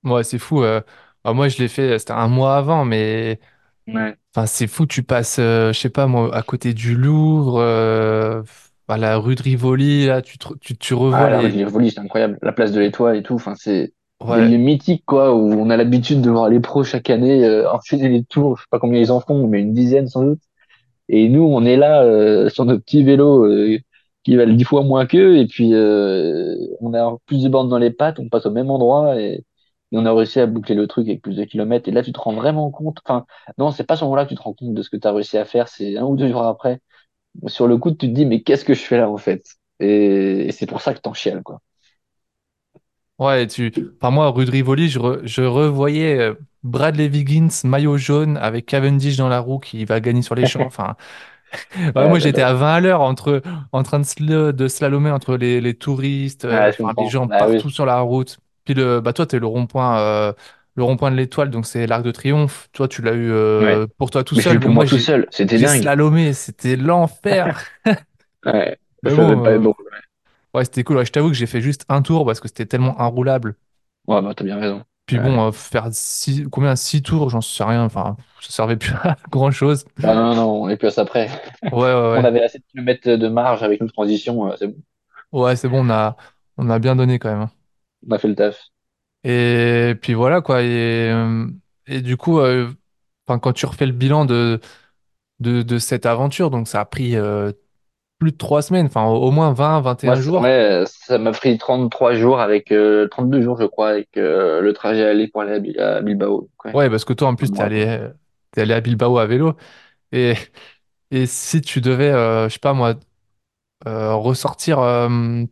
[0.04, 0.62] Ouais, c'est fou.
[0.62, 3.40] Bah, moi, je l'ai fait, c'était un mois avant, mais
[3.88, 4.18] Ouais.
[4.36, 4.86] enfin, c'est fou.
[4.86, 8.44] Tu passes, euh, je sais pas, moi, à côté du Louvre, euh,
[8.88, 11.56] à la rue de Rivoli, là, tu, te- tu, tu revois Ah, la rue de
[11.56, 11.64] les.
[11.64, 12.38] Rivoli, c'est incroyable.
[12.42, 13.36] La place de l'Étoile et tout.
[13.36, 13.94] Enfin, c'est
[14.28, 17.46] des Ouais, lieux mythiques, quoi, où on a l'habitude de voir les pros chaque année
[17.46, 18.58] euh, enchaîner les tours.
[18.58, 20.42] Je sais pas combien ils en font, mais une dizaine sans doute.
[21.10, 23.80] Et nous, on est là euh, sur nos petits vélos euh,
[24.24, 27.78] qui valent dix fois moins qu'eux, et puis euh, on a plus de bandes dans
[27.80, 29.44] les pattes, on passe au même endroit, et,
[29.92, 31.88] et on a réussi à boucler le truc avec plus de kilomètres.
[31.90, 33.00] Et là, tu te rends vraiment compte.
[33.06, 33.26] Enfin,
[33.58, 35.12] non, c'est pas ce moment-là que tu te rends compte de ce que tu as
[35.14, 36.82] réussi à faire, c'est un ou deux jours après.
[37.48, 39.46] Sur le coup, tu te dis, mais qu'est-ce que je fais là, en fait?
[39.80, 41.62] Et, et c'est pour ça que t'en chiales, quoi.
[43.20, 43.74] ouais, tu.
[44.02, 46.34] Enfin, moi, rue de Rivoli, je, re- je revoyais euh,
[46.64, 50.66] Bradley Wiggins, maillot jaune, avec Cavendish dans la roue qui va gagner sur les champs.
[50.66, 50.96] Enfin,
[51.96, 52.56] Ouais, Ouais, moi, j'étais à j'adore.
[52.56, 56.60] 20 à l'heure entre, en train de, sla- de slalomer entre les, les touristes, euh,
[56.60, 57.10] Ah, je enfin, les comprends.
[57.10, 57.60] gens Bah oui.
[57.60, 58.40] partout sur la route.
[58.66, 60.34] Puis le, bah, toi, t'es le rond-point, euh,
[60.76, 62.70] le rond-point de l'Étoile, donc c'est l'Arc de Triomphe.
[62.74, 63.32] Toi, tu l'as eu Ouais.
[63.32, 64.60] euh, pour toi tout Mais seul.
[64.60, 65.28] Bon, pour moi, tout seul.
[65.32, 65.82] C'était dingue.
[65.82, 67.64] slalomé, c'était l'enfer.
[68.46, 68.78] Ouais.
[69.04, 69.76] Mais Ça devait pas être bon, euh, drôle.
[70.54, 70.98] ouais, c'était cool.
[70.98, 73.56] Ouais, je t'avoue que j'ai fait juste un tour parce que c'était tellement inroulable.
[74.08, 74.84] Ouais, bah, t'as bien raison.
[75.06, 77.84] Puis bon, euh, faire six, combien, six tours, j'en sais rien.
[77.84, 79.86] Enfin, ça servait plus à grand-chose.
[79.98, 81.30] Bah, non, non, on est plus à ça après.
[81.72, 84.82] Ouais, ouais, On avait assez de kilomètres de marge avec une transition, c'est bon,
[85.32, 86.16] Ouais, c'est bon, on a,
[86.58, 87.50] on a bien donné quand même.
[88.08, 88.70] On a fait le taf.
[89.24, 90.62] Et puis voilà quoi.
[90.64, 91.48] Et, euh,
[91.88, 92.72] et du coup, euh,
[93.28, 94.60] quand tu refais le bilan de,
[95.40, 97.52] de, de cette aventure, donc ça a pris euh,
[98.20, 100.38] plus de trois semaines, enfin au au moins vingt vingt et Moi, un c- jours.
[100.38, 105.04] ouais, ça m'a pris 33 jours avec, euh, 32 jours, je crois, avec le trajet
[105.06, 106.50] aller pour aller à, Bi- à Bilbao.
[106.64, 108.10] Ouais, Ouais, parce que toi en plus, t'es allé,
[108.52, 109.56] t'es allé à Bilbao à vélo.
[110.12, 110.36] Et,
[111.12, 112.12] et si tu devais,
[112.50, 112.96] je sais pas moi,
[113.86, 114.78] ressortir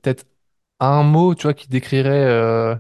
[0.01, 0.25] peut-être
[0.79, 2.75] un mot, tu vois, qui décrirait, euh,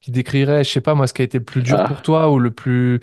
[0.00, 2.02] qui décrirait, je sais pas moi, ce qui a été le plus dur pour Ah,
[2.02, 3.00] toi ou le plus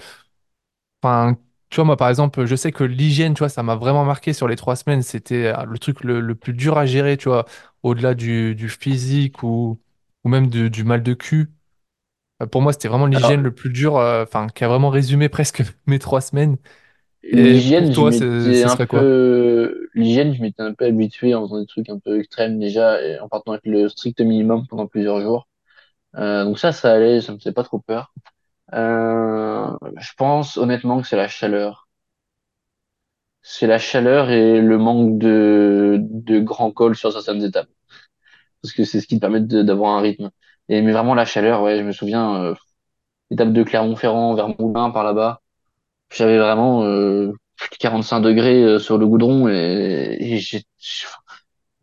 [1.02, 1.38] Enfin,
[1.70, 4.34] tu vois, moi, par exemple, je sais que l'hygiène, tu vois, ça m'a vraiment marqué
[4.34, 5.02] sur les trois semaines.
[5.02, 7.46] C'était euh, le truc le, le plus dur à gérer, tu vois,
[7.84, 9.80] au-delà du, du physique ou,
[10.24, 11.52] ou même du, du mal de cul.
[12.44, 14.90] Euh, Pour moi, c'était vraiment alors, l'hygiène le plus dur, euh, enfin, qui a vraiment
[14.90, 16.58] résumé presque mes trois semaines.
[17.24, 22.00] L'hygiène, je un peu, l'hygiène, je m'étais un peu habitué en faisant des trucs un
[22.00, 25.48] peu extrêmes déjà, et en partant avec le strict minimum pendant plusieurs jours.
[26.16, 28.14] Euh, donc ça, ça allait, ça me faisait pas trop peur.
[28.74, 29.68] Euh,
[29.98, 31.88] je pense honnêtement que c'est la chaleur.
[33.42, 37.70] C'est la chaleur et le manque de, de grands cols sur certaines étapes.
[38.62, 40.30] Parce que c'est ce qui te permet d'avoir un rythme.
[40.70, 42.54] Et, mais vraiment la chaleur, ouais, je me souviens, euh,
[43.32, 45.42] étape de Clermont-Ferrand vers Moulins par là-bas.
[46.12, 47.34] J'avais vraiment euh,
[47.80, 50.40] 45 degrés euh, sur le goudron et, et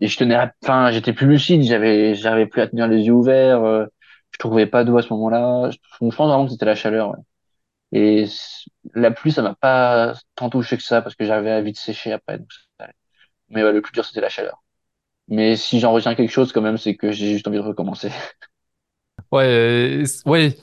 [0.01, 3.13] et je tenais, à- enfin, j'étais plus lucide, j'avais, j'avais plus à tenir les yeux
[3.13, 3.87] ouverts, euh,
[4.33, 5.71] je trouvais pas d'eau à ce moment-là.
[5.71, 7.11] Je, je pense vraiment que c'était la chaleur.
[7.11, 7.17] ouais.
[7.93, 8.27] Et
[8.95, 12.13] la pluie, ça m'a pas tant touché que ça parce que j'avais à vite sécher
[12.13, 12.41] après.
[13.49, 14.63] Mais ouais, le plus dur, c'était la chaleur.
[15.29, 18.11] Mais si j'en retiens quelque chose quand même, c'est que j'ai juste envie de recommencer.
[19.33, 20.57] Ouais, euh, ouais,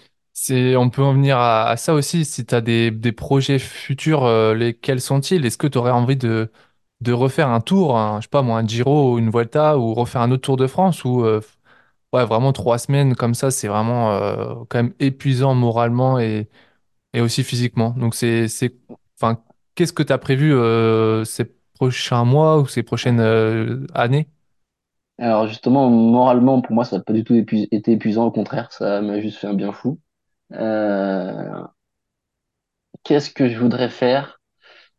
[0.50, 2.26] on peut en venir à, ça aussi.
[2.26, 5.46] Si tu as des, projets futurs, euh, lesquels sont-ils?
[5.46, 6.50] Est-ce que tu aurais envie de,
[7.08, 10.22] refaire un tour, un, je sais pas moi, un Giro ou une Vuelta ou refaire
[10.22, 11.42] un autre Tour de France ou euh,
[12.14, 16.50] ouais, vraiment trois semaines comme ça, c'est vraiment euh, quand même épuisant moralement et,
[17.16, 17.92] aussi physiquement.
[17.92, 18.16] Donc
[19.76, 23.20] qu'est-ce que tu as prévu euh, ces prochains mois ou ces prochaines
[23.94, 24.28] années?
[25.20, 28.26] Alors justement, moralement, pour moi, ça n'a pas du tout été épuisant.
[28.26, 30.00] Au contraire, ça m'a juste fait un bien fou.
[30.54, 31.68] Euh,
[33.04, 34.40] qu'est-ce que je voudrais faire?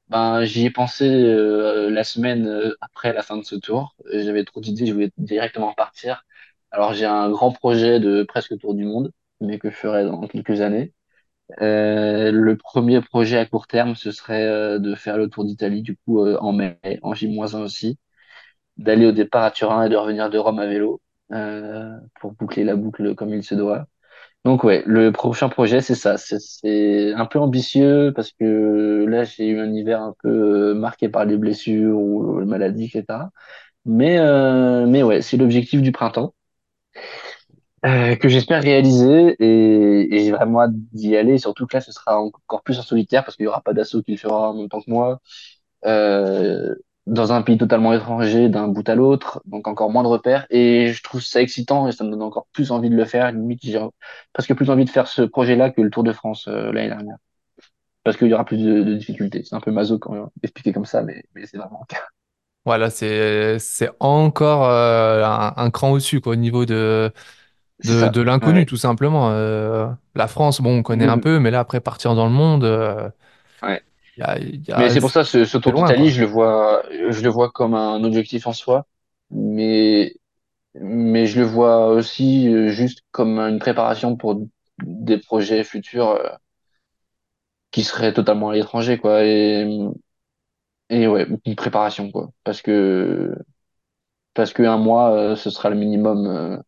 [0.09, 3.97] Ben, j'y ai pensé euh, la semaine euh, après la fin de ce tour.
[4.13, 6.25] J'avais trop d'idées, je voulais directement partir.
[6.71, 10.27] Alors j'ai un grand projet de presque tour du monde, mais que je ferai dans
[10.29, 10.95] quelques années.
[11.63, 15.83] Euh, le premier projet à court terme, ce serait euh, de faire le tour d'Italie,
[15.83, 17.99] du coup euh, en mai, en J-1 aussi,
[18.79, 21.01] d'aller au départ à Turin et de revenir de Rome à vélo
[21.33, 23.87] euh, pour boucler la boucle comme il se doit.
[24.45, 26.19] Donc ouais, le prochain projet, c'est ça.
[26.19, 30.29] C'est un peu ambitieux parce que là, j'ai eu un hiver un peu
[30.73, 33.31] euh, marqué par les blessures ou les maladies, etc.
[33.87, 36.35] Mais, euh, mais ouais, c'est l'objectif du printemps
[37.87, 41.39] euh, que j'espère réaliser et, et j'ai vraiment hâte d'y aller.
[41.39, 44.03] Surtout que là, ce sera encore plus en solitaire parce qu'il y aura pas d'assaut
[44.03, 45.21] qui le fera en même temps que moi.
[45.87, 46.75] Euh,
[47.07, 50.47] dans un pays totalement étranger, d'un bout à l'autre, donc encore moins de repères.
[50.51, 53.31] Et je trouve ça excitant et ça me donne encore plus envie de le faire.
[53.33, 53.81] Limite, j'ai
[54.33, 57.17] presque plus envie de faire ce projet-là que le Tour de France euh, l'année dernière.
[58.05, 59.45] Parce qu'il y aura plus de, de difficultés.
[59.45, 62.03] C'est un peu maso quand même expliqué comme ça, mais, mais c'est vraiment le cas.
[62.67, 63.59] Voilà, c'est
[64.01, 67.13] encore euh, un, un cran au-dessus quoi, au niveau de,
[67.85, 68.67] de, l'inconnu Ouais.
[68.67, 69.31] tout simplement.
[69.33, 72.33] Euh, la France, bon, on connaît un Mm, peu, mais là après partir dans le
[72.33, 72.65] monde,
[73.63, 73.85] ouais.
[74.19, 77.21] Y a, y Mais c'est pour ça, ce, ce Tour d'Italie, je le vois, je
[77.23, 78.87] le vois comme un objectif en soi,
[79.31, 80.15] mais,
[80.75, 84.43] mais je le vois aussi euh, juste comme une préparation pour
[84.85, 86.31] des projets futurs euh,
[87.71, 89.25] qui seraient totalement à l'étranger, quoi.
[89.25, 89.67] Et,
[90.91, 92.31] et ouais, une préparation, quoi.
[92.45, 93.35] Parce que,
[94.35, 96.63] parce que un mois, euh, ce sera le minimum.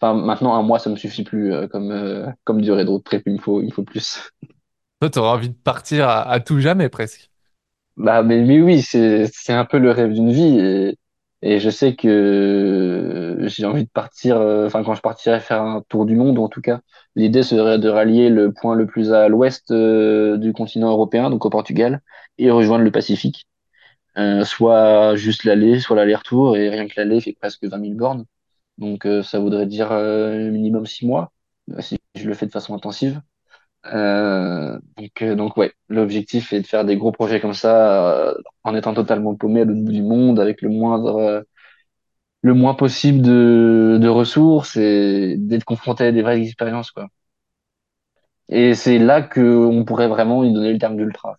[0.00, 3.22] Enfin, maintenant, un mois, ça me suffit plus comme, comme durée de road trip.
[3.26, 4.30] Il me faut, il me faut plus.
[5.00, 7.30] Toi, t'auras envie de partir à, tout jamais presque.
[7.96, 10.94] Bah, mais, oui, c'est, un peu le rêve d'une vie.
[11.42, 15.82] Et, je sais que j'ai envie de partir, euh, enfin, quand je partirai faire un
[15.88, 16.80] tour du monde, en tout cas,
[17.16, 21.46] l'idée serait de rallier le point le plus à l'ouest euh, du continent européen, donc
[21.46, 22.02] au Portugal,
[22.36, 23.46] et rejoindre le Pacifique.
[24.18, 28.26] Euh, soit juste l'aller, soit l'aller-retour, et rien que l'aller fait presque 20 000 bornes.
[28.76, 31.32] Donc, ça voudrait dire minimum six mois,
[31.80, 33.20] si je le fais de façon intensive.
[33.86, 38.34] Euh, donc, euh, donc ouais, l'objectif est de faire des gros projets comme ça, euh,
[38.64, 41.44] en étant totalement paumé à l'autre bout du monde, avec le moindre,
[42.42, 47.08] le moins possible de, ressources et d'être confronté à des vraies expériences, quoi.
[48.50, 51.36] Et c'est là que on pourrait vraiment y donner le terme d'ultra.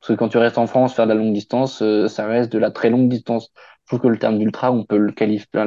[0.00, 2.58] Parce que quand tu restes en France, faire de la longue distance, ça reste de
[2.58, 3.52] la très longue distance.
[3.84, 5.14] Je trouve que le terme d'ultra, on peut le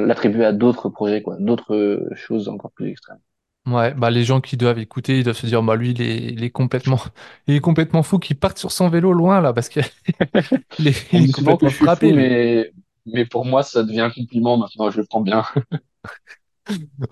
[0.06, 3.20] l'attribuer à d'autres projets, quoi, d'autres choses encore plus extrêmes.
[3.64, 6.16] Ouais, bah les gens qui doivent écouter, ils doivent se dire, bah lui, il est,
[6.32, 6.98] il est complètement,
[7.46, 9.84] il est complètement fou qu'il parte sur son vélo loin là, parce qu'il
[10.86, 12.28] est, On il me est dit souvent que complètement je suis fou, frappé lui.
[12.28, 12.72] mais,
[13.06, 15.44] mais pour moi, ça devient un compliment maintenant, je le prends bien.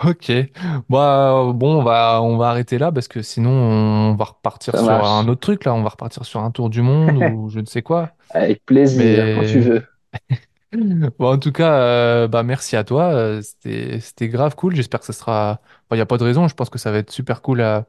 [0.04, 0.30] Ok,
[0.88, 4.80] bah bon, on va, on va arrêter là parce que sinon on va repartir Ça
[4.80, 5.28] sur un marche.
[5.28, 7.82] autre truc là, on va repartir sur un tour du monde ou je ne sais
[7.82, 8.12] quoi.
[8.30, 9.86] Avec plaisir, quand tu Mais veux.
[10.72, 14.74] Bon, en tout cas, euh, bah merci à toi, euh, c'était, c'était grave cool.
[14.76, 15.60] J'espère que ça sera,
[15.90, 17.86] il n'y a pas de raison, je pense que ça va être super cool à-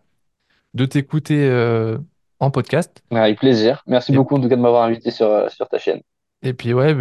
[0.74, 1.98] de t'écouter euh,
[2.40, 3.04] en podcast.
[3.12, 3.84] Avec plaisir.
[3.88, 6.02] Merci Et beaucoup en tout cas de m'avoir invité sur, euh, sur ta chaîne.
[6.44, 6.94] Et puis ouais,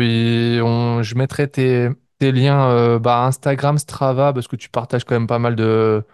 [0.63, 1.89] on, je mettrai tes,
[2.19, 6.05] tes liens euh, bah, Instagram, Strava, parce que tu partages quand même pas mal de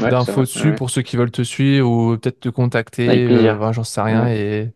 [0.00, 0.44] Ouais, c'est d'infos vrai.
[0.44, 0.74] Dessus ouais.
[0.74, 2.48] pour ceux qui veulent te suivre ou peut-être te
[3.06, 3.58] Avec contacter, euh, plaisir.
[3.58, 4.26] bah, j'en sais rien.
[4.26, 4.30] Ouais.
[4.30, 4.74] Et,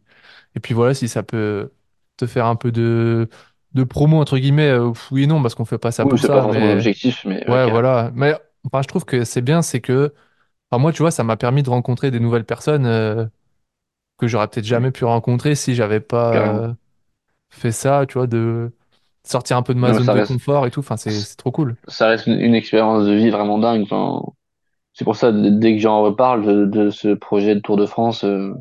[0.56, 1.72] Et puis voilà, si ça peut
[2.18, 3.28] te faire un peu de,
[3.74, 6.20] de promo, entre guillemets, euh, oui et non, parce qu'on fait pas ça Oui, pour
[6.28, 8.10] pas ça, forcément mais l'objectif, mais ouais, voilà.
[8.14, 8.34] Mais
[8.66, 10.14] enfin, je trouve que c'est bien, c'est que,
[10.70, 13.26] enfin, moi, tu vois, ça m'a permis de rencontrer des nouvelles personnes euh,
[14.18, 16.74] que j'aurais peut-être jamais pu rencontrer si j'avais pas euh,
[17.50, 18.72] fait ça, tu vois, de
[19.24, 20.80] sortir un peu de ma Non, zone de confort et tout.
[20.80, 21.76] Enfin, c'est trop cool.
[21.88, 23.82] ça reste une, une expérience de vie vraiment dingue.
[23.82, 24.22] Enfin,
[24.94, 28.24] c'est pour ça, dès que j'en reparle de, de ce projet de Tour de France,
[28.24, 28.54] euh,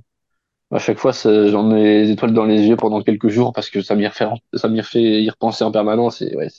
[0.72, 3.82] à chaque fois, j'en ai les étoiles dans les yeux pendant quelques jours parce que
[3.82, 6.50] ça m'y refait, ça m'y refait y repenser en permanence et ouais,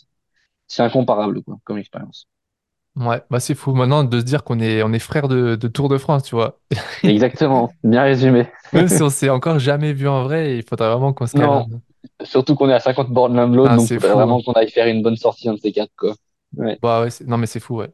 [0.68, 2.28] c'est incomparable, quoi, comme expérience.
[2.96, 5.68] Ouais, bah c'est fou maintenant de se dire qu'on est, on est frères de, de
[5.68, 6.60] Tour de France, tu vois.
[7.04, 8.46] Exactement, bien résumé.
[8.72, 11.66] Même si on s'est encore jamais vu en vrai, il faudrait vraiment qu'on se Non,
[12.24, 14.20] surtout qu'on est à 50 bornes l'un de l'autre, Ah, donc il fou.
[14.20, 14.42] vraiment hein.
[14.42, 16.14] qu'on aille faire une bonne sortie un de ces quatre, quoi.
[16.56, 17.92] Ouais, Bah ouais, non mais c'est fou, ouais.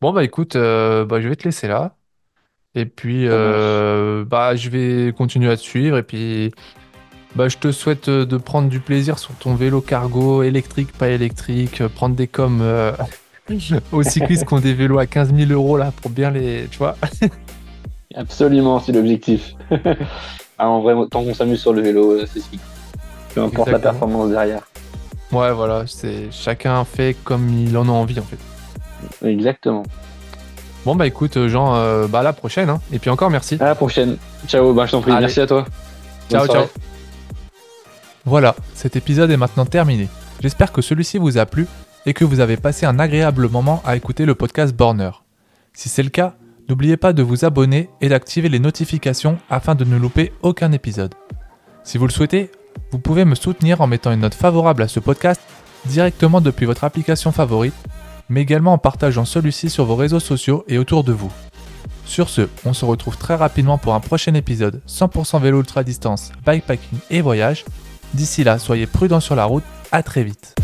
[0.00, 1.96] Bon bah écoute, euh, bah, je vais te laisser là.
[2.78, 5.98] Et puis euh, bah je vais continuer à te suivre.
[5.98, 6.52] Et puis
[7.34, 11.08] bah je te souhaite euh, de prendre du plaisir sur ton vélo cargo, électrique, pas
[11.08, 12.92] électrique, euh, prendre des coms euh,
[13.92, 16.68] aux cyclistes qui ont des vélos à 15 000 euros là pour bien les.
[16.70, 16.96] Tu vois?
[18.14, 19.54] Absolument, c'est l'objectif.
[20.60, 22.58] Ah, en vrai, tant qu'on s'amuse sur le vélo, c'est ce qui
[23.32, 24.62] peu importe la performance derrière.
[25.30, 29.24] Ouais, voilà, c'est chacun fait comme il en a envie en fait.
[29.24, 29.84] Exactement.
[30.88, 32.70] Bon bah écoute, euh, Jean, euh, bah à la prochaine.
[32.70, 32.80] hein.
[32.90, 33.58] Et puis encore merci.
[33.60, 34.16] À la prochaine.
[34.46, 35.12] Ciao, bah, je t'en prie.
[35.12, 35.66] Allez, Merci à toi.
[36.30, 36.64] Ciao, ciao.
[38.24, 40.08] Voilà, cet épisode est maintenant terminé.
[40.40, 41.66] J'espère que celui-ci vous a plu
[42.06, 45.10] et que vous avez passé un agréable moment à écouter le podcast Borner.
[45.74, 46.36] Si c'est le cas,
[46.70, 51.12] n'oubliez pas de vous abonner et d'activer les notifications afin de ne louper aucun épisode.
[51.84, 52.50] Si vous le souhaitez,
[52.92, 55.42] vous pouvez me soutenir en mettant une note favorable à ce podcast
[55.84, 57.74] directement depuis votre application favorite,
[58.28, 61.32] mais également en partageant celui-ci sur vos réseaux sociaux et autour de vous.
[62.04, 66.32] Sur ce, on se retrouve très rapidement pour un prochain épisode 100% vélo ultra distance,
[66.46, 67.64] bikepacking et voyage.
[68.14, 70.54] D'ici là, soyez prudents sur la route, à très vite.